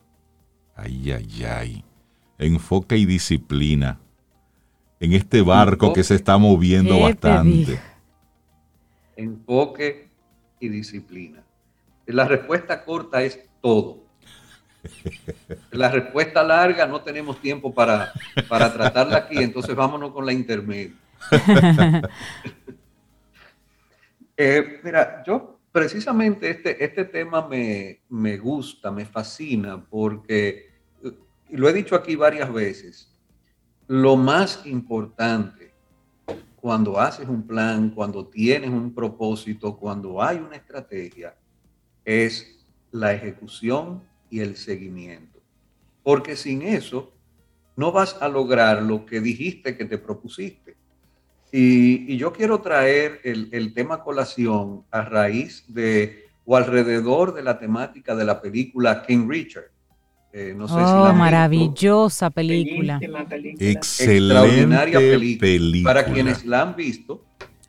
Ay, 0.75 1.11
ay, 1.11 1.43
ay. 1.43 1.83
Enfoque 2.39 2.97
y 2.97 3.05
disciplina. 3.05 3.99
En 4.99 5.13
este 5.13 5.43
barco 5.43 5.93
que 5.93 6.03
se 6.03 6.15
está 6.15 6.39
moviendo 6.39 6.99
bastante. 6.99 7.79
Enfoque 9.15 10.09
y 10.59 10.69
disciplina. 10.69 11.44
La 12.05 12.25
respuesta 12.25 12.83
corta 12.83 13.23
es 13.23 13.39
todo. 13.61 14.05
La 15.71 15.89
respuesta 15.89 16.43
larga 16.43 16.85
no 16.85 17.01
tenemos 17.01 17.39
tiempo 17.41 17.73
para, 17.73 18.11
para 18.47 18.71
tratarla 18.71 19.17
aquí, 19.17 19.37
entonces 19.37 19.75
vámonos 19.75 20.11
con 20.11 20.25
la 20.25 20.33
intermedia. 20.33 20.95
Eh, 24.37 24.81
mira, 24.83 25.23
yo 25.25 25.61
precisamente 25.71 26.49
este, 26.49 26.83
este 26.83 27.05
tema 27.05 27.47
me, 27.47 28.01
me 28.09 28.37
gusta, 28.37 28.91
me 28.91 29.05
fascina, 29.05 29.81
porque, 29.81 30.73
lo 31.51 31.69
he 31.69 31.73
dicho 31.73 31.95
aquí 31.95 32.17
varias 32.17 32.51
veces, 32.51 33.13
lo 33.87 34.17
más 34.17 34.65
importante 34.65 35.73
cuando 36.57 36.99
haces 36.99 37.29
un 37.29 37.45
plan, 37.45 37.91
cuando 37.91 38.25
tienes 38.27 38.71
un 38.71 38.93
propósito, 38.93 39.77
cuando 39.77 40.21
hay 40.21 40.37
una 40.37 40.55
estrategia, 40.55 41.35
es 42.05 42.65
la 42.91 43.13
ejecución 43.13 44.03
y 44.29 44.39
el 44.39 44.55
seguimiento. 44.55 45.39
Porque 46.03 46.35
sin 46.35 46.61
eso 46.61 47.11
no 47.75 47.91
vas 47.91 48.17
a 48.21 48.29
lograr 48.29 48.81
lo 48.81 49.05
que 49.05 49.19
dijiste 49.19 49.75
que 49.75 49.85
te 49.85 49.97
propusiste. 49.97 50.77
Y, 51.51 52.17
yo 52.17 52.33
quiero 52.33 52.61
traer 52.61 53.21
el, 53.23 53.73
tema 53.73 54.03
colación 54.03 54.83
a 54.91 55.01
raíz 55.01 55.63
de 55.67 56.25
o 56.45 56.55
alrededor 56.57 57.33
de 57.33 57.41
la 57.41 57.57
temática 57.57 58.15
de 58.15 58.25
la 58.25 58.41
película 58.41 59.03
King 59.03 59.27
Richard. 59.27 59.71
Eh, 60.31 60.53
no 60.55 60.67
sé 60.67 60.75
oh, 60.75 61.13
maravillosa 61.13 62.29
película. 62.29 62.99
Excelente 63.57 64.99
película. 65.39 65.93
Para 65.93 66.05
quienes 66.05 66.45
la 66.45 66.61
han 66.61 66.75
visto, 66.75 67.23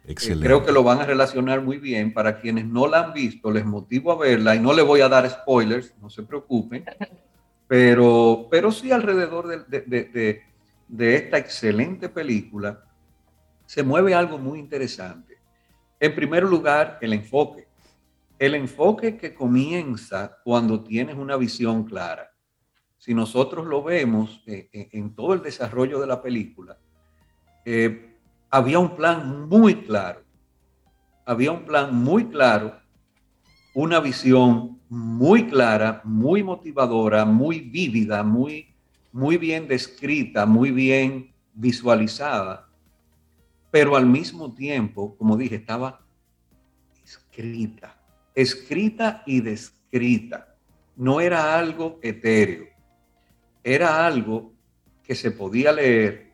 eh, 0.07 0.36
creo 0.40 0.64
que 0.64 0.72
lo 0.72 0.82
van 0.82 1.00
a 1.00 1.07
relacionar 1.07 1.62
muy 1.62 1.78
bien. 1.78 2.12
Para 2.12 2.40
quienes 2.40 2.66
no 2.66 2.86
la 2.86 3.00
han 3.00 3.12
visto, 3.12 3.50
les 3.50 3.64
motivo 3.64 4.12
a 4.12 4.16
verla 4.16 4.54
y 4.54 4.61
no 4.61 4.72
le 4.72 4.82
voy 4.82 5.00
a 5.00 5.09
dar 5.09 5.28
spoilers, 5.28 5.94
no 6.00 6.11
se 6.11 6.22
preocupen. 6.22 6.84
Pero, 7.68 8.46
pero 8.48 8.70
sí 8.70 8.92
alrededor 8.92 9.66
de, 9.66 10.40
de 10.86 11.16
esta 11.16 11.36
excelente 11.36 12.09
película 12.09 12.84
se 13.64 13.82
mueve 13.82 14.14
algo 14.14 14.38
muy 14.38 14.61
interesante. 14.61 15.38
En 15.98 16.14
primer 16.14 16.44
lugar, 16.44 16.98
el 17.00 17.12
enfoque. 17.12 17.66
El 18.38 18.54
enfoque 18.54 19.16
que 19.16 19.34
comienza 19.34 20.38
cuando 20.44 20.84
tienes 20.84 21.16
una 21.16 21.36
visión 21.36 21.84
clara. 21.84 22.30
Si 22.98 23.14
nosotros 23.14 23.66
lo 23.66 23.82
vemos 23.82 24.42
eh, 24.46 24.68
en 24.72 25.14
todo 25.14 25.34
el 25.34 25.42
desarrollo 25.42 26.00
de 26.00 26.07
la 26.07 26.22
película, 26.22 26.78
eh, 27.64 28.15
había 28.57 28.78
un 28.78 28.96
plan 28.96 29.46
muy 29.50 29.74
claro, 29.82 30.24
había 31.26 31.52
un 31.52 31.66
plan 31.66 31.94
muy 31.94 32.24
claro, 32.24 32.74
una 33.74 34.00
visión 34.00 34.80
muy 34.88 35.46
clara, 35.46 36.00
muy 36.04 36.42
motivadora, 36.42 37.26
muy 37.26 37.61
vívida, 37.61 38.22
muy, 38.22 38.74
muy 39.12 39.36
bien 39.36 39.68
descrita, 39.68 40.46
muy 40.46 40.70
bien 40.70 41.34
visualizada, 41.52 42.66
pero 43.70 43.94
al 43.94 44.07
mismo 44.07 44.54
tiempo, 44.54 45.14
como 45.18 45.36
dije, 45.36 45.57
estaba 45.57 46.00
escrita, 47.04 48.00
escrita 48.34 49.22
y 49.26 49.40
descrita. 49.42 50.57
No 50.96 51.20
era 51.20 51.59
algo 51.59 52.00
etéreo, 52.02 52.68
era 53.62 54.07
algo 54.07 54.54
que 55.02 55.14
se 55.14 55.30
podía 55.30 55.72
leer 55.72 56.26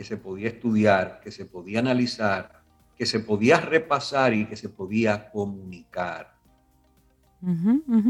que 0.00 0.04
se 0.04 0.16
podía 0.16 0.48
estudiar, 0.48 1.20
que 1.22 1.30
se 1.30 1.44
podía 1.44 1.80
analizar, 1.80 2.62
que 2.96 3.04
se 3.04 3.20
podía 3.20 3.60
repasar 3.60 4.32
y 4.32 4.46
que 4.46 4.56
se 4.56 4.70
podía 4.70 5.30
comunicar. 5.30 6.38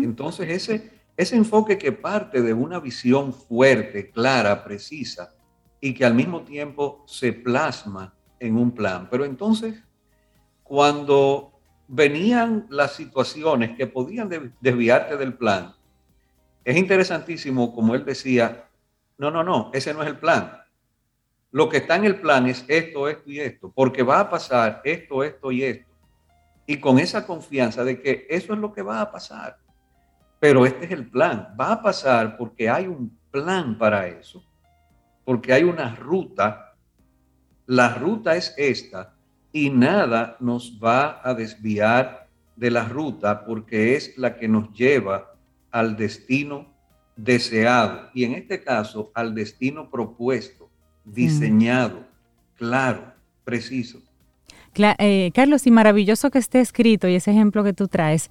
Entonces, 0.01 0.49
ese, 0.51 0.93
ese 1.17 1.35
enfoque 1.35 1.79
que 1.79 1.91
parte 1.91 2.43
de 2.43 2.55
una 2.55 2.79
visión 2.79 3.35
fuerte, 3.35 4.09
clara, 4.13 4.63
precisa, 4.63 5.35
y 5.81 5.93
que 5.93 6.05
al 6.05 6.15
mismo 6.15 6.43
tiempo 6.43 7.03
se 7.09 7.33
plasma 7.33 8.15
en 8.39 8.57
un 8.57 8.71
plan. 8.71 9.09
Pero 9.11 9.25
entonces, 9.25 9.83
cuando 10.63 11.61
venían 11.89 12.67
las 12.71 12.93
situaciones 12.93 13.77
que 13.77 13.89
podían 13.89 14.29
desviarte 14.61 15.17
del 15.17 15.35
plan, 15.35 15.75
es 16.65 16.77
interesantísimo, 16.77 17.75
como 17.75 17.97
él 17.97 18.05
decía, 18.05 18.69
no, 19.19 19.33
no, 19.33 19.43
no, 19.43 19.73
ese 19.75 19.93
no 19.93 20.03
es 20.05 20.09
el 20.09 20.19
plan 20.19 20.60
lo 21.53 21.69
que 21.69 21.79
está 21.79 21.97
en 21.97 22.05
el 22.05 22.21
plan 22.21 22.47
es 22.47 22.65
esto, 22.69 23.09
esto 23.09 23.31
y 23.31 23.41
esto, 23.41 23.73
porque 23.75 24.03
va 24.03 24.21
a 24.21 24.31
pasar 24.31 24.81
esto, 24.85 25.25
esto 25.25 25.51
y 25.51 25.65
esto. 25.65 25.91
Y 26.67 26.79
con 26.79 26.99
esa 26.99 27.27
confianza 27.27 27.83
de 27.83 28.01
que 28.01 28.27
eso 28.31 28.53
es 28.53 28.59
lo 28.59 28.73
que 28.73 28.83
va 28.83 29.01
a 29.01 29.11
pasar. 29.11 29.59
Pero 30.39 30.65
este 30.65 30.85
es 30.85 30.93
el 30.93 31.11
plan. 31.11 31.55
Va 31.61 31.73
a 31.73 31.83
pasar 31.83 32.37
porque 32.37 32.71
hay 32.71 32.87
un 32.87 33.19
plan 33.31 33.77
para 33.77 34.07
eso, 34.07 34.45
porque 35.25 35.53
hay 35.53 35.65
una 35.65 35.97
ruta. 35.97 36.75
La 37.67 37.95
ruta 37.95 38.37
es 38.37 38.55
esta 38.57 39.15
y 39.53 39.71
nada 39.71 40.37
nos 40.39 40.79
va 40.83 41.21
a 41.25 41.35
desviar 41.35 42.29
de 42.55 42.71
la 42.71 42.85
ruta 42.85 43.45
porque 43.45 43.97
es 43.97 44.17
la 44.17 44.37
que 44.37 44.47
nos 44.47 44.73
lleva 44.73 45.35
al 45.73 45.97
destino 45.97 46.73
deseado 47.17 48.11
y 48.15 48.25
en 48.25 48.35
este 48.35 48.63
caso 48.63 49.11
al 49.15 49.35
destino 49.35 49.91
propuesto 49.91 50.70
diseñado, 51.05 52.07
claro, 52.57 53.13
preciso. 53.45 54.01
Eh, 54.75 55.31
Carlos, 55.35 55.67
y 55.67 55.71
maravilloso 55.71 56.31
que 56.31 56.39
esté 56.39 56.61
escrito 56.61 57.09
y 57.09 57.15
ese 57.15 57.33
ejemplo 57.33 57.65
que 57.65 57.73
tú 57.73 57.89
traes, 57.89 58.31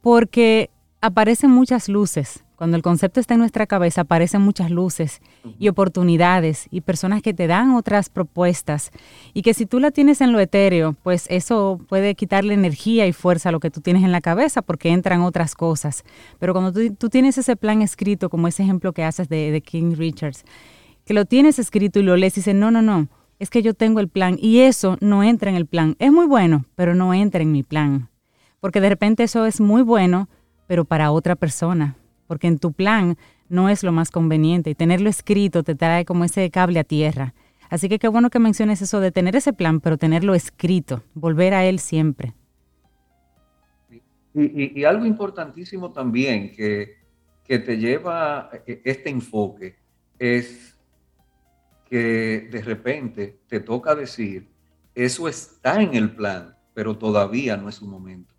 porque 0.00 0.70
aparecen 1.00 1.50
muchas 1.50 1.88
luces. 1.88 2.44
Cuando 2.56 2.76
el 2.76 2.82
concepto 2.84 3.18
está 3.18 3.34
en 3.34 3.40
nuestra 3.40 3.66
cabeza, 3.66 4.02
aparecen 4.02 4.40
muchas 4.40 4.70
luces 4.70 5.20
y 5.58 5.66
oportunidades 5.66 6.68
y 6.70 6.80
personas 6.82 7.20
que 7.20 7.34
te 7.34 7.48
dan 7.48 7.72
otras 7.74 8.08
propuestas. 8.08 8.92
Y 9.34 9.42
que 9.42 9.52
si 9.52 9.66
tú 9.66 9.80
la 9.80 9.90
tienes 9.90 10.20
en 10.20 10.30
lo 10.30 10.38
etéreo, 10.38 10.94
pues 11.02 11.26
eso 11.28 11.80
puede 11.88 12.14
quitarle 12.14 12.54
energía 12.54 13.08
y 13.08 13.12
fuerza 13.12 13.48
a 13.48 13.52
lo 13.52 13.58
que 13.58 13.72
tú 13.72 13.80
tienes 13.80 14.04
en 14.04 14.12
la 14.12 14.20
cabeza 14.20 14.62
porque 14.62 14.90
entran 14.90 15.22
otras 15.22 15.56
cosas. 15.56 16.04
Pero 16.38 16.52
cuando 16.52 16.72
tú, 16.72 17.08
tienes 17.08 17.36
ese 17.36 17.56
plan 17.56 17.82
escrito, 17.82 18.30
como 18.30 18.46
ese 18.46 18.62
ejemplo 18.62 18.92
que 18.92 19.02
haces 19.02 19.28
de, 19.28 19.50
de 19.50 19.60
King 19.60 19.96
Richards, 19.96 20.44
que 21.04 21.14
lo 21.14 21.24
tienes 21.24 21.58
escrito 21.58 21.98
y 21.98 22.02
lo 22.02 22.16
lees 22.16 22.36
y 22.36 22.40
dices, 22.40 22.54
no, 22.54 22.70
no, 22.70 22.82
no, 22.82 23.08
es 23.38 23.50
que 23.50 23.62
yo 23.62 23.74
tengo 23.74 24.00
el 24.00 24.08
plan 24.08 24.36
y 24.40 24.60
eso 24.60 24.96
no 25.00 25.24
entra 25.24 25.50
en 25.50 25.56
el 25.56 25.66
plan. 25.66 25.96
Es 25.98 26.12
muy 26.12 26.26
bueno, 26.26 26.64
pero 26.76 26.94
no 26.94 27.12
entra 27.12 27.42
en 27.42 27.50
mi 27.50 27.62
plan. 27.62 28.08
Porque 28.60 28.80
de 28.80 28.88
repente 28.88 29.24
eso 29.24 29.46
es 29.46 29.60
muy 29.60 29.82
bueno, 29.82 30.28
pero 30.68 30.84
para 30.84 31.10
otra 31.10 31.34
persona. 31.34 31.96
Porque 32.28 32.46
en 32.46 32.58
tu 32.58 32.72
plan 32.72 33.16
no 33.48 33.68
es 33.68 33.82
lo 33.82 33.90
más 33.90 34.10
conveniente 34.10 34.70
y 34.70 34.74
tenerlo 34.74 35.10
escrito 35.10 35.64
te 35.64 35.74
trae 35.74 36.04
como 36.04 36.24
ese 36.24 36.48
cable 36.50 36.78
a 36.78 36.84
tierra. 36.84 37.34
Así 37.68 37.88
que 37.88 37.98
qué 37.98 38.06
bueno 38.06 38.30
que 38.30 38.38
menciones 38.38 38.80
eso 38.80 39.00
de 39.00 39.10
tener 39.10 39.34
ese 39.34 39.52
plan, 39.52 39.80
pero 39.80 39.98
tenerlo 39.98 40.34
escrito, 40.34 41.02
volver 41.14 41.52
a 41.52 41.64
él 41.64 41.80
siempre. 41.80 42.34
Y, 44.34 44.84
algo 44.84 45.04
importantísimo 45.04 45.90
también 45.90 46.52
que, 46.52 46.96
que 47.44 47.58
te 47.58 47.76
lleva 47.76 48.50
este 48.66 49.10
enfoque 49.10 49.74
es 50.18 50.71
que 51.92 52.48
de 52.50 52.62
repente 52.62 53.40
te 53.46 53.60
toca 53.60 53.94
decir, 53.94 54.48
eso 54.94 55.28
está 55.28 55.82
en 55.82 55.94
el 55.94 56.16
plan, 56.16 56.56
pero 56.72 56.96
todavía 56.96 57.54
no 57.58 57.68
es 57.68 57.74
su 57.74 57.86
momento. 57.86 58.34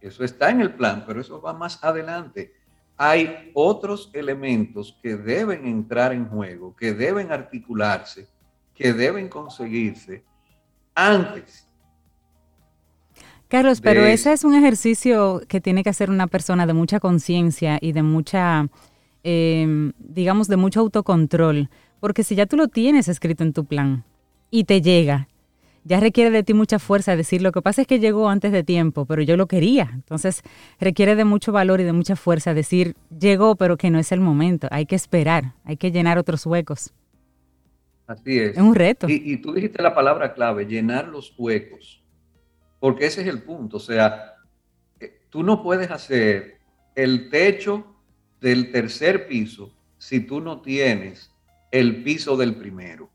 Eso 0.00 0.24
está 0.24 0.48
en 0.48 0.62
el 0.62 0.72
plan, 0.72 1.04
pero 1.06 1.20
eso 1.20 1.38
va 1.42 1.52
más 1.52 1.84
adelante. 1.84 2.54
Hay 2.96 3.50
otros 3.52 4.10
elementos 4.14 4.98
que 5.02 5.16
deben 5.16 5.66
entrar 5.66 6.14
en 6.14 6.24
juego, 6.30 6.74
que 6.74 6.94
deben 6.94 7.30
articularse, 7.30 8.26
que 8.74 8.94
deben 8.94 9.28
conseguirse 9.28 10.24
antes. 10.94 11.68
Carlos, 13.48 13.82
pero 13.82 14.02
ese 14.06 14.32
es 14.32 14.44
un 14.44 14.54
ejercicio 14.54 15.42
que 15.46 15.60
tiene 15.60 15.82
que 15.82 15.90
hacer 15.90 16.08
una 16.08 16.26
persona 16.26 16.66
de 16.66 16.72
mucha 16.72 17.00
conciencia 17.00 17.76
y 17.82 17.92
de 17.92 18.02
mucha, 18.02 18.70
em, 19.22 19.92
digamos, 19.98 20.48
de 20.48 20.56
mucho 20.56 20.80
autocontrol, 20.80 21.70
porque 22.00 22.24
si 22.24 22.34
ya 22.34 22.46
tú 22.46 22.56
lo 22.56 22.68
tienes 22.68 23.08
escrito 23.08 23.44
en 23.44 23.52
tu 23.52 23.64
plan 23.64 24.04
y 24.50 24.64
te 24.64 24.80
llega, 24.80 25.28
ya 25.84 26.00
requiere 26.00 26.30
de 26.30 26.42
ti 26.42 26.54
mucha 26.54 26.78
fuerza 26.78 27.16
decir, 27.16 27.42
lo 27.42 27.52
que 27.52 27.62
pasa 27.62 27.82
es 27.82 27.88
que 27.88 27.98
llegó 27.98 28.28
antes 28.28 28.52
de 28.52 28.62
tiempo, 28.62 29.04
pero 29.04 29.22
yo 29.22 29.36
lo 29.36 29.46
quería. 29.46 29.90
Entonces 29.94 30.42
requiere 30.78 31.16
de 31.16 31.24
mucho 31.24 31.52
valor 31.52 31.80
y 31.80 31.84
de 31.84 31.92
mucha 31.92 32.16
fuerza 32.16 32.54
decir, 32.54 32.94
llegó, 33.18 33.56
pero 33.56 33.76
que 33.76 33.90
no 33.90 33.98
es 33.98 34.12
el 34.12 34.20
momento. 34.20 34.68
Hay 34.70 34.86
que 34.86 34.94
esperar, 34.94 35.54
hay 35.64 35.76
que 35.76 35.90
llenar 35.90 36.18
otros 36.18 36.46
huecos. 36.46 36.92
Así 38.06 38.38
es. 38.38 38.56
Es 38.56 38.62
un 38.62 38.74
reto. 38.74 39.08
Y, 39.08 39.22
y 39.24 39.36
tú 39.38 39.52
dijiste 39.52 39.82
la 39.82 39.94
palabra 39.94 40.34
clave, 40.34 40.66
llenar 40.66 41.08
los 41.08 41.34
huecos. 41.36 42.02
Porque 42.78 43.06
ese 43.06 43.22
es 43.22 43.28
el 43.28 43.42
punto. 43.42 43.78
O 43.78 43.80
sea, 43.80 44.34
eh, 45.00 45.20
tú 45.30 45.42
no 45.42 45.62
puedes 45.62 45.90
hacer 45.90 46.58
el 46.94 47.30
techo 47.30 47.91
del 48.42 48.72
tercer 48.72 49.28
piso 49.28 49.72
si 49.98 50.20
tú 50.20 50.40
no 50.40 50.60
tienes 50.60 51.30
el 51.70 52.02
piso 52.02 52.36
del 52.36 52.56
primero. 52.56 53.08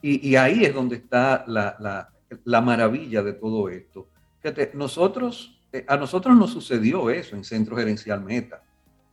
Y, 0.00 0.34
ahí 0.34 0.64
es 0.64 0.74
donde 0.74 0.96
está 0.96 1.44
la, 1.46 2.60
maravilla 2.60 3.22
de 3.22 3.34
todo 3.34 3.68
esto. 3.68 4.08
Fíjate, 4.40 4.72
nosotros, 4.74 5.60
eh, 5.72 5.84
a 5.86 5.96
nosotros 5.96 6.36
nos 6.36 6.50
sucedió 6.50 7.08
eso 7.10 7.36
en 7.36 7.44
Centro 7.44 7.76
Gerencial 7.76 8.24
Meta. 8.24 8.64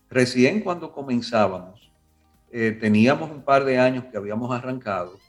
Recién 0.10 0.62
cuando 0.62 0.92
comenzábamos, 0.92 1.92
eh, 2.52 2.76
teníamos 2.80 3.30
un 3.30 3.44
par 3.44 3.66
de 3.66 3.78
años 3.78 4.06
que 4.06 4.18
habíamos 4.18 4.52
arrancado 4.52 5.20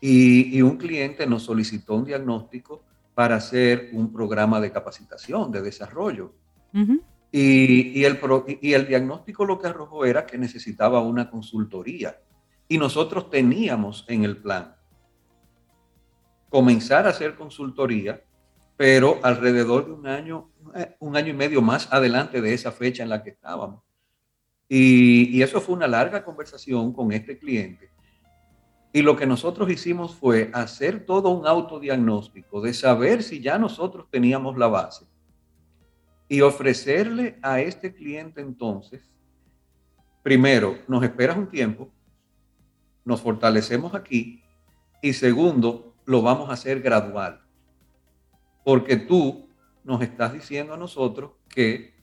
y, 0.00 0.62
un 0.62 0.78
cliente 0.78 1.26
nos 1.26 1.42
solicitó 1.42 1.96
un 1.96 2.06
diagnóstico 2.06 2.82
para 3.14 3.36
hacer 3.36 3.90
un 3.92 4.10
programa 4.10 4.58
de 4.58 4.72
capacitación, 4.72 5.52
de 5.52 5.60
desarrollo. 5.60 6.32
Y, 7.32 8.04
el 8.04 8.18
y 8.60 8.74
diagnóstico 8.74 9.44
lo 9.44 9.58
que 9.58 9.68
arrojó 9.68 10.04
era 10.04 10.26
que 10.26 10.38
necesitaba 10.38 11.00
una 11.00 11.30
consultoría. 11.30 12.20
Y 12.68 12.78
nosotros 12.78 13.30
teníamos 13.30 14.04
en 14.08 14.24
el 14.24 14.36
plan 14.36 14.74
comenzar 16.48 17.06
a 17.06 17.10
hacer 17.10 17.36
consultoría, 17.36 18.24
pero 18.76 19.20
alrededor 19.22 19.86
de 19.86 19.92
un 19.92 20.06
año, 20.06 20.50
un 20.98 21.16
año 21.16 21.28
y 21.28 21.36
medio 21.36 21.62
más 21.62 21.92
adelante 21.92 22.40
de 22.40 22.54
esa 22.54 22.72
fecha 22.72 23.02
en 23.02 23.08
la 23.08 23.22
que 23.22 23.30
estábamos. 23.30 23.82
Y, 24.68 25.42
eso 25.42 25.60
fue 25.60 25.74
una 25.74 25.86
larga 25.86 26.24
conversación 26.24 26.92
con 26.92 27.12
este 27.12 27.38
cliente. 27.38 27.90
Y 28.92 29.02
lo 29.02 29.16
que 29.16 29.26
nosotros 29.26 29.70
hicimos 29.70 30.16
fue 30.16 30.50
hacer 30.52 31.06
todo 31.06 31.30
un 31.30 31.46
autodiagnóstico 31.46 32.60
de 32.60 32.74
saber 32.74 33.22
si 33.22 33.40
ya 33.40 33.56
nosotros 33.58 34.08
teníamos 34.10 34.56
la 34.58 34.66
base 34.66 35.09
y 36.30 36.42
ofrecerle 36.42 37.36
a 37.42 37.60
este 37.60 37.92
cliente 37.92 38.40
entonces, 38.40 39.10
primero, 40.22 40.78
nos 40.86 41.02
esperas 41.02 41.36
un 41.36 41.48
tiempo, 41.48 41.90
nos 43.04 43.20
fortalecemos 43.20 43.96
aquí 43.96 44.40
y 45.02 45.12
segundo, 45.12 45.96
lo 46.04 46.22
vamos 46.22 46.48
a 46.48 46.52
hacer 46.52 46.82
gradual. 46.82 47.40
Porque 48.64 48.96
tú 48.96 49.48
nos 49.82 50.02
estás 50.02 50.32
diciendo 50.32 50.74
a 50.74 50.76
nosotros 50.76 51.32
que 51.48 51.94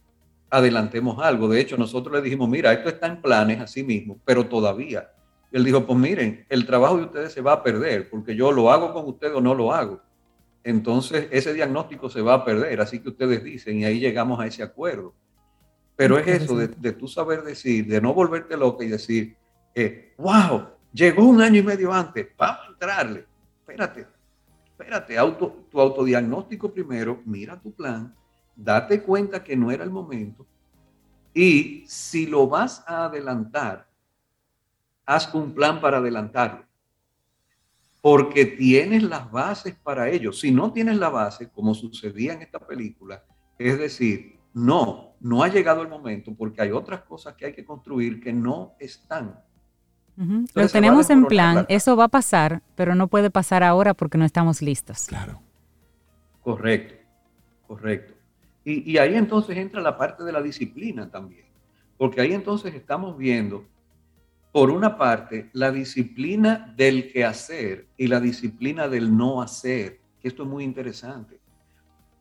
adelantemos 0.50 1.24
algo. 1.24 1.48
De 1.48 1.62
hecho, 1.62 1.78
nosotros 1.78 2.14
le 2.14 2.22
dijimos, 2.22 2.50
mira, 2.50 2.74
esto 2.74 2.90
está 2.90 3.08
en 3.08 3.22
planes 3.22 3.62
así 3.62 3.82
mismo, 3.82 4.20
pero 4.26 4.46
todavía. 4.46 5.10
él 5.54 5.64
dijo, 5.64 5.86
pues 5.86 5.98
miren, 5.98 6.46
el 6.50 6.66
trabajo 6.66 6.98
de 6.98 7.04
ustedes 7.04 7.32
se 7.32 7.40
va 7.40 7.54
a 7.54 7.64
perder, 7.64 8.10
porque 8.10 8.36
yo 8.36 8.52
lo 8.52 8.70
hago 8.72 8.92
con 8.92 9.06
ustedes 9.06 9.36
o 9.36 9.42
no 9.42 9.56
lo 9.56 9.72
hago. 9.72 10.02
Entonces, 10.64 11.28
ese 11.32 11.54
diagnóstico 11.54 12.10
se 12.10 12.22
va 12.22 12.36
a 12.36 12.46
perder, 12.46 12.82
así 12.82 13.00
que 13.00 13.10
ustedes 13.10 13.44
dicen, 13.44 13.80
y 13.80 13.86
ahí 13.86 14.00
llegamos 14.00 14.40
a 14.40 14.48
ese 14.48 14.64
acuerdo. 14.64 15.14
Pero 15.96 16.18
es 16.18 16.28
eso, 16.28 16.58
de, 16.58 16.68
de 16.68 16.92
tú 16.92 17.08
saber 17.08 17.44
decir, 17.44 17.88
de 17.88 18.02
no 18.02 18.14
volverte 18.14 18.58
loca 18.58 18.84
y 18.84 18.90
decir, 18.90 19.36
eh, 19.74 20.14
wow, 20.18 20.68
llegó 20.94 21.24
un 21.24 21.42
año 21.42 21.60
y 21.60 21.64
medio 21.64 21.94
antes, 21.94 22.28
vamos 22.38 22.62
a 22.68 22.72
entrarle 22.72 23.26
espérate, 23.68 24.08
espérate, 24.66 25.18
auto, 25.18 25.66
tu 25.70 25.82
autodiagnóstico 25.82 26.72
primero, 26.72 27.22
mira 27.26 27.60
tu 27.60 27.74
plan, 27.74 28.16
date 28.56 29.02
cuenta 29.04 29.44
que 29.44 29.58
no 29.58 29.72
era 29.72 29.84
el 29.84 29.90
momento 29.90 30.48
y 31.34 31.84
si 31.88 32.26
lo 32.26 32.48
vas 32.48 32.84
a 32.88 33.06
adelantar, 33.06 33.88
haz 35.06 35.34
un 35.34 35.54
plan 35.54 35.80
para 35.82 35.98
adelantarlo. 35.98 36.66
Porque 38.08 38.46
tienes 38.46 39.04
las 39.04 39.30
bases 39.30 39.76
para 39.76 40.10
ello. 40.10 40.32
Si 40.32 40.50
no 40.50 40.72
tienes 40.72 40.96
la 40.98 41.10
base, 41.10 41.50
como 41.50 41.74
sucedía 41.74 42.32
en 42.32 42.42
esta 42.42 42.60
película, 42.60 43.22
es 43.60 43.78
decir, 43.78 44.40
no, 44.54 45.16
no 45.20 45.44
ha 45.44 45.50
llegado 45.50 45.82
el 45.82 45.90
momento 45.90 46.34
porque 46.34 46.62
hay 46.62 46.72
otras 46.72 47.02
cosas 47.02 47.34
que 47.36 47.48
hay 47.48 47.54
que 47.54 47.66
construir 47.66 48.22
que 48.22 48.32
no 48.32 48.76
están 48.80 49.38
lo 50.56 50.68
tenemos 50.70 51.10
en 51.12 51.26
plan, 51.26 51.66
eso 51.70 51.96
va 51.96 52.06
a 52.06 52.08
pasar, 52.08 52.64
pero 52.76 52.96
no 52.96 53.08
puede 53.08 53.30
pasar 53.30 53.62
ahora 53.62 53.94
porque 53.94 54.18
no 54.18 54.26
estamos 54.26 54.64
listos. 54.64 55.06
Claro. 55.08 55.42
Correcto, 56.42 56.96
correcto. 57.68 58.14
Y, 58.64 58.92
y 58.92 58.98
ahí 58.98 59.16
entonces 59.16 59.56
entra 59.58 59.80
la 59.80 59.98
parte 59.98 60.24
de 60.24 60.32
la 60.32 60.42
disciplina 60.42 61.12
también, 61.12 61.46
porque 61.98 62.22
ahí 62.22 62.34
entonces 62.34 62.74
estamos 62.74 63.18
viendo, 63.18 63.66
por 64.58 64.72
una 64.72 64.98
parte, 64.98 65.52
la 65.54 65.72
disciplina 65.72 66.74
del 66.76 67.12
que 67.12 67.24
hacer 67.24 67.90
y 67.96 68.08
la 68.08 68.20
disciplina 68.20 68.88
del 68.88 69.16
no 69.16 69.40
hacer, 69.40 70.02
esto 70.24 70.42
es 70.42 70.50
muy 70.50 70.64
interesante. 70.64 71.40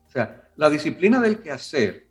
O 0.07 0.11
sea, 0.11 0.47
la 0.55 0.69
disciplina 0.69 1.19
del 1.19 1.41
que 1.41 1.49
hacer 1.49 2.05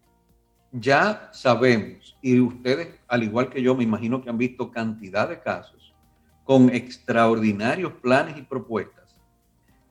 ya 0.72 1.30
sabemos, 1.32 2.18
y 2.20 2.40
ustedes, 2.40 2.88
al 3.06 3.22
igual 3.22 3.50
que 3.50 3.62
yo, 3.62 3.76
me 3.76 3.84
imagino 3.84 4.20
que 4.20 4.28
han 4.28 4.36
visto 4.36 4.72
cantidad 4.72 5.28
de 5.28 5.38
casos 5.38 5.94
con 6.42 6.74
extraordinarios 6.74 7.92
planes 7.92 8.36
y 8.36 8.42
propuestas 8.42 9.14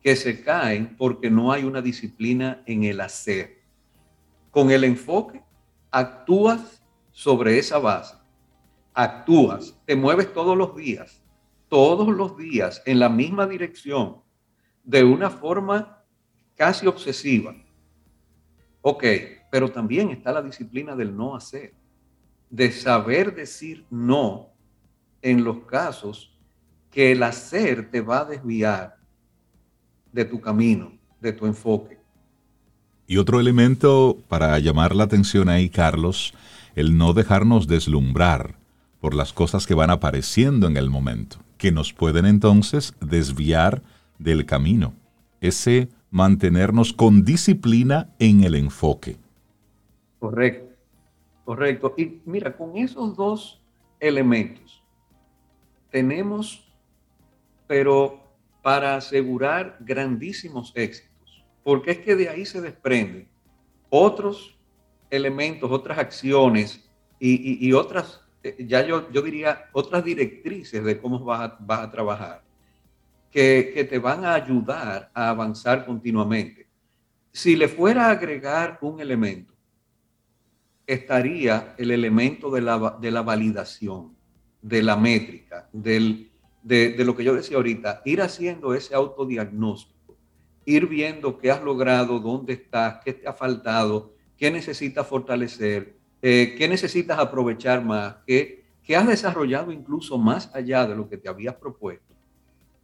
que 0.03 0.17
se 0.17 0.43
caen 0.43 0.97
porque 0.97 1.31
no 1.31 1.53
hay 1.53 1.63
una 1.63 1.81
disciplina 1.81 2.61
en 2.65 2.83
el 2.83 2.99
hacer. 2.99 3.61
Con 4.51 4.69
el 4.69 4.83
enfoque, 4.83 5.41
actúas 5.91 6.83
sobre 7.13 7.57
esa 7.57 7.79
base, 7.79 8.15
actúas, 8.95 9.77
te 9.85 9.95
mueves 9.95 10.33
todos 10.33 10.57
los 10.57 10.75
días, 10.75 11.21
todos 11.67 12.07
los 12.07 12.37
días 12.37 12.81
en 12.85 12.99
la 12.99 13.09
misma 13.09 13.45
dirección, 13.45 14.21
de 14.83 15.03
una 15.03 15.29
forma 15.29 16.03
casi 16.55 16.87
obsesiva. 16.87 17.53
Ok, 18.81 19.03
pero 19.51 19.69
también 19.69 20.09
está 20.09 20.31
la 20.31 20.41
disciplina 20.41 20.95
del 20.95 21.15
no 21.15 21.35
hacer, 21.35 21.73
de 22.49 22.71
saber 22.71 23.35
decir 23.35 23.85
no 23.89 24.49
en 25.21 25.43
los 25.43 25.59
casos 25.65 26.31
que 26.89 27.11
el 27.11 27.23
hacer 27.23 27.91
te 27.91 27.99
va 27.99 28.19
a 28.19 28.25
desviar 28.25 28.95
de 30.13 30.23
tu 30.23 30.39
camino, 30.39 30.97
de 31.19 31.33
tu 31.33 31.45
enfoque. 31.45 31.99
Y 33.07 33.17
otro 33.17 33.39
elemento 33.39 34.17
para 34.29 34.57
llamar 34.59 34.95
la 34.95 35.03
atención 35.03 35.49
ahí, 35.49 35.69
Carlos, 35.69 36.33
el 36.75 36.97
no 36.97 37.13
dejarnos 37.13 37.67
deslumbrar 37.67 38.64
por 39.05 39.13
las 39.13 39.33
cosas 39.33 39.67
que 39.67 39.75
van 39.75 39.91
apareciendo 39.91 40.65
en 40.65 40.77
el 40.77 40.89
momento, 40.89 41.37
que 41.59 41.71
nos 41.71 41.93
pueden 41.93 42.25
entonces 42.25 42.95
desviar 43.01 43.83
del 44.17 44.47
camino. 44.47 44.95
Ese 45.41 45.89
mantenernos 46.09 46.91
con 46.91 47.23
disciplina 47.23 48.09
en 48.17 48.43
el 48.43 48.55
enfoque. 48.55 49.17
Correcto, 50.17 50.73
correcto. 51.43 51.93
Y 51.95 52.19
mira, 52.25 52.57
con 52.57 52.77
esos 52.77 53.15
dos 53.15 53.61
elementos 53.99 54.83
tenemos, 55.91 56.67
pero 57.67 58.23
para 58.63 58.95
asegurar 58.95 59.77
grandísimos 59.81 60.71
éxitos, 60.73 61.45
porque 61.63 61.91
es 61.91 61.99
que 61.99 62.15
de 62.15 62.27
ahí 62.27 62.43
se 62.43 62.59
desprenden 62.59 63.27
otros 63.91 64.57
elementos, 65.11 65.69
otras 65.69 65.99
acciones 65.99 66.89
y, 67.19 67.71
otras, 67.73 68.21
eh, 68.21 68.24
ya 68.59 68.85
yo, 68.85 69.09
yo 69.11 69.21
diría, 69.21 69.69
otras 69.71 70.03
directrices 70.03 70.83
de 70.83 70.99
cómo 70.99 71.19
vas 71.19 71.41
a, 71.41 71.57
vas 71.59 71.79
a 71.79 71.91
trabajar, 71.91 72.43
que, 73.31 73.71
que 73.73 73.83
te 73.83 73.99
van 73.99 74.25
a 74.25 74.33
ayudar 74.33 75.11
a 75.13 75.29
avanzar 75.29 75.85
continuamente. 75.85 76.67
Si 77.31 77.55
le 77.55 77.67
fuera 77.67 78.07
a 78.07 78.11
agregar 78.11 78.77
un 78.81 78.99
elemento, 78.99 79.53
estaría 80.87 81.73
el 81.77 81.91
elemento 81.91 82.51
de 82.51 82.61
la, 82.61 82.97
de 83.01 83.11
la 83.11 83.21
validación, 83.21 84.15
de 84.61 84.83
la 84.83 84.95
métrica, 84.95 85.69
del, 85.73 86.31
de, 86.63 86.91
de, 86.91 87.05
lo 87.05 87.15
que 87.15 87.23
yo 87.23 87.33
decía 87.33 87.57
ahorita, 87.57 88.01
ir 88.05 88.21
haciendo 88.21 88.73
ese 88.73 88.95
autodiagnóstico, 88.95 90.17
ir 90.65 90.87
viendo 90.87 91.37
qué 91.37 91.51
has 91.51 91.63
logrado, 91.63 92.19
dónde 92.19 92.53
estás, 92.53 92.99
qué 93.03 93.13
te 93.13 93.27
ha 93.27 93.33
faltado, 93.33 94.13
qué 94.37 94.51
necesitas 94.51 95.07
fortalecer, 95.07 95.94
eh, 96.27 96.55
qué 96.57 96.67
necesitas 96.67 97.19
aprovechar 97.19 97.85
más, 97.85 98.15
qué, 98.25 98.65
qué, 98.81 98.95
has 98.95 99.05
desarrollado 99.05 99.71
incluso 99.71 100.17
más 100.17 100.49
allá 100.55 100.87
de 100.87 100.95
lo 100.95 101.07
que 101.07 101.17
te 101.17 101.29
habías 101.29 101.53
propuesto 101.53 102.15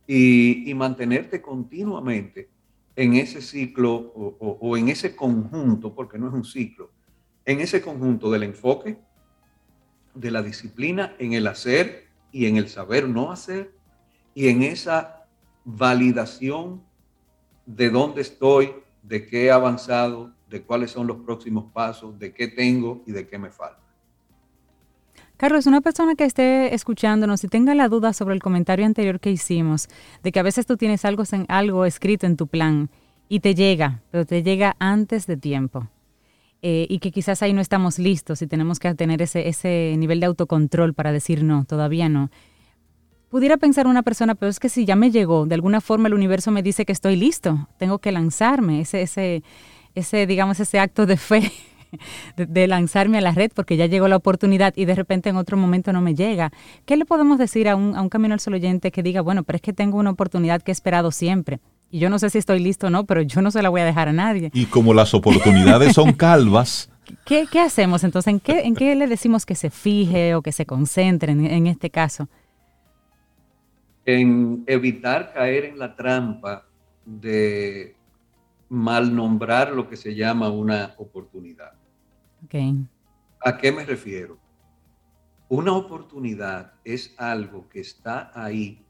y, 0.05 0.69
y 0.69 0.73
mantenerte 0.75 1.41
continuamente 1.41 2.49
en 2.95 3.15
ese 3.15 3.41
ciclo 3.41 3.95
o, 3.95 4.77
en 4.77 4.89
ese 4.89 5.15
conjunto, 5.15 5.95
porque 5.95 6.19
no 6.19 6.27
es 6.27 6.33
un 6.35 6.45
ciclo, 6.45 6.91
en 7.43 7.61
ese 7.61 7.81
conjunto 7.81 8.29
del 8.29 8.43
enfoque, 8.43 8.99
de 10.13 10.29
la 10.29 10.43
disciplina 10.43 11.15
en 11.17 11.33
el 11.33 11.47
hacer 11.47 12.09
y 12.31 12.45
en 12.45 12.57
el 12.57 12.69
saber 12.69 13.09
no 13.09 13.31
hacer, 13.31 13.73
y 14.35 14.49
en 14.49 14.61
esa 14.61 15.25
validación 15.65 16.83
de 17.65 17.89
dónde 17.89 18.21
estoy, 18.21 18.71
de 19.01 19.25
qué 19.25 19.45
he 19.45 19.51
avanzado, 19.51 20.31
de 20.51 20.61
cuáles 20.61 20.91
son 20.91 21.07
los 21.07 21.17
próximos 21.17 21.71
pasos, 21.71 22.19
de 22.19 22.33
qué 22.33 22.47
tengo 22.47 23.01
y 23.07 23.13
de 23.13 23.25
qué 23.27 23.39
me 23.39 23.49
falta. 23.49 23.79
Carlos, 25.37 25.65
una 25.65 25.81
persona 25.81 26.13
que 26.13 26.25
esté 26.25 26.75
escuchándonos 26.75 27.43
y 27.43 27.47
tenga 27.47 27.73
la 27.73 27.87
duda 27.87 28.13
sobre 28.13 28.35
el 28.35 28.43
comentario 28.43 28.85
anterior 28.85 29.19
que 29.19 29.31
hicimos, 29.31 29.87
de 30.21 30.31
que 30.31 30.39
a 30.39 30.43
veces 30.43 30.67
tú 30.67 30.77
tienes 30.77 31.03
algo, 31.03 31.23
algo 31.47 31.85
escrito 31.85 32.27
en 32.27 32.37
tu 32.37 32.45
plan 32.45 32.91
y 33.27 33.39
te 33.39 33.55
llega, 33.55 34.01
pero 34.11 34.25
te 34.25 34.43
llega 34.43 34.75
antes 34.77 35.25
de 35.25 35.37
tiempo. 35.37 35.87
Eh, 36.61 36.85
y 36.89 36.99
que 36.99 37.11
quizás 37.11 37.41
ahí 37.41 37.53
no 37.53 37.61
estamos 37.61 37.97
listos 37.97 38.43
y 38.43 38.47
tenemos 38.47 38.77
que 38.77 38.93
tener 38.93 39.19
ese, 39.23 39.47
ese 39.47 39.95
nivel 39.97 40.19
de 40.19 40.27
autocontrol 40.27 40.93
para 40.93 41.11
decir 41.11 41.43
no, 41.43 41.65
todavía 41.65 42.07
no. 42.07 42.29
Pudiera 43.29 43.57
pensar 43.57 43.87
una 43.87 44.03
persona, 44.03 44.35
pero 44.35 44.49
es 44.49 44.59
que 44.59 44.69
si 44.69 44.85
ya 44.85 44.95
me 44.95 45.09
llegó, 45.09 45.47
de 45.47 45.55
alguna 45.55 45.81
forma 45.81 46.07
el 46.07 46.13
universo 46.13 46.51
me 46.51 46.61
dice 46.61 46.85
que 46.85 46.91
estoy 46.91 47.15
listo, 47.15 47.67
tengo 47.79 47.97
que 47.97 48.11
lanzarme, 48.11 48.81
ese, 48.81 49.01
ese, 49.01 49.41
ese 49.95 50.27
digamos, 50.27 50.59
ese 50.59 50.79
acto 50.79 51.05
de 51.05 51.17
fe 51.17 51.51
de, 52.37 52.67
lanzarme 52.67 53.17
a 53.17 53.21
la 53.21 53.31
red 53.31 53.51
porque 53.53 53.77
ya 53.77 53.85
llegó 53.85 54.07
la 54.07 54.15
oportunidad 54.15 54.73
y 54.75 54.85
de 54.85 54.95
repente 54.95 55.29
en 55.29 55.37
otro 55.37 55.57
momento 55.57 55.93
no 55.93 56.01
me 56.01 56.15
llega. 56.15 56.51
¿Qué 56.85 56.97
le 56.97 57.05
podemos 57.05 57.37
decir 57.37 57.67
a 57.69 57.75
un, 57.75 57.95
a 57.95 58.01
un 58.01 58.09
camino 58.09 58.33
al 58.33 58.39
sol 58.39 58.53
oyente 58.53 58.91
que 58.91 59.03
diga, 59.03 59.21
bueno, 59.21 59.43
pero 59.43 59.57
es 59.57 59.61
que 59.61 59.73
tengo 59.73 59.97
una 59.97 60.11
oportunidad 60.11 60.61
que 60.61 60.71
he 60.71 60.73
esperado 60.73 61.11
siempre? 61.11 61.59
Y 61.89 61.99
yo 61.99 62.09
no 62.09 62.19
sé 62.19 62.29
si 62.29 62.37
estoy 62.37 62.59
listo 62.59 62.87
o 62.87 62.89
no, 62.89 63.05
pero 63.05 63.21
yo 63.21 63.41
no 63.41 63.51
se 63.51 63.61
la 63.61 63.69
voy 63.69 63.81
a 63.81 63.85
dejar 63.85 64.07
a 64.07 64.13
nadie. 64.13 64.49
Y 64.53 64.65
como 64.65 64.93
las 64.93 65.13
oportunidades 65.13 65.93
son 65.93 66.13
calvas. 66.17 66.89
¿Qué, 67.25 67.45
qué 67.51 67.59
hacemos 67.59 68.03
entonces? 68.05 68.31
¿En 68.31 68.39
qué, 68.39 68.61
¿En 68.61 68.75
qué 68.75 68.95
le 68.95 69.07
decimos 69.07 69.45
que 69.45 69.55
se 69.55 69.69
fije 69.69 70.33
o 70.35 70.41
que 70.41 70.53
se 70.53 70.65
concentre 70.65 71.33
en, 71.33 71.45
en 71.45 71.67
este 71.67 71.89
caso? 71.89 72.29
En 74.05 74.63
evitar 74.67 75.33
caer 75.33 75.65
en 75.65 75.77
la 75.77 75.95
trampa 75.95 76.65
de 77.05 77.95
mal 78.71 79.13
nombrar 79.13 79.73
lo 79.73 79.89
que 79.89 79.97
se 79.97 80.15
llama 80.15 80.49
una 80.49 80.95
oportunidad. 80.97 81.73
¿A 83.43 83.57
qué 83.57 83.69
me 83.69 83.83
refiero? 83.83 84.39
Una 85.49 85.73
oportunidad 85.73 86.75
es 86.85 87.13
algo 87.17 87.67
que 87.67 87.81
está 87.81 88.31
ahí, 88.33 88.85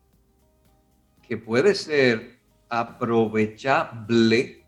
que 1.28 1.36
puede 1.36 1.74
ser 1.74 2.38
aprovechable 2.70 4.68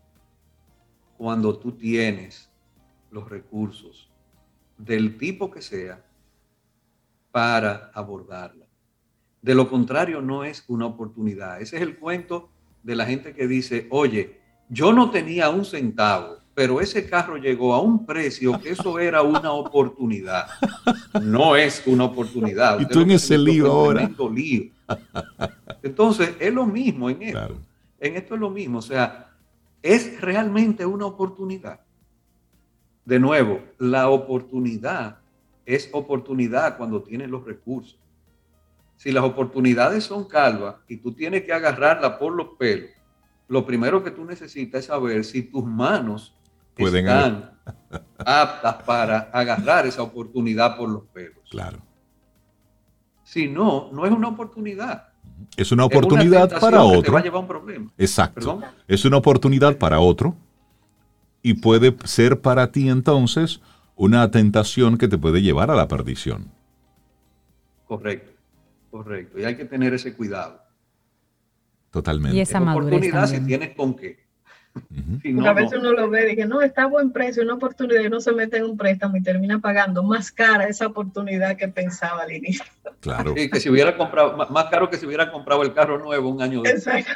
cuando 1.16 1.60
tú 1.60 1.70
tienes 1.70 2.50
los 3.12 3.28
recursos 3.30 4.10
del 4.76 5.16
tipo 5.16 5.48
que 5.48 5.62
sea 5.62 6.04
para 7.30 7.92
abordarla. 7.94 8.66
De 9.40 9.54
lo 9.54 9.70
contrario, 9.70 10.20
no 10.20 10.42
es 10.42 10.64
una 10.66 10.86
oportunidad. 10.86 11.60
Ese 11.60 11.76
es 11.76 11.82
el 11.82 12.00
cuento 12.00 12.50
de 12.82 12.96
la 12.96 13.06
gente 13.06 13.32
que 13.32 13.46
dice, 13.46 13.86
oye, 13.90 14.42
yo 14.68 14.92
no 14.92 15.10
tenía 15.10 15.50
un 15.50 15.64
centavo, 15.64 16.38
pero 16.54 16.80
ese 16.80 17.08
carro 17.08 17.36
llegó 17.36 17.74
a 17.74 17.80
un 17.80 18.06
precio 18.06 18.60
que 18.60 18.70
eso 18.70 18.98
era 18.98 19.22
una 19.22 19.52
oportunidad. 19.52 20.46
No 21.22 21.56
es 21.56 21.82
una 21.86 22.04
oportunidad. 22.04 22.80
y 22.80 22.86
tú 22.86 23.00
en 23.00 23.12
ese 23.12 23.36
lío 23.36 23.70
ahora. 23.70 24.10
Entonces, 25.82 26.34
es 26.38 26.52
lo 26.52 26.66
mismo 26.66 27.10
en 27.10 27.22
esto. 27.22 27.56
En 28.00 28.16
esto 28.16 28.34
es 28.34 28.40
lo 28.40 28.50
mismo. 28.50 28.78
O 28.78 28.82
sea, 28.82 29.32
es 29.82 30.20
realmente 30.20 30.86
una 30.86 31.06
oportunidad. 31.06 31.80
De 33.04 33.18
nuevo, 33.18 33.60
la 33.78 34.08
oportunidad 34.08 35.18
es 35.66 35.90
oportunidad 35.92 36.76
cuando 36.76 37.02
tienes 37.02 37.28
los 37.28 37.44
recursos. 37.44 37.98
Si 38.96 39.12
las 39.12 39.24
oportunidades 39.24 40.04
son 40.04 40.24
calvas 40.24 40.76
y 40.88 40.96
tú 40.98 41.12
tienes 41.12 41.42
que 41.42 41.52
agarrarla 41.52 42.18
por 42.18 42.32
los 42.32 42.48
pelos, 42.58 42.90
lo 43.54 43.64
primero 43.64 44.02
que 44.02 44.10
tú 44.10 44.24
necesitas 44.24 44.80
es 44.80 44.86
saber 44.86 45.24
si 45.24 45.44
tus 45.44 45.64
manos 45.64 46.34
Pueden 46.76 47.06
están 47.06 47.52
aptas 48.18 48.82
para 48.82 49.18
agarrar 49.32 49.86
esa 49.86 50.02
oportunidad 50.02 50.76
por 50.76 50.88
los 50.88 51.04
pelos. 51.04 51.38
Claro. 51.48 51.78
Si 53.22 53.46
no, 53.46 53.90
no 53.92 54.06
es 54.06 54.10
una 54.10 54.26
oportunidad. 54.26 55.10
Es 55.56 55.70
una 55.70 55.84
oportunidad 55.84 56.50
para 56.58 56.82
otro. 56.82 57.12
va 57.12 57.20
a 57.20 57.22
llevar 57.22 57.42
un 57.42 57.46
problema. 57.46 57.92
Exacto. 57.96 58.60
Es 58.88 59.04
una 59.04 59.18
oportunidad 59.18 59.78
para 59.78 60.00
otro 60.00 60.34
y 61.40 61.54
puede 61.54 61.96
ser 62.02 62.40
para 62.40 62.72
ti 62.72 62.88
entonces 62.88 63.60
una 63.94 64.32
tentación 64.32 64.98
que 64.98 65.06
te 65.06 65.16
puede 65.16 65.42
llevar 65.42 65.70
a 65.70 65.76
la 65.76 65.86
perdición. 65.86 66.50
Correcto, 67.86 68.32
correcto. 68.90 69.38
Y 69.38 69.44
hay 69.44 69.56
que 69.56 69.64
tener 69.64 69.94
ese 69.94 70.12
cuidado. 70.12 70.63
Totalmente. 71.94 72.36
Y 72.36 72.40
esa 72.40 72.60
oportunidad 72.60 73.28
si 73.28 73.38
tienes 73.46 73.72
con 73.76 73.94
qué. 73.94 74.18
Una 75.32 75.52
vez 75.52 75.70
uno 75.72 75.92
lo 75.92 76.10
ve 76.10 76.24
y 76.24 76.30
dije, 76.30 76.44
no, 76.44 76.60
está 76.60 76.82
a 76.82 76.86
buen 76.86 77.12
precio, 77.12 77.44
una 77.44 77.54
oportunidad 77.54 78.02
y 78.02 78.08
uno 78.08 78.20
se 78.20 78.32
mete 78.32 78.56
en 78.56 78.64
un 78.64 78.76
préstamo 78.76 79.16
y 79.16 79.22
termina 79.22 79.60
pagando 79.60 80.02
más 80.02 80.32
cara 80.32 80.64
esa 80.64 80.88
oportunidad 80.88 81.56
que 81.56 81.68
pensaba 81.68 82.22
al 82.22 82.32
inicio. 82.32 82.64
Claro. 82.98 83.32
Sí, 83.36 83.48
que 83.48 83.60
si 83.60 83.70
hubiera 83.70 83.96
comprado, 83.96 84.36
más 84.36 84.64
caro 84.72 84.90
que 84.90 84.96
si 84.96 85.06
hubiera 85.06 85.30
comprado 85.30 85.62
el 85.62 85.72
carro 85.72 86.00
nuevo 86.00 86.30
un 86.30 86.42
año 86.42 86.62
después. 86.62 87.06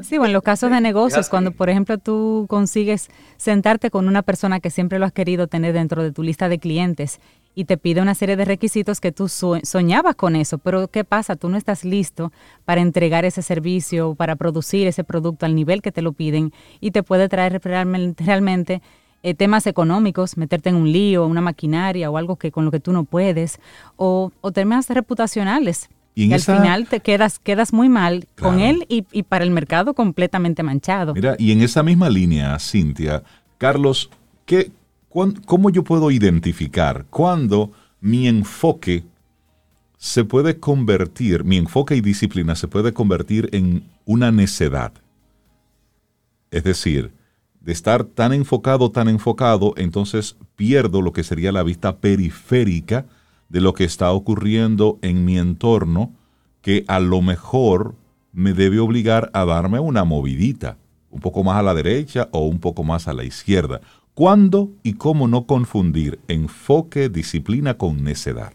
Sí, 0.00 0.18
bueno, 0.18 0.26
en 0.26 0.32
los 0.34 0.44
casos 0.44 0.70
de 0.70 0.80
negocios, 0.80 1.28
cuando 1.28 1.50
por 1.50 1.68
ejemplo 1.68 1.98
tú 1.98 2.46
consigues 2.48 3.08
sentarte 3.36 3.90
con 3.90 4.06
una 4.06 4.22
persona 4.22 4.60
que 4.60 4.70
siempre 4.70 5.00
lo 5.00 5.06
has 5.06 5.12
querido 5.12 5.48
tener 5.48 5.72
dentro 5.72 6.04
de 6.04 6.12
tu 6.12 6.22
lista 6.22 6.48
de 6.48 6.60
clientes 6.60 7.18
y 7.54 7.64
te 7.64 7.76
pide 7.76 8.00
una 8.02 8.14
serie 8.14 8.36
de 8.36 8.44
requisitos 8.44 9.00
que 9.00 9.12
tú 9.12 9.28
soñabas 9.28 10.16
con 10.16 10.36
eso, 10.36 10.58
pero 10.58 10.88
¿qué 10.88 11.04
pasa? 11.04 11.36
Tú 11.36 11.48
no 11.48 11.56
estás 11.56 11.84
listo 11.84 12.32
para 12.64 12.80
entregar 12.80 13.24
ese 13.24 13.42
servicio, 13.42 14.14
para 14.14 14.36
producir 14.36 14.86
ese 14.86 15.04
producto 15.04 15.46
al 15.46 15.54
nivel 15.54 15.82
que 15.82 15.92
te 15.92 16.02
lo 16.02 16.12
piden 16.12 16.52
y 16.80 16.90
te 16.90 17.02
puede 17.02 17.28
traer 17.28 17.60
realmente, 17.62 18.82
eh, 19.22 19.34
temas 19.34 19.66
económicos, 19.66 20.36
meterte 20.36 20.68
en 20.68 20.76
un 20.76 20.92
lío, 20.92 21.26
una 21.26 21.40
maquinaria 21.40 22.10
o 22.10 22.18
algo 22.18 22.36
que 22.36 22.50
con 22.50 22.64
lo 22.64 22.70
que 22.70 22.80
tú 22.80 22.92
no 22.92 23.04
puedes, 23.04 23.58
o, 23.96 24.32
temas 24.52 24.88
reputacionales. 24.90 25.88
Y, 26.16 26.32
al 26.32 26.40
final 26.40 26.86
te 26.86 27.00
quedas, 27.00 27.40
quedas 27.40 27.72
muy 27.72 27.88
mal 27.88 28.28
con 28.38 28.60
él 28.60 28.86
y, 28.88 29.04
y 29.10 29.24
para 29.24 29.44
el 29.44 29.50
mercado 29.50 29.94
completamente 29.94 30.62
manchado. 30.62 31.12
Mira, 31.12 31.34
y 31.40 31.50
en 31.50 31.60
esa 31.60 31.82
misma 31.82 32.08
línea, 32.08 32.56
Cintia, 32.60 33.24
Carlos, 33.58 34.10
¿qué, 34.46 34.70
¿Cómo 35.46 35.70
yo 35.70 35.84
puedo 35.84 36.10
identificar 36.10 37.06
cuando 37.08 37.70
mi 38.00 38.26
enfoque 38.26 39.04
se 39.96 40.24
puede 40.24 40.58
convertir, 40.58 41.44
mi 41.44 41.56
enfoque 41.56 41.94
y 41.94 42.00
disciplina 42.00 42.56
se 42.56 42.66
puede 42.66 42.92
convertir 42.92 43.48
en 43.52 43.84
una 44.06 44.32
necedad? 44.32 44.92
Es 46.50 46.64
decir, 46.64 47.12
de 47.60 47.70
estar 47.72 48.02
tan 48.02 48.32
enfocado, 48.32 48.90
tan 48.90 49.08
enfocado, 49.08 49.74
entonces 49.76 50.36
pierdo 50.56 51.00
lo 51.00 51.12
que 51.12 51.22
sería 51.22 51.52
la 51.52 51.62
vista 51.62 51.98
periférica 51.98 53.06
de 53.48 53.60
lo 53.60 53.72
que 53.72 53.84
está 53.84 54.10
ocurriendo 54.10 54.98
en 55.00 55.24
mi 55.24 55.38
entorno, 55.38 56.12
que 56.60 56.84
a 56.88 56.98
lo 56.98 57.22
mejor 57.22 57.94
me 58.32 58.52
debe 58.52 58.80
obligar 58.80 59.30
a 59.32 59.44
darme 59.44 59.78
una 59.78 60.02
movidita, 60.02 60.76
un 61.08 61.20
poco 61.20 61.44
más 61.44 61.56
a 61.56 61.62
la 61.62 61.74
derecha 61.74 62.28
o 62.32 62.40
un 62.40 62.58
poco 62.58 62.82
más 62.82 63.06
a 63.06 63.12
la 63.12 63.22
izquierda, 63.22 63.80
¿Cuándo 64.14 64.70
y 64.84 64.94
cómo 64.94 65.26
no 65.26 65.44
confundir 65.44 66.20
enfoque, 66.28 67.08
disciplina 67.08 67.76
con 67.76 68.04
necedad? 68.04 68.52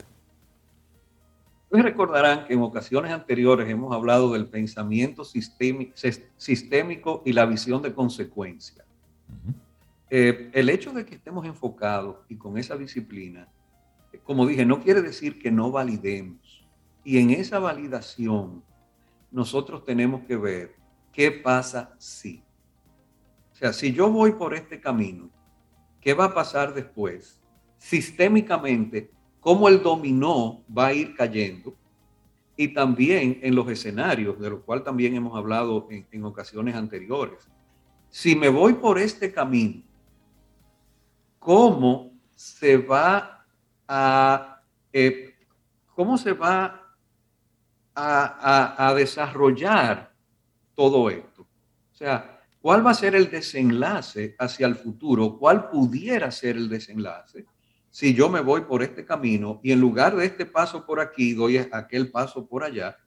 Ustedes 1.65 1.83
recordarán 1.83 2.45
que 2.45 2.53
en 2.53 2.61
ocasiones 2.61 3.11
anteriores 3.11 3.67
hemos 3.67 3.93
hablado 3.93 4.31
del 4.31 4.47
pensamiento 4.47 5.25
sistémico 5.25 7.21
y 7.25 7.33
la 7.33 7.45
visión 7.45 7.81
de 7.81 7.93
consecuencia. 7.93 8.85
Eh, 10.09 10.49
el 10.53 10.69
hecho 10.69 10.93
de 10.93 11.05
que 11.05 11.15
estemos 11.15 11.45
enfocados 11.45 12.15
y 12.29 12.37
con 12.37 12.57
esa 12.57 12.77
disciplina, 12.77 13.49
como 14.23 14.47
dije, 14.47 14.65
no 14.65 14.79
quiere 14.79 15.01
decir 15.01 15.39
que 15.39 15.51
no 15.51 15.71
validemos. 15.71 16.65
Y 17.03 17.17
en 17.17 17.31
esa 17.31 17.59
validación, 17.59 18.63
nosotros 19.29 19.83
tenemos 19.83 20.21
que 20.21 20.37
ver 20.37 20.75
qué 21.11 21.31
pasa 21.31 21.93
si. 21.97 22.41
O 23.51 23.55
sea, 23.57 23.73
si 23.73 23.91
yo 23.91 24.09
voy 24.09 24.31
por 24.31 24.53
este 24.53 24.79
camino 24.79 25.29
qué 26.01 26.13
va 26.13 26.25
a 26.25 26.33
pasar 26.33 26.73
después, 26.73 27.41
sistémicamente, 27.77 29.11
cómo 29.39 29.67
el 29.67 29.81
dominó 29.81 30.63
va 30.75 30.87
a 30.87 30.93
ir 30.93 31.15
cayendo 31.15 31.75
y 32.55 32.73
también 32.73 33.39
en 33.41 33.55
los 33.55 33.69
escenarios, 33.69 34.39
de 34.39 34.49
lo 34.49 34.61
cual 34.61 34.83
también 34.83 35.15
hemos 35.15 35.37
hablado 35.37 35.87
en, 35.89 36.23
ocasiones 36.25 36.75
anteriores. 36.75 37.49
Si 38.09 38.35
me 38.35 38.49
voy 38.49 38.73
por 38.73 38.99
este 38.99 39.31
camino, 39.31 39.83
¿cómo 41.39 42.11
se 42.35 42.77
va 42.77 43.45
a, 43.87 44.61
eh, 44.91 45.35
cómo 45.95 46.17
se 46.17 46.33
va 46.33 46.95
a, 47.95 48.87
a 48.87 48.93
desarrollar 48.93 50.13
todo 50.75 51.09
esto? 51.09 51.43
O 51.43 51.95
sea, 51.95 52.38
¿Cuál 52.61 52.85
va 52.85 52.91
a 52.91 52.95
ser 52.95 53.15
el 53.15 53.29
desenlace 53.29 54.35
hacia 54.37 54.67
el 54.67 54.75
futuro? 54.75 55.37
¿Cuál 55.37 55.69
pudiera 55.69 56.29
ser 56.29 56.57
el 56.57 56.67
desenlace 56.67 57.45
si 57.89 58.13
yo 58.13 58.29
me 58.29 58.41
voy 58.41 58.61
por 58.61 58.83
este 58.83 59.05
camino 59.05 59.59
y 59.63 59.71
en 59.71 59.79
lugar 59.79 60.15
de 60.15 60.25
este 60.25 60.45
paso 60.45 60.85
por 60.85 60.99
aquí 60.99 61.33
doy 61.33 61.57
aquel 61.57 62.11
paso 62.11 62.45
por 62.45 62.63
allá? 62.63 62.97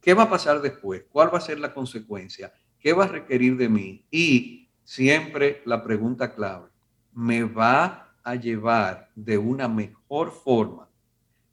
¿Qué 0.00 0.12
va 0.12 0.24
a 0.24 0.30
pasar 0.30 0.60
después? 0.60 1.04
¿Cuál 1.10 1.32
va 1.32 1.38
a 1.38 1.42
ser 1.42 1.58
la 1.58 1.72
consecuencia? 1.72 2.52
¿Qué 2.78 2.92
va 2.92 3.04
a 3.04 3.08
requerir 3.08 3.56
de 3.56 3.68
mí? 3.68 4.06
Y 4.10 4.68
siempre 4.84 5.62
la 5.64 5.82
pregunta 5.82 6.34
clave, 6.34 6.68
¿me 7.12 7.44
va 7.44 8.14
a 8.22 8.34
llevar 8.34 9.10
de 9.14 9.38
una 9.38 9.66
mejor 9.66 10.30
forma? 10.30 10.88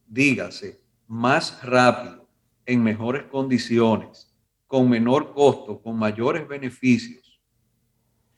Dígase, 0.06 0.82
más 1.08 1.64
rápido, 1.64 2.28
en 2.66 2.84
mejores 2.84 3.24
condiciones, 3.24 4.35
con 4.68 4.90
menor 4.90 5.34
costo, 5.34 5.82
con 5.82 5.98
mayores 5.98 6.48
beneficios, 6.48 7.40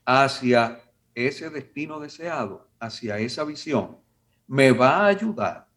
hacia 0.06 0.82
ese 1.14 1.50
destino 1.50 2.00
deseado, 2.00 2.70
hacia 2.80 3.18
esa 3.20 3.44
visión, 3.44 3.98
me 4.48 4.72
va 4.72 4.98
a 4.98 5.08
ayudar 5.08 5.68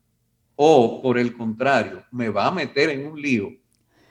o 0.57 1.01
por 1.01 1.19
el 1.19 1.35
contrario, 1.37 2.05
me 2.11 2.29
va 2.29 2.47
a 2.47 2.51
meter 2.51 2.91
en 2.91 3.07
un 3.07 3.21
lío 3.21 3.51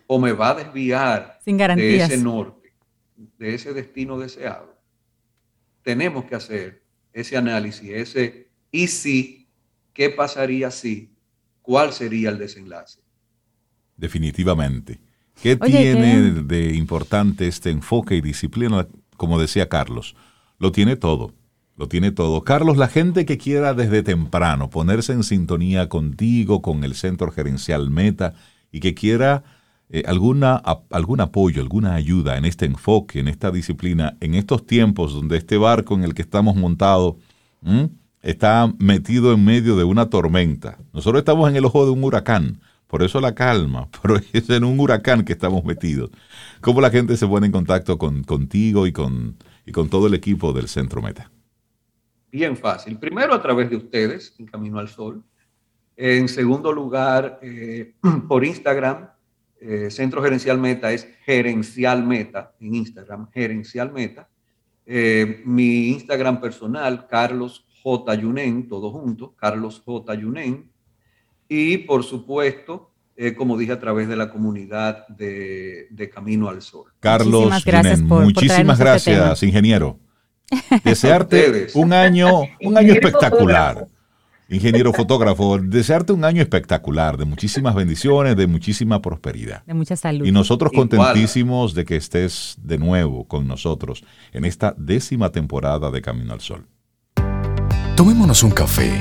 o 0.07 0.19
me 0.19 0.33
va 0.33 0.49
a 0.49 0.55
desviar 0.55 1.39
de 1.45 1.97
ese 1.97 2.17
norte, 2.17 2.73
de 3.37 3.53
ese 3.53 3.73
destino 3.73 4.17
deseado. 4.17 4.75
Tenemos 5.83 6.25
que 6.25 6.35
hacer 6.35 6.83
ese 7.13 7.37
análisis, 7.37 7.89
ese 7.91 8.49
y 8.71 8.87
si, 8.87 9.47
¿qué 9.93 10.09
pasaría 10.09 10.71
si? 10.71 11.13
¿Cuál 11.61 11.93
sería 11.93 12.31
el 12.31 12.39
desenlace? 12.39 13.01
Definitivamente. 13.95 14.99
¿Qué 15.41 15.55
tiene 15.55 16.31
de 16.43 16.75
importante 16.75 17.47
este 17.47 17.69
enfoque 17.69 18.15
y 18.15 18.21
disciplina? 18.21 18.87
Como 19.17 19.39
decía 19.39 19.69
Carlos, 19.69 20.15
lo 20.57 20.71
tiene 20.71 20.95
todo, 20.95 21.33
lo 21.77 21.87
tiene 21.87 22.11
todo. 22.11 22.43
Carlos, 22.43 22.77
la 22.77 22.87
gente 22.87 23.25
que 23.25 23.37
quiera 23.37 23.73
desde 23.73 24.03
temprano 24.03 24.69
ponerse 24.69 25.13
en 25.13 25.23
sintonía 25.23 25.87
contigo, 25.87 26.61
con 26.61 26.83
el 26.83 26.95
Centro 26.95 27.31
Gerencial 27.31 27.89
Meta, 27.89 28.33
y 28.71 28.81
que 28.81 28.93
quiera 28.93 29.43
eh, 29.89 30.03
alguna, 30.05 30.61
algún 30.91 31.21
apoyo, 31.21 31.61
alguna 31.61 31.95
ayuda 31.95 32.37
en 32.37 32.45
este 32.45 32.65
enfoque, 32.65 33.19
en 33.19 33.27
esta 33.27 33.49
disciplina, 33.49 34.17
en 34.19 34.35
estos 34.35 34.65
tiempos 34.65 35.13
donde 35.13 35.37
este 35.37 35.57
barco 35.57 35.95
en 35.95 36.03
el 36.03 36.13
que 36.13 36.21
estamos 36.21 36.55
montados 36.55 37.15
está 38.21 38.73
metido 38.77 39.33
en 39.33 39.43
medio 39.43 39.75
de 39.75 39.83
una 39.83 40.09
tormenta. 40.09 40.77
Nosotros 40.93 41.21
estamos 41.21 41.49
en 41.49 41.55
el 41.55 41.65
ojo 41.65 41.85
de 41.85 41.91
un 41.91 42.03
huracán. 42.03 42.59
Por 42.89 43.03
eso 43.03 43.21
la 43.21 43.35
calma, 43.35 43.87
pero 44.01 44.17
es 44.33 44.49
en 44.49 44.63
un 44.63 44.79
huracán 44.79 45.23
que 45.23 45.33
estamos 45.33 45.63
metidos. 45.63 46.09
¿Cómo 46.59 46.81
la 46.81 46.89
gente 46.89 47.15
se 47.17 47.27
pone 47.27 47.45
en 47.45 47.51
contacto 47.51 47.99
con, 47.99 48.23
contigo 48.23 48.87
y 48.87 48.91
con, 48.91 49.37
y 49.63 49.71
con 49.71 49.89
todo 49.89 50.07
el 50.07 50.15
equipo 50.15 50.53
del 50.53 50.67
Centro 50.67 50.99
Meta? 50.99 51.31
Bien 52.31 52.57
fácil. 52.57 52.97
Primero 52.97 53.35
a 53.35 53.41
través 53.43 53.69
de 53.69 53.75
ustedes, 53.75 54.33
en 54.39 54.47
Camino 54.47 54.79
al 54.79 54.89
Sol. 54.89 55.23
En 55.95 56.27
segundo 56.27 56.73
lugar, 56.73 57.39
eh, 57.43 57.93
por 58.27 58.43
Instagram, 58.43 59.07
eh, 59.61 59.91
Centro 59.91 60.23
Gerencial 60.23 60.57
Meta 60.57 60.91
es 60.91 61.07
Gerencial 61.25 62.03
Meta 62.03 62.55
en 62.59 62.73
Instagram, 62.73 63.29
Gerencial 63.31 63.91
Meta. 63.91 64.27
Eh, 64.87 65.43
mi 65.45 65.89
Instagram 65.89 66.41
personal, 66.41 67.05
Carlos 67.05 67.67
J. 67.83 68.15
Yunen, 68.15 68.67
todo 68.67 68.89
junto, 68.89 69.35
Carlos 69.35 69.79
J. 69.85 70.15
Yunen 70.15 70.71
y 71.49 71.79
por 71.79 72.03
supuesto, 72.03 72.91
eh, 73.17 73.33
como 73.33 73.57
dije, 73.57 73.73
a 73.73 73.79
través 73.79 74.07
de 74.07 74.15
la 74.15 74.29
comunidad 74.29 75.07
de, 75.07 76.11
Camino 76.13 76.47
al 76.47 76.61
Sol. 76.61 76.85
Carlos, 76.99 77.45
muchísimas 77.45 77.65
gracias, 77.65 78.01
muchísimas 78.01 78.79
este 78.79 78.83
gracias 78.83 79.43
ingeniero. 79.43 79.99
Desearte 80.83 81.67
un 81.73 81.91
año, 81.91 82.41
un 82.61 82.77
año 82.77 82.93
espectacular. 82.93 83.87
Ingeniero 84.51 84.93
fotógrafo, 84.93 85.59
desearte 85.59 86.11
un 86.11 86.25
año 86.25 86.41
espectacular, 86.41 87.17
de 87.17 87.25
muchísimas 87.25 87.75
bendiciones, 87.75 88.35
de 88.35 88.47
muchísima 88.47 88.99
prosperidad. 88.99 89.63
De 89.65 89.75
mucha 89.75 89.95
salud. 89.95 90.25
Y 90.25 90.31
nosotros 90.31 90.71
contentísimos 90.73 91.75
de 91.75 91.85
que 91.85 91.95
estés 91.95 92.55
de 92.59 92.79
nuevo 92.79 93.27
con 93.27 93.47
nosotros 93.47 94.03
en 94.33 94.45
esta 94.45 94.73
décima 94.75 95.31
temporada 95.31 95.91
de 95.91 96.01
Camino 96.01 96.33
al 96.33 96.41
Sol. 96.41 96.65
Tomémonos 97.95 98.41
un 98.41 98.51
café 98.51 98.91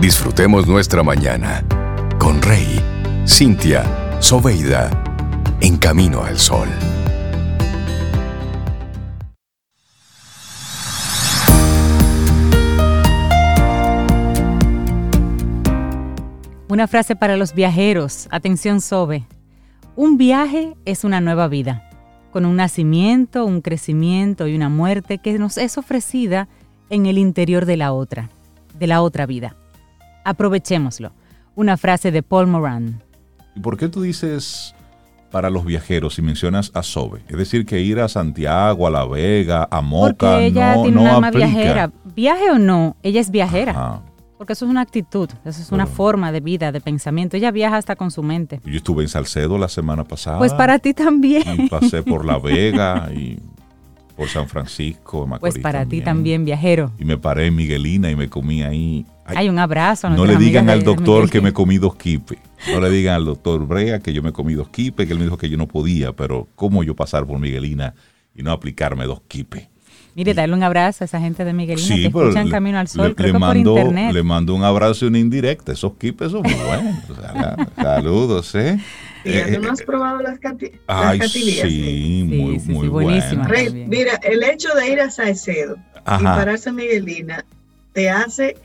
Disfrutemos 0.00 0.66
nuestra 0.66 1.02
mañana 1.02 1.64
con 2.18 2.42
Rey, 2.42 2.80
Cintia, 3.26 3.84
Soveida, 4.20 4.90
en 5.60 5.78
camino 5.78 6.22
al 6.22 6.38
sol. 6.38 6.68
Una 16.68 16.88
frase 16.88 17.16
para 17.16 17.36
los 17.36 17.54
viajeros. 17.54 18.28
Atención, 18.30 18.80
Sobe. 18.80 19.26
Un 19.96 20.18
viaje 20.18 20.74
es 20.84 21.04
una 21.04 21.20
nueva 21.20 21.46
vida, 21.48 21.88
con 22.32 22.44
un 22.44 22.56
nacimiento, 22.56 23.46
un 23.46 23.62
crecimiento 23.62 24.48
y 24.48 24.56
una 24.56 24.68
muerte 24.68 25.18
que 25.18 25.38
nos 25.38 25.56
es 25.56 25.78
ofrecida 25.78 26.48
en 26.90 27.06
el 27.06 27.16
interior 27.16 27.64
de 27.64 27.76
la 27.76 27.92
otra, 27.92 28.28
de 28.78 28.86
la 28.86 29.00
otra 29.00 29.24
vida. 29.24 29.56
Aprovechémoslo. 30.24 31.12
Una 31.54 31.76
frase 31.76 32.10
de 32.10 32.22
Paul 32.22 32.48
Moran. 32.48 33.02
¿Y 33.54 33.60
por 33.60 33.76
qué 33.76 33.88
tú 33.88 34.02
dices 34.02 34.74
para 35.30 35.50
los 35.50 35.64
viajeros 35.64 36.14
si 36.14 36.22
mencionas 36.22 36.70
a 36.74 36.82
Sobe? 36.82 37.22
Es 37.28 37.36
decir, 37.36 37.64
que 37.66 37.80
ir 37.80 38.00
a 38.00 38.08
Santiago, 38.08 38.86
a 38.86 38.90
La 38.90 39.06
Vega, 39.06 39.68
a 39.70 39.80
Moca, 39.80 40.10
Porque 40.10 40.46
ella 40.46 40.74
tiene 40.82 41.00
un 41.00 41.06
alma 41.06 41.30
viajera. 41.30 41.92
Viaje 42.16 42.50
o 42.50 42.58
no, 42.58 42.96
ella 43.02 43.20
es 43.20 43.30
viajera. 43.30 44.02
Porque 44.36 44.54
eso 44.54 44.64
es 44.64 44.70
una 44.70 44.80
actitud, 44.80 45.30
eso 45.44 45.62
es 45.62 45.70
una 45.70 45.86
forma 45.86 46.32
de 46.32 46.40
vida, 46.40 46.72
de 46.72 46.80
pensamiento. 46.80 47.36
Ella 47.36 47.52
viaja 47.52 47.76
hasta 47.76 47.94
con 47.94 48.10
su 48.10 48.22
mente. 48.22 48.60
Yo 48.64 48.76
estuve 48.76 49.04
en 49.04 49.08
Salcedo 49.08 49.58
la 49.58 49.68
semana 49.68 50.04
pasada. 50.04 50.38
Pues 50.38 50.52
para 50.52 50.78
ti 50.80 50.92
también. 50.92 51.44
Y 51.62 51.68
pasé 51.68 52.02
por 52.02 52.24
La 52.24 52.38
Vega 52.38 53.10
y 53.14 53.38
por 54.16 54.28
San 54.28 54.48
Francisco, 54.48 55.28
Pues 55.40 55.58
para 55.58 55.86
ti 55.86 56.00
también, 56.00 56.44
viajero. 56.44 56.92
Y 56.98 57.04
me 57.04 57.16
paré 57.16 57.46
en 57.46 57.56
Miguelina 57.56 58.10
y 58.10 58.16
me 58.16 58.28
comí 58.28 58.62
ahí. 58.62 59.06
Hay 59.26 59.48
un 59.48 59.58
abrazo. 59.58 60.10
no 60.10 60.26
le 60.26 60.36
digan 60.36 60.68
al 60.70 60.82
doctor 60.82 61.30
que 61.30 61.40
me 61.40 61.52
comí 61.52 61.78
dos 61.78 61.96
quipes. 61.96 62.38
No 62.72 62.80
le 62.80 62.90
digan 62.90 63.14
al 63.14 63.24
doctor 63.24 63.66
Brea 63.66 64.00
que 64.00 64.12
yo 64.12 64.22
me 64.22 64.32
comí 64.32 64.54
dos 64.54 64.68
quipes, 64.68 65.06
que 65.06 65.12
él 65.12 65.18
me 65.18 65.24
dijo 65.24 65.36
que 65.36 65.48
yo 65.48 65.56
no 65.56 65.68
podía, 65.68 66.12
pero 66.12 66.48
¿cómo 66.54 66.82
yo 66.82 66.94
pasar 66.94 67.26
por 67.26 67.38
Miguelina 67.38 67.94
y 68.34 68.42
no 68.42 68.52
aplicarme 68.52 69.04
dos 69.04 69.20
quipes? 69.28 69.68
Mire, 70.14 70.32
darle 70.32 70.54
un 70.54 70.62
abrazo 70.62 71.02
a 71.02 71.06
esa 71.06 71.18
gente 71.18 71.44
de 71.44 71.52
Miguelina 71.52 71.96
que 71.96 72.06
escuchan 72.06 72.48
Camino 72.48 72.78
al 72.78 72.86
Sol, 72.86 73.08
le, 73.08 73.14
creo 73.16 73.32
que 73.32 73.38
mando, 73.38 73.74
por 73.74 73.80
internet. 73.80 74.12
Le 74.12 74.22
mando 74.22 74.54
un 74.54 74.62
abrazo 74.62 75.06
y 75.06 75.08
una 75.08 75.18
indirecta. 75.18 75.72
Esos 75.72 75.94
quipes 75.94 76.30
son 76.30 76.42
muy 76.42 76.54
buenos. 76.54 76.94
saludos, 77.76 78.54
¿eh? 78.54 78.78
¿Y 79.24 79.30
eh, 79.32 79.58
no 79.60 79.72
has 79.72 79.82
probado 79.82 80.20
las, 80.20 80.38
cati 80.38 80.70
ay, 80.86 81.20
Sí, 81.28 82.24
muy, 82.28 82.58
muy 82.60 82.88
buenísimas. 82.88 83.50
Mira, 83.72 84.20
el 84.22 84.42
hecho 84.44 84.68
de 84.74 84.90
ir 84.90 85.00
a 85.00 85.10
Salcedo 85.10 85.76
y 85.96 86.22
pararse 86.22 86.68
a 86.68 86.72
Miguelina 86.72 87.44
te 87.92 88.10
hace 88.10 88.56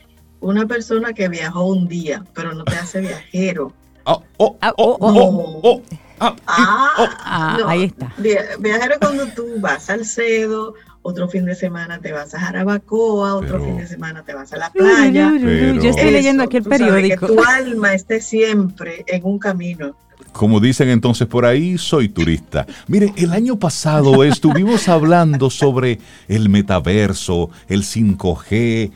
una 0.41 0.65
persona 0.65 1.13
que 1.13 1.27
viajó 1.27 1.65
un 1.65 1.87
día, 1.87 2.23
pero 2.33 2.53
no 2.53 2.63
te 2.63 2.75
hace 2.75 3.01
viajero. 3.01 3.73
Oh, 4.05 4.23
oh, 4.37 4.57
ah, 4.61 4.73
oh, 4.77 4.97
oh, 4.99 5.61
oh, 5.63 5.81
ah, 6.19 6.35
ah 6.47 7.57
ahí 7.67 7.83
está. 7.83 8.13
Viajero 8.59 8.95
cuando 8.99 9.27
tú 9.27 9.45
vas 9.59 9.89
al 9.89 10.05
Salcedo, 10.05 10.73
otro 11.01 11.27
fin 11.29 11.45
de 11.45 11.55
semana 11.55 11.99
te 11.99 12.11
vas 12.11 12.33
a 12.33 12.39
Jarabacoa, 12.39 13.35
otro 13.35 13.63
fin 13.63 13.77
de 13.77 13.87
semana 13.87 14.23
te 14.23 14.33
vas 14.33 14.51
a 14.53 14.57
la 14.57 14.71
playa. 14.71 15.31
Yo 15.37 15.89
estoy 15.89 16.11
leyendo 16.11 16.43
aquí 16.43 16.57
el 16.57 16.63
periódico. 16.63 17.27
que 17.27 17.33
tu 17.33 17.43
alma 17.43 17.93
esté 17.93 18.21
siempre 18.21 19.03
en 19.07 19.23
un 19.25 19.39
camino. 19.39 19.95
Como 20.31 20.59
dicen 20.59 20.89
entonces 20.89 21.27
por 21.27 21.45
ahí, 21.45 21.77
soy 21.77 22.09
turista. 22.09 22.65
Miren, 22.87 23.13
el 23.17 23.31
año 23.31 23.57
pasado 23.57 24.23
estuvimos 24.23 24.87
hablando 24.87 25.49
sobre 25.49 25.99
el 26.27 26.49
metaverso, 26.49 27.49
el 27.67 27.83
5G 27.83 28.91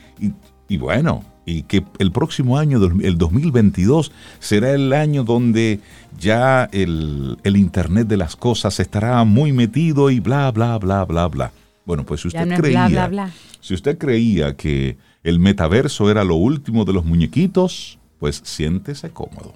y, 0.69 0.77
bueno, 0.77 1.23
y 1.45 1.63
que 1.63 1.83
el 1.99 2.11
próximo 2.11 2.57
año, 2.57 2.79
el 3.01 3.17
2022, 3.17 4.11
será 4.39 4.71
el 4.71 4.93
año 4.93 5.23
donde 5.23 5.79
ya 6.19 6.69
el, 6.71 7.37
el 7.43 7.57
Internet 7.57 8.07
de 8.07 8.17
las 8.17 8.35
cosas 8.35 8.79
estará 8.79 9.23
muy 9.23 9.51
metido 9.51 10.09
y 10.09 10.19
bla, 10.19 10.51
bla, 10.51 10.77
bla, 10.77 11.03
bla, 11.05 11.27
bla. 11.27 11.51
Bueno, 11.85 12.05
pues 12.05 12.21
si 12.21 12.29
usted 12.29 12.47
creía, 12.55 13.31
si 13.59 13.73
usted 13.73 13.97
creía 13.97 14.55
que 14.55 14.97
el 15.23 15.39
metaverso 15.39 16.09
era 16.09 16.23
lo 16.23 16.35
último 16.35 16.85
de 16.85 16.93
los 16.93 17.03
muñequitos, 17.03 17.99
pues 18.19 18.41
siéntese 18.45 19.09
cómodo, 19.09 19.53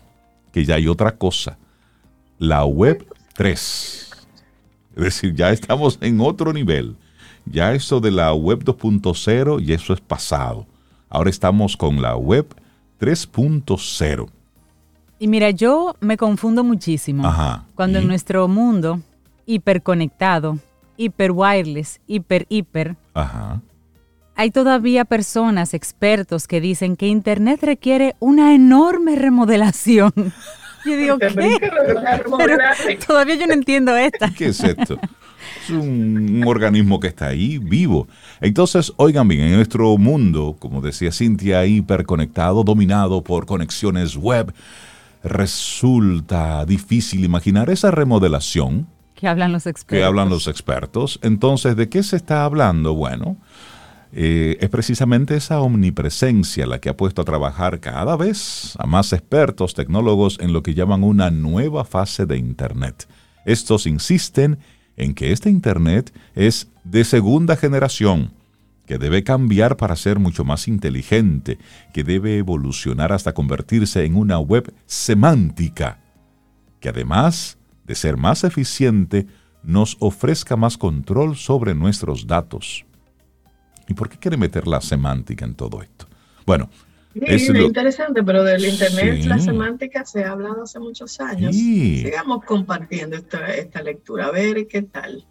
que 0.51 0.65
ya 0.65 0.75
hay 0.75 0.88
otra 0.88 1.15
cosa, 1.15 1.57
la 2.38 2.65
web 2.65 3.05
3. 3.35 4.09
Es 4.97 5.03
decir, 5.03 5.35
ya 5.35 5.51
estamos 5.51 5.99
en 6.01 6.19
otro 6.19 6.51
nivel. 6.51 6.97
Ya 7.45 7.73
eso 7.73 8.01
de 8.01 8.11
la 8.11 8.33
web 8.33 8.63
2.0 8.63 9.63
y 9.65 9.71
eso 9.71 9.93
es 9.93 10.01
pasado. 10.01 10.65
Ahora 11.09 11.29
estamos 11.29 11.77
con 11.77 12.01
la 12.01 12.15
web 12.15 12.47
3.0. 12.99 14.29
Y 15.19 15.27
mira, 15.27 15.49
yo 15.51 15.95
me 15.99 16.17
confundo 16.17 16.63
muchísimo 16.63 17.31
cuando 17.75 17.99
en 17.99 18.07
nuestro 18.07 18.47
mundo 18.47 19.01
hiperconectado 19.45 20.59
hiper 20.97 21.31
wireless, 21.31 21.99
hiper 22.07 22.45
hiper, 22.49 22.97
hay 24.35 24.51
todavía 24.51 25.03
personas, 25.03 25.73
expertos, 25.73 26.47
que 26.47 26.61
dicen 26.61 26.95
que 26.95 27.07
Internet 27.07 27.63
requiere 27.63 28.15
una 28.19 28.53
enorme 28.53 29.15
remodelación. 29.15 30.13
Yo 30.85 30.95
digo, 30.95 31.17
¿qué? 31.17 31.59
todavía 33.05 33.35
yo 33.35 33.47
no 33.47 33.53
entiendo 33.53 33.97
esta. 33.97 34.29
¿Qué 34.31 34.47
es 34.47 34.63
esto? 34.63 34.97
Es 35.68 35.74
un, 35.74 36.43
organismo 36.45 36.99
que 36.99 37.07
está 37.07 37.28
ahí, 37.28 37.57
vivo. 37.57 38.07
Entonces, 38.39 38.93
oigan 38.97 39.28
bien, 39.28 39.41
en 39.41 39.55
nuestro 39.55 39.97
mundo, 39.97 40.55
como 40.59 40.82
decía 40.82 41.11
Cintia, 41.11 41.65
hiperconectado, 41.65 42.63
dominado 42.63 43.24
por 43.24 43.45
conexiones 43.45 44.15
web, 44.15 44.53
resulta 45.24 46.65
difícil 46.65 47.26
imaginar 47.26 47.70
esa 47.70 47.91
remodelación. 47.91 48.88
Que 49.15 49.28
hablan 49.28 49.51
los 49.51 49.65
expertos. 49.65 49.97
Que 49.97 50.03
hablan 50.03 50.30
los 50.30 50.47
expertos. 50.47 51.20
Entonces, 51.22 51.76
¿de 51.76 51.89
qué 51.89 52.03
se 52.03 52.15
está 52.15 52.45
hablando? 52.45 52.93
Bueno, 52.93 53.38
eh, 54.13 54.57
es 54.61 54.70
precisamente 54.70 55.36
esa 55.36 55.59
omnipresencia 55.59 56.65
la 56.65 56.80
que 56.80 56.89
ha 56.89 56.97
puesto 56.97 57.22
a 57.22 57.26
trabajar 57.26 57.80
cada 57.80 58.15
vez 58.15 58.76
a 58.80 58.86
más 58.86 59.11
expertos, 59.11 59.74
tecnólogos 59.74 60.39
en 60.39 60.53
lo 60.53 60.63
que 60.63 60.74
llaman 60.74 61.03
una 61.03 61.30
nueva 61.30 61.84
fase 61.84 62.26
de 62.26 62.38
Internet. 62.38 63.07
Estos 63.45 63.86
insisten 63.86 64.59
en 64.97 65.13
que 65.13 65.31
este 65.31 65.49
Internet 65.49 66.13
es 66.35 66.67
de 66.83 67.05
segunda 67.05 67.55
generación, 67.55 68.33
que 68.85 68.97
debe 68.97 69.23
cambiar 69.23 69.77
para 69.77 69.95
ser 69.95 70.19
mucho 70.19 70.43
más 70.43 70.67
inteligente, 70.67 71.59
que 71.93 72.03
debe 72.03 72.37
evolucionar 72.37 73.13
hasta 73.13 73.33
convertirse 73.33 74.03
en 74.05 74.15
una 74.15 74.39
web 74.39 74.73
semántica, 74.85 75.99
que 76.79 76.89
además 76.89 77.57
de 77.85 77.95
ser 77.95 78.17
más 78.17 78.43
eficiente, 78.43 79.27
nos 79.63 79.97
ofrezca 79.99 80.55
más 80.55 80.77
control 80.77 81.35
sobre 81.35 81.73
nuestros 81.75 82.27
datos. 82.27 82.85
¿Y 83.87 83.93
por 83.93 84.09
qué 84.09 84.17
quiere 84.17 84.37
meter 84.37 84.67
la 84.67 84.81
semántica 84.81 85.45
en 85.45 85.55
todo 85.55 85.81
esto? 85.81 86.07
Bueno, 86.45 86.69
es 87.22 87.49
interesante, 87.49 88.24
pero 88.24 88.43
del 88.43 88.65
Internet 88.65 89.26
la 89.26 89.39
semántica 89.39 90.05
se 90.05 90.24
ha 90.24 90.32
hablado 90.32 90.63
hace 90.63 90.80
muchos 90.80 91.20
años. 91.20 91.55
Sigamos 91.55 92.43
compartiendo 92.45 93.15
esta, 93.15 93.82
lectura, 93.82 94.28
a 94.28 94.32
ver 94.32 94.68
qué 94.68 94.82
tal. 94.82 95.26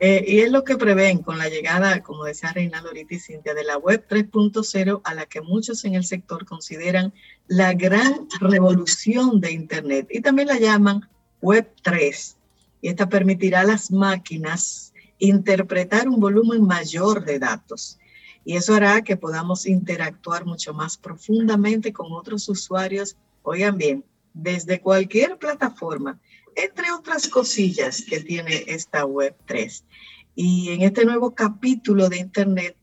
Eh, 0.00 0.24
y 0.26 0.40
es 0.40 0.50
lo 0.50 0.64
que 0.64 0.76
prevén 0.76 1.18
con 1.18 1.38
la 1.38 1.48
llegada, 1.48 2.02
como 2.02 2.24
decía 2.24 2.52
Reina 2.52 2.82
Lorita 2.82 3.14
y 3.14 3.20
Cintia, 3.20 3.54
de 3.54 3.64
la 3.64 3.78
web 3.78 4.04
3.0 4.08 5.00
a 5.04 5.14
la 5.14 5.26
que 5.26 5.40
muchos 5.40 5.84
en 5.84 5.94
el 5.94 6.04
sector 6.04 6.44
consideran 6.44 7.14
la 7.46 7.72
gran 7.74 8.26
revolución 8.40 9.40
de 9.40 9.52
Internet 9.52 10.08
y 10.10 10.20
también 10.20 10.48
la 10.48 10.58
llaman 10.58 11.08
web 11.40 11.70
3. 11.82 12.36
Y 12.82 12.88
esta 12.88 13.08
permitirá 13.08 13.60
a 13.60 13.64
las 13.64 13.90
máquinas 13.90 14.92
interpretar 15.18 16.08
un 16.08 16.20
volumen 16.20 16.66
mayor 16.66 17.24
de 17.24 17.38
datos. 17.38 17.98
Y 18.44 18.56
eso 18.56 18.74
hará 18.74 19.02
que 19.02 19.16
podamos 19.16 19.66
interactuar 19.66 20.44
mucho 20.44 20.74
más 20.74 20.96
profundamente 20.96 21.92
con 21.92 22.12
otros 22.12 22.48
usuarios, 22.48 23.16
oigan 23.42 23.78
bien, 23.78 24.04
desde 24.34 24.80
cualquier 24.80 25.38
plataforma, 25.38 26.20
entre 26.56 26.92
otras 26.92 27.28
cosillas 27.28 28.02
que 28.02 28.20
tiene 28.20 28.64
esta 28.66 29.06
Web 29.06 29.36
3. 29.46 29.84
Y 30.34 30.70
en 30.70 30.82
este 30.82 31.04
nuevo 31.04 31.34
capítulo 31.34 32.08
de 32.08 32.18
Internet 32.18 32.76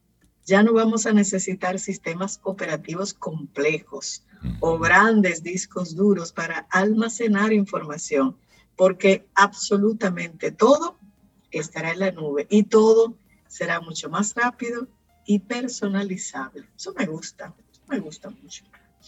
ya 0.45 0.63
no 0.63 0.73
vamos 0.73 1.05
a 1.05 1.13
necesitar 1.13 1.79
sistemas 1.79 2.39
operativos 2.43 3.13
complejos 3.13 4.23
o 4.59 4.79
grandes 4.79 5.43
discos 5.43 5.95
duros 5.95 6.31
para 6.31 6.65
almacenar 6.71 7.53
información, 7.53 8.35
porque 8.75 9.27
absolutamente 9.35 10.51
todo 10.51 10.97
estará 11.51 11.91
en 11.91 11.99
la 11.99 12.11
nube 12.11 12.47
y 12.49 12.63
todo 12.63 13.15
será 13.47 13.79
mucho 13.81 14.09
más 14.09 14.33
rápido 14.33 14.87
y 15.25 15.39
personalizable. 15.39 16.65
Eso 16.75 16.93
me 16.97 17.05
gusta, 17.05 17.53
me 17.87 17.99
gusta 17.99 18.29
mucho. 18.29 18.65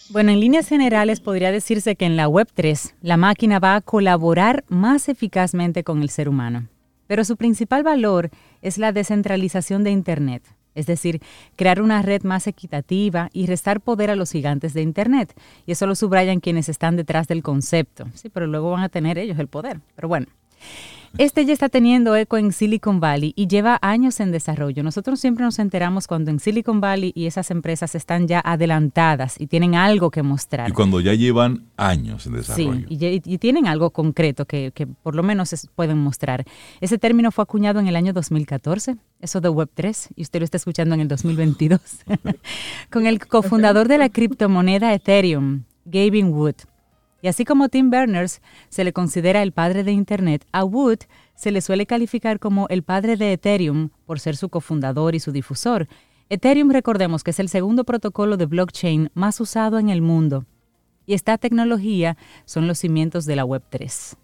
Bueno, 0.09 0.32
en 0.32 0.39
líneas 0.39 0.68
generales 0.68 1.20
podría 1.20 1.51
decirse 1.51 1.95
que 1.95 2.05
en 2.05 2.16
la 2.16 2.28
Web 2.28 2.49
3 2.53 2.95
la 3.01 3.18
máquina 3.18 3.59
va 3.59 3.76
a 3.76 3.82
colaborar 3.82 4.64
más 4.68 5.07
eficazmente 5.07 5.84
con 5.84 6.01
el 6.01 6.09
ser 6.09 6.28
humano, 6.28 6.68
pero 7.07 7.24
su 7.24 7.38
principal 7.38 7.84
valor 7.84 8.32
es 8.61 8.78
la 8.78 8.91
descentralización 8.91 9.84
de 9.84 9.91
Internet, 9.91 10.43
es 10.74 10.88
decir, 10.88 11.22
crear 11.55 11.82
una 11.82 12.01
red 12.01 12.24
más 12.24 12.47
equitativa 12.47 13.30
y 13.34 13.45
restar 13.45 13.82
poder 13.82 14.09
a 14.09 14.16
los 14.16 14.32
gigantes 14.32 14.74
de 14.74 14.82
Internet. 14.82 15.34
Y 15.68 15.74
eso 15.74 15.86
lo 15.86 15.95
subrayan 15.95 16.39
quienes 16.39 16.70
están 16.70 16.95
detrás 16.95 17.28
del 17.28 17.43
concepto, 17.43 18.05
sí, 18.16 18.30
pero 18.30 18.47
luego 18.47 18.72
van 18.72 18.84
a 18.84 18.89
tener 18.89 19.18
ellos 19.20 19.38
el 19.38 19.47
poder. 19.47 19.80
Pero 19.95 20.07
bueno. 20.07 20.28
Este 21.20 21.45
ya 21.45 21.53
está 21.53 21.70
teniendo 21.70 22.16
eco 22.16 22.38
en 22.38 22.51
Silicon 22.51 22.99
Valley 22.99 23.34
y 23.36 23.45
lleva 23.45 23.78
años 23.84 24.20
en 24.20 24.32
desarrollo. 24.32 24.82
Nosotros 24.82 25.20
siempre 25.20 25.45
nos 25.45 25.59
enteramos 25.59 26.07
cuando 26.07 26.32
en 26.32 26.39
Silicon 26.39 26.82
Valley 26.82 27.11
y 27.14 27.28
esas 27.28 27.51
empresas 27.51 27.93
están 27.93 28.28
ya 28.28 28.41
adelantadas 28.43 29.39
y 29.39 29.45
tienen 29.45 29.76
algo 29.76 30.09
que 30.09 30.24
mostrar. 30.24 30.68
Y 30.70 30.72
cuando 30.72 30.99
ya 31.01 31.14
llevan 31.14 31.66
años 31.78 32.26
en 32.26 32.34
desarrollo. 32.34 32.88
Sí, 32.89 33.22
y, 33.26 33.38
tienen 33.38 33.68
algo 33.68 33.91
concreto 33.91 34.45
que, 34.45 34.72
por 35.03 35.14
lo 35.14 35.22
menos 35.22 35.53
pueden 35.76 35.99
mostrar. 35.99 36.45
Ese 36.82 36.97
término 36.97 37.32
fue 37.32 37.43
acuñado 37.43 37.80
en 37.80 37.88
el 37.88 37.95
año 37.95 38.11
2014, 38.11 38.97
eso 39.22 39.39
de 39.39 39.49
Web3, 39.49 40.14
y 40.16 40.24
usted 40.24 40.39
lo 40.39 40.45
está 40.45 40.57
escuchando 40.57 40.95
en 40.95 41.01
el 41.01 41.07
2022, 41.07 41.80
con 42.89 43.05
el 43.05 43.24
cofundador 43.24 43.88
de 43.88 43.99
la 43.99 44.09
criptomoneda 44.09 44.91
Ethereum, 44.91 45.64
Gavin 45.86 46.30
Wood. 46.30 46.55
Y 47.24 47.30
así 47.30 47.45
como 47.45 47.69
Tim 47.69 47.89
Berners 47.89 48.41
se 48.67 48.84
le 48.84 48.91
considera 48.91 49.43
el 49.43 49.53
padre 49.53 49.86
de 49.86 49.93
Internet, 49.93 50.45
a 50.51 50.65
Wood 50.65 50.99
se 51.36 51.51
le 51.51 51.61
suele 51.61 51.86
calificar 51.86 52.38
como 52.38 52.67
el 52.67 52.84
padre 52.84 53.15
de 53.15 53.32
Ethereum 53.32 53.91
por 54.05 54.19
ser 54.19 54.36
su 54.36 54.49
cofundador 54.49 55.15
y 55.15 55.21
su 55.21 55.32
difusor. 55.32 55.88
Ethereum, 56.28 56.69
recordemos 56.69 57.24
que 57.24 57.32
es 57.32 57.39
el 57.39 57.47
segundo 57.47 57.86
protocolo 57.86 58.36
de 58.36 58.45
blockchain 58.45 59.09
más 59.13 59.39
usado 59.39 59.80
en 59.80 59.88
el 59.88 60.01
mundo. 60.01 60.45
Y 61.05 61.13
esta 61.13 61.38
tecnología 61.38 62.17
son 62.43 62.67
los 62.67 62.80
cimientos 62.80 63.26
de 63.26 63.38
la 63.38 63.45
Web3. 63.45 64.17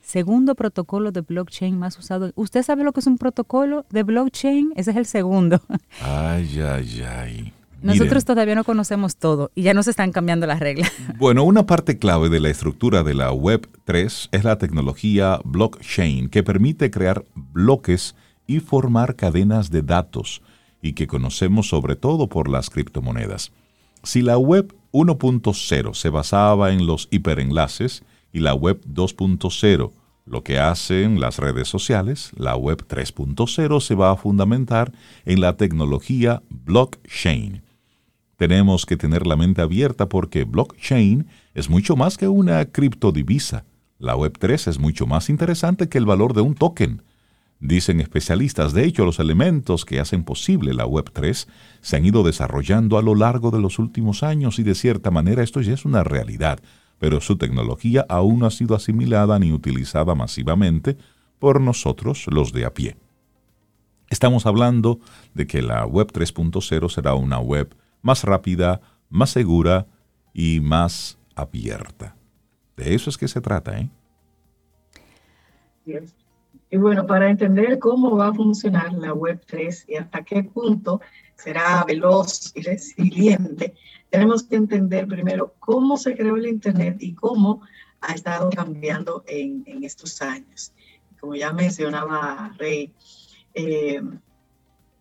Segundo 0.00 0.54
protocolo 0.54 1.10
de 1.10 1.22
blockchain 1.22 1.76
más 1.76 1.98
usado. 1.98 2.30
¿Usted 2.36 2.62
sabe 2.62 2.84
lo 2.84 2.92
que 2.92 3.00
es 3.00 3.08
un 3.08 3.18
protocolo 3.18 3.84
de 3.90 4.04
blockchain? 4.04 4.74
Ese 4.76 4.92
es 4.92 4.96
el 4.96 5.06
segundo. 5.06 5.60
Ay, 6.00 6.60
ay, 6.60 7.02
ay. 7.02 7.52
Nosotros 7.82 8.24
todavía 8.24 8.54
no 8.54 8.64
conocemos 8.64 9.16
todo 9.16 9.50
y 9.54 9.62
ya 9.62 9.74
nos 9.74 9.88
están 9.88 10.12
cambiando 10.12 10.46
las 10.46 10.60
reglas. 10.60 10.92
Bueno, 11.18 11.42
una 11.42 11.66
parte 11.66 11.98
clave 11.98 12.28
de 12.28 12.40
la 12.40 12.48
estructura 12.48 13.02
de 13.02 13.14
la 13.14 13.32
Web 13.32 13.68
3 13.84 14.28
es 14.30 14.44
la 14.44 14.58
tecnología 14.58 15.40
blockchain, 15.44 16.28
que 16.28 16.42
permite 16.42 16.90
crear 16.90 17.24
bloques 17.34 18.14
y 18.46 18.60
formar 18.60 19.16
cadenas 19.16 19.70
de 19.70 19.82
datos 19.82 20.42
y 20.80 20.92
que 20.92 21.06
conocemos 21.06 21.68
sobre 21.68 21.96
todo 21.96 22.28
por 22.28 22.48
las 22.48 22.70
criptomonedas. 22.70 23.52
Si 24.04 24.22
la 24.22 24.38
Web 24.38 24.74
1.0 24.92 25.94
se 25.94 26.08
basaba 26.08 26.72
en 26.72 26.86
los 26.86 27.08
hiperenlaces 27.10 28.04
y 28.32 28.40
la 28.40 28.54
Web 28.54 28.80
2.0 28.86 29.92
lo 30.24 30.44
que 30.44 30.58
hacen 30.58 31.20
las 31.20 31.38
redes 31.38 31.68
sociales, 31.68 32.30
la 32.36 32.54
Web 32.54 32.86
3.0 32.86 33.80
se 33.80 33.94
va 33.94 34.12
a 34.12 34.16
fundamentar 34.16 34.92
en 35.24 35.40
la 35.40 35.56
tecnología 35.56 36.42
blockchain 36.50 37.62
tenemos 38.38 38.86
que 38.86 38.96
tener 38.96 39.26
la 39.26 39.36
mente 39.36 39.62
abierta 39.62 40.08
porque 40.08 40.44
blockchain 40.44 41.26
es 41.54 41.68
mucho 41.68 41.96
más 41.96 42.16
que 42.16 42.28
una 42.28 42.64
criptodivisa. 42.66 43.64
La 43.98 44.14
Web3 44.14 44.68
es 44.68 44.78
mucho 44.78 45.06
más 45.06 45.28
interesante 45.28 45.88
que 45.88 45.98
el 45.98 46.06
valor 46.06 46.34
de 46.34 46.42
un 46.42 46.54
token. 46.54 47.02
Dicen 47.58 48.00
especialistas, 48.00 48.72
de 48.72 48.84
hecho, 48.84 49.04
los 49.04 49.18
elementos 49.18 49.84
que 49.84 49.98
hacen 49.98 50.22
posible 50.22 50.72
la 50.72 50.86
Web3 50.86 51.48
se 51.80 51.96
han 51.96 52.06
ido 52.06 52.22
desarrollando 52.22 52.96
a 52.96 53.02
lo 53.02 53.16
largo 53.16 53.50
de 53.50 53.60
los 53.60 53.80
últimos 53.80 54.22
años 54.22 54.60
y 54.60 54.62
de 54.62 54.76
cierta 54.76 55.10
manera 55.10 55.42
esto 55.42 55.60
ya 55.60 55.74
es 55.74 55.84
una 55.84 56.04
realidad, 56.04 56.60
pero 57.00 57.20
su 57.20 57.38
tecnología 57.38 58.06
aún 58.08 58.38
no 58.38 58.46
ha 58.46 58.52
sido 58.52 58.76
asimilada 58.76 59.40
ni 59.40 59.52
utilizada 59.52 60.14
masivamente 60.14 60.96
por 61.40 61.60
nosotros 61.60 62.26
los 62.30 62.52
de 62.52 62.66
a 62.66 62.72
pie. 62.72 62.96
Estamos 64.10 64.46
hablando 64.46 65.00
de 65.34 65.48
que 65.48 65.60
la 65.60 65.84
Web 65.84 66.12
3.0 66.12 66.88
será 66.88 67.14
una 67.14 67.40
web 67.40 67.74
más 68.02 68.24
rápida, 68.24 68.80
más 69.08 69.30
segura 69.30 69.86
y 70.32 70.60
más 70.60 71.18
abierta. 71.34 72.16
De 72.76 72.94
eso 72.94 73.10
es 73.10 73.18
que 73.18 73.28
se 73.28 73.40
trata, 73.40 73.78
¿eh? 73.78 73.90
Y 76.70 76.76
bueno, 76.76 77.06
para 77.06 77.30
entender 77.30 77.78
cómo 77.78 78.16
va 78.16 78.28
a 78.28 78.34
funcionar 78.34 78.92
la 78.92 79.14
Web 79.14 79.40
3 79.46 79.86
y 79.88 79.96
hasta 79.96 80.22
qué 80.22 80.44
punto 80.44 81.00
será 81.34 81.84
veloz 81.84 82.52
y 82.54 82.62
resiliente, 82.62 83.74
tenemos 84.10 84.42
que 84.42 84.56
entender 84.56 85.06
primero 85.06 85.54
cómo 85.58 85.96
se 85.96 86.14
creó 86.14 86.36
el 86.36 86.46
Internet 86.46 86.96
y 87.00 87.14
cómo 87.14 87.62
ha 88.00 88.14
estado 88.14 88.50
cambiando 88.50 89.24
en, 89.26 89.64
estos 89.82 90.20
años. 90.20 90.72
Como 91.20 91.34
ya 91.34 91.52
mencionaba 91.52 92.52
Rey, 92.58 92.92
eh, 93.54 94.02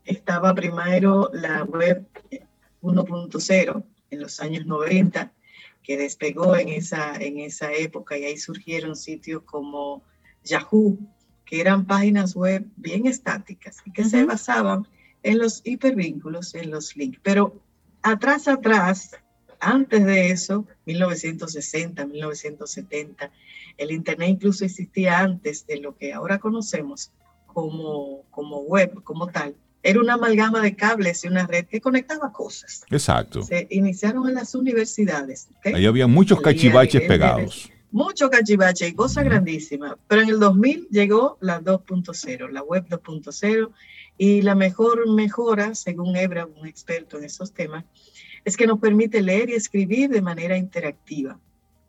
estaba 0.06 0.56
primero 0.56 1.30
la 1.34 1.64
web 1.64 2.08
1.0 2.82 3.84
en 4.10 4.22
los 4.22 4.40
años 4.40 4.66
90, 4.66 5.34
que 5.84 5.98
despegó 5.98 6.56
en 6.58 6.70
esa, 6.70 7.16
en 7.16 7.40
esa 7.40 7.72
época 7.74 8.18
y 8.18 8.26
ahí 8.26 8.38
surgieron 8.38 8.96
sitios 8.96 9.44
como 9.44 10.04
Yahoo, 10.44 10.98
que 11.46 11.62
eran 11.62 11.86
páginas 11.86 12.36
web 12.36 12.66
bien 12.76 13.08
estáticas 13.08 13.78
y 13.86 13.92
que 13.92 14.04
se 14.04 14.26
basaban 14.26 14.88
en 15.24 15.38
los 15.40 15.62
hipervínculos, 15.64 16.56
en 16.56 16.72
los 16.72 16.96
links. 16.98 17.20
Pero 17.24 17.62
atrás, 18.02 18.48
atrás, 18.48 19.12
antes 19.60 20.06
de 20.06 20.30
eso, 20.30 20.66
1960, 20.86 22.06
1970, 22.06 23.32
el 23.78 23.92
Internet 23.92 24.30
incluso 24.30 24.66
existía 24.66 25.20
antes 25.20 25.66
de 25.68 25.78
lo 25.78 25.96
que 25.96 26.14
ahora 26.14 26.40
conocemos 26.40 27.12
como, 27.48 28.24
como 28.30 28.60
web, 28.62 29.04
como 29.04 29.28
tal. 29.28 29.56
Era 29.84 30.00
una 30.00 30.14
amalgama 30.14 30.62
de 30.62 30.76
cables 30.76 31.24
y 31.24 31.28
una 31.28 31.48
red 31.48 31.66
que 31.66 31.80
conectaba 31.80 32.32
cosas. 32.32 32.84
Exacto. 32.90 33.44
Se 33.44 33.68
iniciaron 33.70 34.28
en 34.28 34.36
las 34.36 34.56
universidades. 34.56 35.48
Ahí 35.64 35.86
había 35.86 36.08
muchos 36.08 36.42
cachivaches 36.42 37.02
pegados. 37.04 37.72
Mucho 37.92 38.30
cachivache 38.30 38.88
y 38.88 38.94
cosa 38.94 39.24
grandísima. 39.24 39.98
Pero 40.08 40.22
en 40.22 40.30
el 40.30 40.40
2000 40.40 40.88
llegó 40.90 41.38
la 41.40 41.62
2.0, 41.62 42.50
la 42.50 42.62
web 42.64 42.86
2.0, 42.90 43.72
y 44.18 44.42
la 44.42 44.56
mejor 44.56 45.08
mejora, 45.10 45.76
según 45.76 46.16
Ebra, 46.16 46.46
un 46.46 46.68
experto 46.68 47.18
en 47.18 47.26
esos 47.26 47.54
temas, 47.54 47.86
es 48.44 48.58
que 48.58 48.68
nos 48.68 48.80
permite 48.80 49.22
leer 49.22 49.50
y 49.50 49.54
escribir 49.54 50.10
de 50.10 50.22
manera 50.22 50.58
interactiva. 50.58 51.40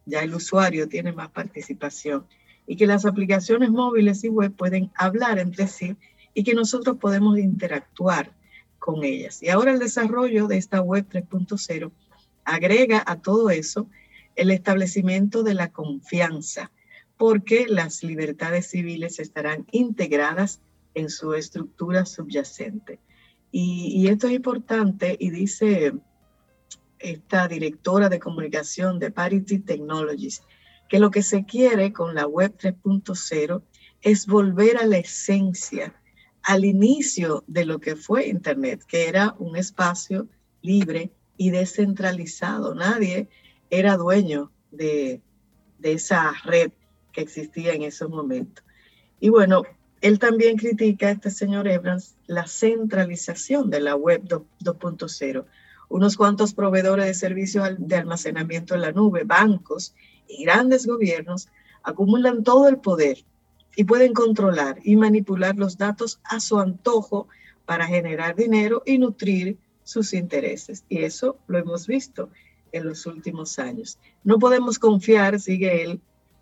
Ya 0.05 0.21
el 0.23 0.35
usuario 0.35 0.89
tiene 0.89 1.13
más 1.13 1.31
participación 1.31 2.27
y 2.67 2.77
que 2.77 2.87
las 2.87 3.07
aplicaciones 3.07 3.71
móviles 3.71 4.25
y 4.25 4.29
web 4.29 4.53
pueden 4.53 4.91
hablar 4.95 5.39
entre 5.39 5.67
sí 5.69 5.97
y 6.39 6.45
que 6.45 6.55
nosotros 6.55 6.99
podemos 6.99 7.37
interactuar 7.37 8.33
con 8.79 9.03
ellas. 9.03 9.43
Y 9.43 9.49
ahora 9.49 9.73
el 9.73 9.81
desarrollo 9.81 10.47
de 10.47 10.57
esta 10.57 10.81
web 10.81 11.05
3.0 11.11 11.91
agrega 12.45 13.03
a 13.05 13.21
todo 13.21 13.51
eso 13.51 13.89
el 14.37 14.53
establecimiento 14.53 15.43
de 15.43 15.55
la 15.55 15.73
confianza, 15.73 16.71
porque 17.17 17.67
las 17.67 18.05
libertades 18.05 18.69
civiles 18.71 19.19
estarán 19.19 19.67
integradas 19.73 20.61
en 20.95 21.11
su 21.11 21.35
estructura 21.35 22.07
subyacente. 22.07 23.01
Y, 23.51 24.07
esto 24.07 24.29
es 24.29 24.35
importante 24.35 25.17
y 25.19 25.31
dice 25.31 25.93
esta 27.01 27.49
directora 27.49 28.09
de 28.09 28.21
comunicación 28.21 29.01
de 29.01 29.11
Parity 29.11 29.59
Technologies, 29.59 30.45
que 30.89 31.01
lo 31.01 31.11
que 31.11 31.25
se 31.25 31.45
quiere 31.45 31.93
con 31.93 32.15
la 32.15 32.29
web 32.29 32.57
3.0 32.57 33.61
es 34.03 34.29
volver 34.29 34.77
a 34.77 34.87
la 34.87 34.99
esencia, 34.99 36.01
al 36.49 36.65
inicio 36.65 37.45
de 37.47 37.67
lo 37.67 37.79
que 37.79 37.95
fue 37.95 38.27
Internet, 38.27 38.83
que 38.89 39.07
era 39.07 39.35
un 39.39 39.55
espacio 39.55 40.29
libre 40.63 41.11
y 41.37 41.51
descentralizado. 41.51 42.75
Nadie 42.75 43.29
era 43.69 43.99
dueño 43.99 44.51
de, 44.71 45.21
esa 45.83 46.33
red 46.45 46.73
que 47.13 47.21
existía 47.21 47.75
en 47.75 47.83
esos 47.83 48.09
momentos. 48.09 48.65
Y 49.21 49.29
bueno, 49.29 49.65
él 50.01 50.19
también 50.19 50.57
critica, 50.57 51.11
este 51.11 51.31
señor 51.31 51.69
Evans, 51.69 52.17
la 52.27 52.47
centralización 52.47 53.69
de 53.69 53.81
la 53.81 53.95
web 53.95 54.23
2.0. 54.25 55.45
Unos 55.91 56.17
cuantos 56.17 56.55
proveedores 56.55 57.05
de 57.05 57.13
servicios 57.13 57.69
de 57.77 57.97
almacenamiento 57.97 58.75
en 58.75 58.81
la 58.81 58.93
nube, 58.93 59.25
bancos 59.25 59.95
y 60.27 60.45
grandes 60.45 60.87
gobiernos 60.87 61.49
acumulan 61.83 62.43
todo 62.43 62.69
el 62.69 62.79
poder 62.79 63.19
y 63.79 63.85
pueden 63.85 64.13
controlar 64.13 64.81
y 64.83 64.97
manipular 64.97 65.55
los 65.55 65.79
datos 65.79 66.19
a 66.25 66.41
su 66.41 66.59
antojo 66.59 67.29
para 67.65 67.87
generar 67.87 68.35
dinero 68.35 68.83
y 68.85 68.99
nutrir 68.99 69.57
sus 69.85 70.15
intereses. 70.15 70.85
Y 70.89 71.05
eso 71.05 71.39
lo 71.47 71.59
hemos 71.59 71.87
visto 71.87 72.29
en 72.73 72.89
los 72.89 73.07
últimos 73.07 73.57
años. 73.61 74.01
No 74.25 74.41
podemos 74.41 74.81
confiar, 74.81 75.39
sigue 75.39 75.85
él, 75.85 76.01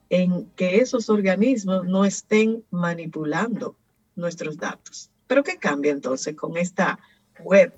en 0.08 0.46
que 0.56 0.78
esos 0.78 1.10
organismos 1.10 1.84
no 1.84 2.06
estén 2.06 2.64
manipulando 2.70 3.76
nuestros 4.14 4.56
datos. 4.56 5.10
Pero 5.26 5.44
¿qué 5.44 5.58
cambia 5.58 5.92
entonces 5.92 6.34
con 6.34 6.56
esta 6.56 6.98
web 7.44 7.70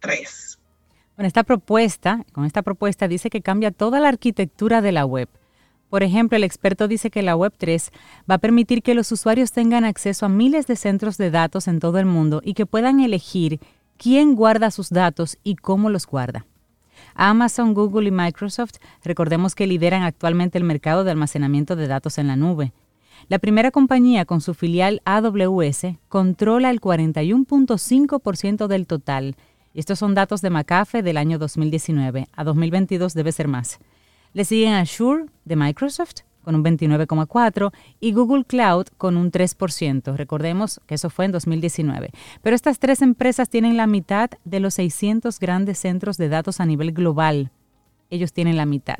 3? 0.00 0.58
Bueno, 1.16 1.26
esta 1.26 1.44
propuesta, 1.44 2.24
con 2.32 2.46
esta 2.46 2.62
propuesta 2.62 3.08
dice 3.08 3.28
que 3.28 3.42
cambia 3.42 3.72
toda 3.72 4.00
la 4.00 4.08
arquitectura 4.08 4.80
de 4.80 4.92
la 4.92 5.04
web. 5.04 5.28
Por 5.88 6.02
ejemplo, 6.02 6.36
el 6.36 6.44
experto 6.44 6.88
dice 6.88 7.10
que 7.10 7.22
la 7.22 7.36
Web 7.36 7.54
3 7.56 7.90
va 8.28 8.36
a 8.36 8.38
permitir 8.38 8.82
que 8.82 8.94
los 8.94 9.12
usuarios 9.12 9.52
tengan 9.52 9.84
acceso 9.84 10.26
a 10.26 10.28
miles 10.28 10.66
de 10.66 10.76
centros 10.76 11.16
de 11.16 11.30
datos 11.30 11.68
en 11.68 11.78
todo 11.78 11.98
el 11.98 12.06
mundo 12.06 12.40
y 12.44 12.54
que 12.54 12.66
puedan 12.66 13.00
elegir 13.00 13.60
quién 13.96 14.34
guarda 14.34 14.70
sus 14.70 14.90
datos 14.90 15.38
y 15.44 15.56
cómo 15.56 15.88
los 15.90 16.06
guarda. 16.06 16.44
Amazon, 17.14 17.72
Google 17.72 18.08
y 18.08 18.10
Microsoft, 18.10 18.74
recordemos 19.04 19.54
que 19.54 19.66
lideran 19.66 20.02
actualmente 20.02 20.58
el 20.58 20.64
mercado 20.64 21.04
de 21.04 21.12
almacenamiento 21.12 21.76
de 21.76 21.86
datos 21.86 22.18
en 22.18 22.26
la 22.26 22.36
nube. 22.36 22.72
La 23.28 23.38
primera 23.38 23.70
compañía 23.70 24.24
con 24.24 24.40
su 24.40 24.54
filial 24.54 25.02
AWS 25.04 25.96
controla 26.08 26.70
el 26.70 26.80
41.5% 26.80 28.66
del 28.66 28.86
total. 28.86 29.36
Estos 29.74 29.98
son 29.98 30.14
datos 30.14 30.42
de 30.42 30.50
McAfee 30.50 31.02
del 31.02 31.16
año 31.16 31.38
2019. 31.38 32.28
A 32.32 32.44
2022 32.44 33.14
debe 33.14 33.32
ser 33.32 33.48
más. 33.48 33.78
Le 34.36 34.44
siguen 34.44 34.74
Azure 34.74 35.24
de 35.46 35.56
Microsoft, 35.56 36.16
con 36.42 36.54
un 36.54 36.62
29,4% 36.62 37.72
y 38.00 38.12
Google 38.12 38.44
Cloud 38.44 38.88
con 38.98 39.16
un 39.16 39.32
3%. 39.32 40.14
Recordemos 40.14 40.78
que 40.86 40.96
eso 40.96 41.08
fue 41.08 41.24
en 41.24 41.32
2019. 41.32 42.10
Pero 42.42 42.54
estas 42.54 42.78
tres 42.78 43.00
empresas 43.00 43.48
tienen 43.48 43.78
la 43.78 43.86
mitad 43.86 44.28
de 44.44 44.60
los 44.60 44.74
600 44.74 45.40
grandes 45.40 45.78
centros 45.78 46.18
de 46.18 46.28
datos 46.28 46.60
a 46.60 46.66
nivel 46.66 46.92
global. 46.92 47.50
Ellos 48.10 48.34
tienen 48.34 48.58
la 48.58 48.66
mitad. 48.66 48.98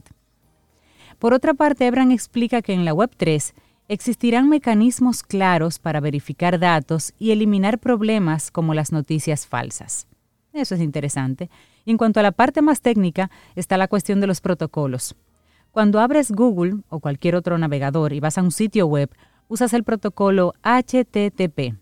Por 1.18 1.34
otra 1.34 1.52
parte, 1.52 1.86
Ebran 1.86 2.12
explica 2.12 2.62
que 2.62 2.72
en 2.72 2.86
la 2.86 2.94
Web3 2.94 3.52
existirán 3.88 4.48
mecanismos 4.48 5.22
claros 5.22 5.78
para 5.78 6.00
verificar 6.00 6.58
datos 6.58 7.12
y 7.18 7.32
eliminar 7.32 7.78
problemas 7.78 8.50
como 8.50 8.72
las 8.72 8.90
noticias 8.90 9.46
falsas. 9.46 10.06
Eso 10.54 10.76
es 10.76 10.80
interesante. 10.80 11.50
Y 11.84 11.90
en 11.90 11.98
cuanto 11.98 12.20
a 12.20 12.22
la 12.22 12.32
parte 12.32 12.62
más 12.62 12.80
técnica, 12.80 13.30
está 13.54 13.76
la 13.76 13.88
cuestión 13.88 14.22
de 14.22 14.26
los 14.26 14.40
protocolos. 14.40 15.14
Cuando 15.76 16.00
abres 16.00 16.32
Google 16.32 16.76
o 16.88 17.00
cualquier 17.00 17.36
otro 17.36 17.58
navegador 17.58 18.14
y 18.14 18.20
vas 18.20 18.38
a 18.38 18.42
un 18.42 18.50
sitio 18.50 18.86
web, 18.86 19.10
usas 19.46 19.74
el 19.74 19.84
protocolo 19.84 20.54
HTTP. 20.62 21.74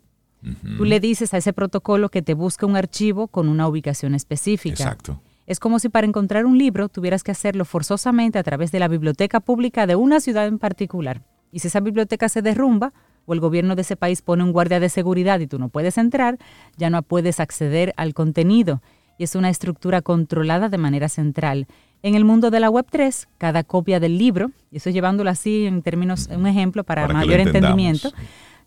Tú 0.77 0.85
le 0.85 0.99
dices 0.99 1.33
a 1.33 1.37
ese 1.37 1.53
protocolo 1.53 2.09
que 2.09 2.21
te 2.21 2.35
busque 2.35 2.67
un 2.67 2.75
archivo 2.75 3.29
con 3.29 3.49
una 3.49 3.69
ubicación 3.69 4.17
específica. 4.17 4.83
Exacto. 4.83 5.23
Es 5.47 5.61
como 5.61 5.79
si 5.79 5.91
para 5.91 6.09
encontrar 6.09 6.45
un 6.45 6.59
libro 6.59 6.89
tuvieras 6.89 7.23
que 7.23 7.31
hacerlo 7.31 7.65
forzosamente 7.65 8.37
a 8.37 8.43
través 8.43 8.73
de 8.73 8.81
la 8.81 8.89
biblioteca 8.89 9.39
pública 9.39 9.87
de 9.87 9.95
una 9.95 10.19
ciudad 10.19 10.49
en 10.49 10.59
particular. 10.59 11.23
Y 11.53 11.61
si 11.61 11.69
esa 11.69 11.79
biblioteca 11.79 12.29
se 12.29 12.43
derrumba 12.43 12.93
o 13.27 13.33
el 13.33 13.39
gobierno 13.39 13.77
de 13.77 13.83
ese 13.83 13.95
país 13.95 14.23
pone 14.23 14.43
un 14.43 14.51
guardia 14.51 14.81
de 14.81 14.89
seguridad 14.89 15.39
y 15.39 15.47
tú 15.47 15.61
no 15.61 15.69
puedes 15.69 15.99
entrar, 15.99 16.37
ya 16.77 16.91
no 16.91 17.01
puedes 17.03 17.39
acceder 17.39 17.95
al 17.97 18.13
contenido. 18.13 18.83
Y 19.19 19.23
es 19.23 19.37
una 19.37 19.51
estructura 19.51 20.03
controlada 20.03 20.69
de 20.69 20.79
manera 20.79 21.09
central. 21.09 21.69
En 22.05 22.15
el 22.15 22.27
mundo 22.27 22.51
de 22.51 22.61
la 22.61 22.69
Web3, 22.69 23.29
cada 23.39 23.65
copia 23.65 23.99
del 23.99 24.19
libro, 24.19 24.51
y 24.71 24.77
eso 24.77 24.91
llevándolo 24.91 25.31
así 25.31 25.65
en 25.65 25.81
términos, 25.81 26.29
un 26.31 26.47
ejemplo 26.47 26.85
para, 26.85 27.09
mayor 27.09 27.41
entendimiento, 27.41 28.13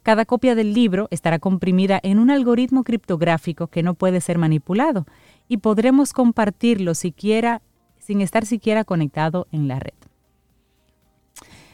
cada 0.02 0.26
copia 0.26 0.56
del 0.56 0.74
libro 0.74 1.08
estará 1.12 1.38
comprimida 1.38 2.00
en 2.02 2.18
un 2.18 2.32
algoritmo 2.32 2.84
criptográfico 2.84 3.68
que 3.68 3.84
no 3.84 3.94
puede 3.94 4.22
ser 4.22 4.40
manipulado 4.40 5.06
y 5.48 5.58
podremos 5.58 6.14
compartirlo 6.14 6.96
siquiera, 6.96 7.62
sin 8.00 8.22
estar 8.22 8.44
siquiera 8.44 8.84
conectado 8.84 9.46
en 9.52 9.68
la 9.68 9.78
red. 9.78 9.94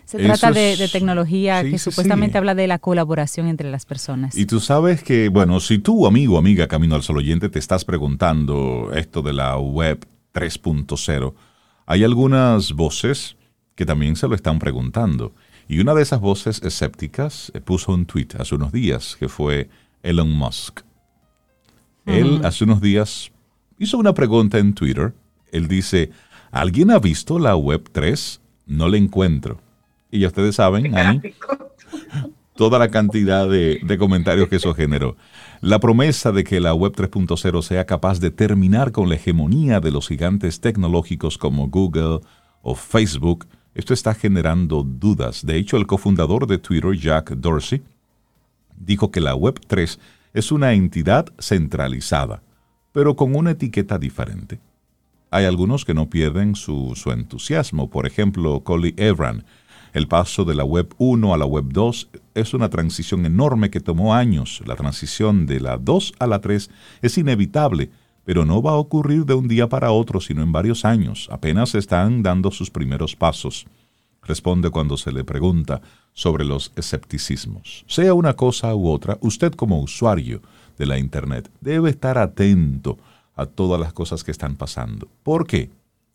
Se 0.04 0.18
trata 0.18 0.52
de, 0.52 0.90
tecnología 0.92 1.64
que 1.64 1.80
supuestamente 1.80 2.38
habla 2.38 2.56
de 2.56 2.68
la 2.68 2.78
colaboración 2.78 3.48
entre 3.48 3.72
las 3.72 3.86
personas. 3.86 4.36
Y 4.36 4.48
tú 4.48 4.60
sabes 4.60 5.02
que, 5.02 5.30
bueno, 5.30 5.62
si 5.62 5.80
tú, 5.80 6.08
amigo 6.08 6.36
o 6.36 6.38
amiga 6.40 6.68
Camino 6.68 6.96
al 6.96 7.04
Sol 7.04 7.20
Oyente, 7.20 7.48
te 7.48 7.60
estás 7.60 7.86
preguntando 7.86 8.92
esto 8.94 9.22
de 9.22 9.32
la 9.32 9.58
web 9.58 10.06
3.0, 10.34 11.34
hay 11.86 12.04
algunas 12.04 12.74
voces 12.74 13.36
que 13.76 13.86
también 13.86 14.16
se 14.16 14.28
lo 14.28 14.36
están 14.36 14.60
preguntando. 14.60 15.34
Y 15.68 15.80
una 15.80 15.94
de 15.94 16.04
esas 16.04 16.20
voces 16.20 16.62
escépticas 16.64 17.52
eh, 17.54 17.62
puso 17.62 17.94
un 17.94 18.06
tweet 18.06 18.28
hace 18.38 18.56
unos 18.56 18.72
días, 18.72 19.16
que 19.20 19.28
fue 19.28 19.70
Elon 20.02 20.32
Musk. 20.32 20.82
Él 22.06 22.42
hace 22.44 22.66
unos 22.66 22.82
días 22.82 23.32
hizo 23.80 23.98
una 23.98 24.14
pregunta 24.14 24.58
en 24.60 24.74
Twitter. 24.74 25.14
Él 25.52 25.68
dice, 25.68 26.12
¿alguien 26.52 26.92
ha 26.92 27.00
visto 27.00 27.40
la 27.40 27.56
web 27.56 27.90
3? 27.92 28.42
No 28.66 28.90
la 28.90 28.98
encuentro. 28.98 29.62
Y 30.12 30.20
ya 30.20 30.28
ustedes 30.28 30.56
saben, 30.56 30.96
ahí, 30.98 31.22
toda 32.56 32.78
la 32.78 32.90
cantidad 32.90 33.48
de, 33.48 33.80
de 33.82 33.98
comentarios 33.98 34.50
que 34.50 34.58
eso 34.58 34.74
generó. 34.74 35.16
La 35.64 35.80
promesa 35.80 36.34
de 36.34 36.44
que 36.44 36.60
la 36.60 36.74
Web 36.74 36.92
3.0 36.92 37.62
sea 37.62 37.86
capaz 37.86 38.20
de 38.20 38.32
terminar 38.32 38.92
con 38.92 39.08
la 39.08 39.16
hegemonía 39.16 39.80
de 39.80 39.92
los 39.92 40.10
gigantes 40.10 40.60
tecnológicos 40.60 41.38
como 41.38 41.70
Google 41.70 42.20
o 42.62 42.76
Facebook, 42.76 43.48
esto 43.74 43.94
está 43.94 44.14
generando 44.14 44.84
dudas. 44.84 45.46
De 45.46 45.56
hecho, 45.56 45.78
el 45.78 45.88
cofundador 45.88 46.48
de 46.48 46.58
Twitter, 46.58 46.92
Jack 46.98 47.30
Dorsey, 47.38 47.82
dijo 48.76 49.10
que 49.10 49.22
la 49.22 49.36
Web 49.36 49.62
3 49.66 50.02
es 50.34 50.52
una 50.52 50.74
entidad 50.74 51.28
centralizada, 51.40 52.44
pero 52.92 53.16
con 53.16 53.34
una 53.34 53.52
etiqueta 53.52 53.98
diferente. 53.98 54.60
Hay 55.32 55.46
algunos 55.46 55.86
que 55.86 55.94
no 55.94 56.10
pierden 56.10 56.56
su, 56.56 56.94
entusiasmo. 57.06 57.90
Por 57.90 58.06
ejemplo, 58.06 58.66
Collie 58.66 58.96
Evran, 58.98 59.46
El 59.94 60.08
paso 60.08 60.44
de 60.44 60.56
la 60.56 60.64
web 60.64 60.92
1 60.98 61.36
a 61.36 61.38
la 61.38 61.46
web 61.46 61.66
2 61.70 62.10
es 62.34 62.56
una 62.56 62.70
transición 62.70 63.28
enorme 63.28 63.70
que 63.70 63.80
tomó 63.80 64.16
años. 64.16 64.64
La 64.66 64.76
transición 64.76 65.46
de 65.46 65.60
la 65.60 65.78
2 65.78 66.14
a 66.18 66.26
la 66.26 66.42
3 66.42 66.72
es 67.04 67.18
inevitable, 67.20 67.92
pero 68.26 68.44
no 68.44 68.64
va 68.64 68.72
a 68.72 68.78
ocurrir 68.78 69.26
de 69.26 69.36
un 69.36 69.48
día 69.48 69.70
para 69.70 69.92
otro, 69.92 70.20
sino 70.20 70.42
en 70.42 70.52
varios 70.52 70.84
años. 70.84 71.30
Apenas 71.32 71.76
están 71.76 72.24
dando 72.24 72.50
sus 72.50 72.72
primeros 72.72 73.16
pasos. 73.16 73.68
Responde 74.24 74.72
cuando 74.72 74.98
se 74.98 75.12
le 75.12 75.24
pregunta 75.24 75.82
sobre 76.12 76.44
los 76.44 76.72
escepticismos. 76.76 77.86
Sea 77.88 78.16
una 78.16 78.34
cosa 78.34 78.74
u 78.74 78.90
otra, 78.90 79.20
usted 79.22 79.54
como 79.54 79.80
usuario 79.80 80.42
de 80.76 80.88
la 80.88 80.98
Internet 80.98 81.52
debe 81.62 81.92
estar 81.92 82.18
atento 82.18 82.98
a 83.36 83.46
todas 83.46 83.80
las 83.80 83.94
cosas 83.94 84.24
que 84.24 84.32
están 84.32 84.56
pasando. 84.56 85.08
¿Por 85.22 85.46
qué? 85.46 85.70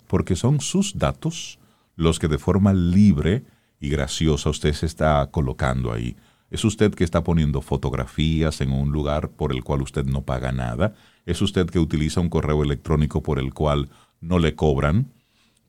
Porque 0.08 0.34
son 0.34 0.60
sus 0.60 0.98
datos 0.98 1.60
los 1.94 2.18
que 2.18 2.26
de 2.26 2.38
forma 2.38 2.72
libre 2.72 3.44
y 3.80 3.88
graciosa 3.88 4.50
usted 4.50 4.72
se 4.72 4.86
está 4.86 5.28
colocando 5.30 5.92
ahí. 5.92 6.16
Es 6.50 6.64
usted 6.64 6.94
que 6.94 7.04
está 7.04 7.22
poniendo 7.22 7.60
fotografías 7.60 8.60
en 8.60 8.72
un 8.72 8.90
lugar 8.90 9.30
por 9.30 9.52
el 9.52 9.62
cual 9.62 9.82
usted 9.82 10.04
no 10.06 10.22
paga 10.22 10.50
nada. 10.50 10.94
Es 11.26 11.42
usted 11.42 11.66
que 11.68 11.78
utiliza 11.78 12.20
un 12.20 12.30
correo 12.30 12.62
electrónico 12.62 13.22
por 13.22 13.38
el 13.38 13.52
cual 13.52 13.90
no 14.20 14.38
le 14.38 14.54
cobran. 14.54 15.12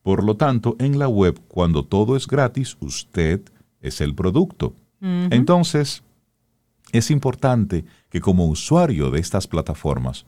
Por 0.03 0.23
lo 0.23 0.37
tanto, 0.37 0.77
en 0.79 0.97
la 0.97 1.09
web, 1.09 1.39
cuando 1.47 1.83
todo 1.83 2.15
es 2.15 2.27
gratis, 2.27 2.77
usted 2.79 3.41
es 3.81 3.99
el 4.01 4.15
producto. 4.15 4.73
Entonces, 5.01 6.03
es 6.91 7.11
importante 7.11 7.85
que 8.09 8.19
como 8.19 8.47
usuario 8.47 9.11
de 9.11 9.19
estas 9.19 9.47
plataformas, 9.47 10.25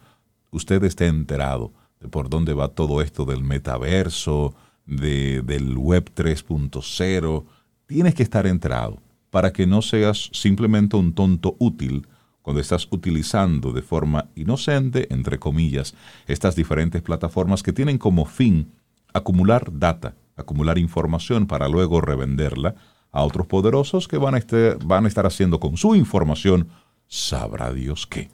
usted 0.51 0.83
esté 0.83 1.07
enterado 1.07 1.73
de 1.99 2.07
por 2.07 2.29
dónde 2.29 2.53
va 2.53 2.69
todo 2.69 3.01
esto 3.01 3.25
del 3.25 3.43
metaverso, 3.43 4.53
de, 4.85 5.41
del 5.41 5.77
web 5.77 6.11
3.0. 6.15 7.45
Tienes 7.91 8.15
que 8.15 8.23
estar 8.23 8.47
enterado 8.47 8.99
para 9.31 9.51
que 9.51 9.67
no 9.67 9.81
seas 9.81 10.29
simplemente 10.31 10.95
un 10.95 11.11
tonto 11.11 11.57
útil 11.59 12.07
cuando 12.41 12.61
estás 12.61 12.87
utilizando 12.89 13.73
de 13.73 13.81
forma 13.81 14.29
inocente, 14.33 15.13
entre 15.13 15.39
comillas, 15.39 15.93
estas 16.25 16.55
diferentes 16.55 17.01
plataformas 17.01 17.63
que 17.63 17.73
tienen 17.73 17.97
como 17.97 18.23
fin 18.23 18.71
acumular 19.13 19.77
data, 19.77 20.15
acumular 20.37 20.77
información 20.77 21.47
para 21.47 21.67
luego 21.67 21.99
revenderla 21.99 22.75
a 23.11 23.23
otros 23.23 23.45
poderosos 23.45 24.07
que 24.07 24.17
van 24.17 24.35
a, 24.35 24.37
a 24.37 25.07
estar 25.09 25.25
haciendo 25.25 25.59
con 25.59 25.75
su 25.75 25.93
información, 25.93 26.69
sabrá 27.07 27.73
Dios 27.73 28.07
qué. 28.07 28.29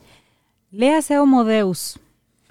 Léase 0.69 1.17
Homo 1.17 1.45
Deus. 1.45 1.99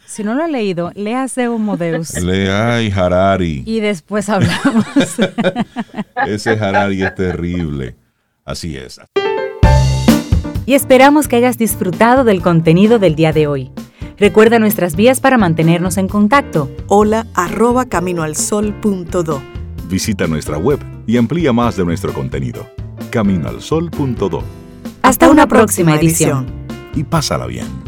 Si 0.07 0.23
no 0.23 0.35
lo 0.35 0.45
ha 0.45 0.49
leído, 0.49 0.93
léase 0.95 1.49
Homo 1.49 1.77
Deus. 1.77 2.15
Lea 2.23 2.83
y 2.83 2.91
Harari. 2.91 3.63
Y 3.67 3.81
después 3.81 4.29
hablamos. 4.29 4.87
Ese 6.27 6.51
Harari 6.51 7.03
es 7.03 7.15
terrible. 7.15 7.97
Así 8.45 8.77
es. 8.77 9.01
Y 10.65 10.75
esperamos 10.75 11.29
que 11.29 11.37
hayas 11.37 11.59
disfrutado 11.59 12.25
del 12.25 12.41
contenido 12.41 12.99
del 12.99 13.17
día 13.17 13.33
de 13.33 13.47
hoy. 13.47 13.71
Recuerda 14.19 14.59
nuestras 14.59 14.97
vías 14.97 15.21
para 15.21 15.39
mantenernos 15.39 15.97
en 15.99 16.09
contacto. 16.09 16.71
Hola 16.87 17.27
arroba 17.35 17.85
caminoalsol.do. 17.85 19.43
Visita 19.89 20.27
nuestra 20.27 20.59
web 20.59 20.81
y 21.07 21.17
amplía 21.17 21.53
más 21.53 21.77
de 21.77 21.85
nuestro 21.85 22.13
contenido. 22.13 22.67
Caminoalsol.do. 23.11 24.43
Hasta, 25.03 25.31
una, 25.31 25.47
próxima, 25.47 25.95
edición. 25.95 26.47
Y 26.95 27.05
pásala 27.05 27.47
bien. 27.47 27.86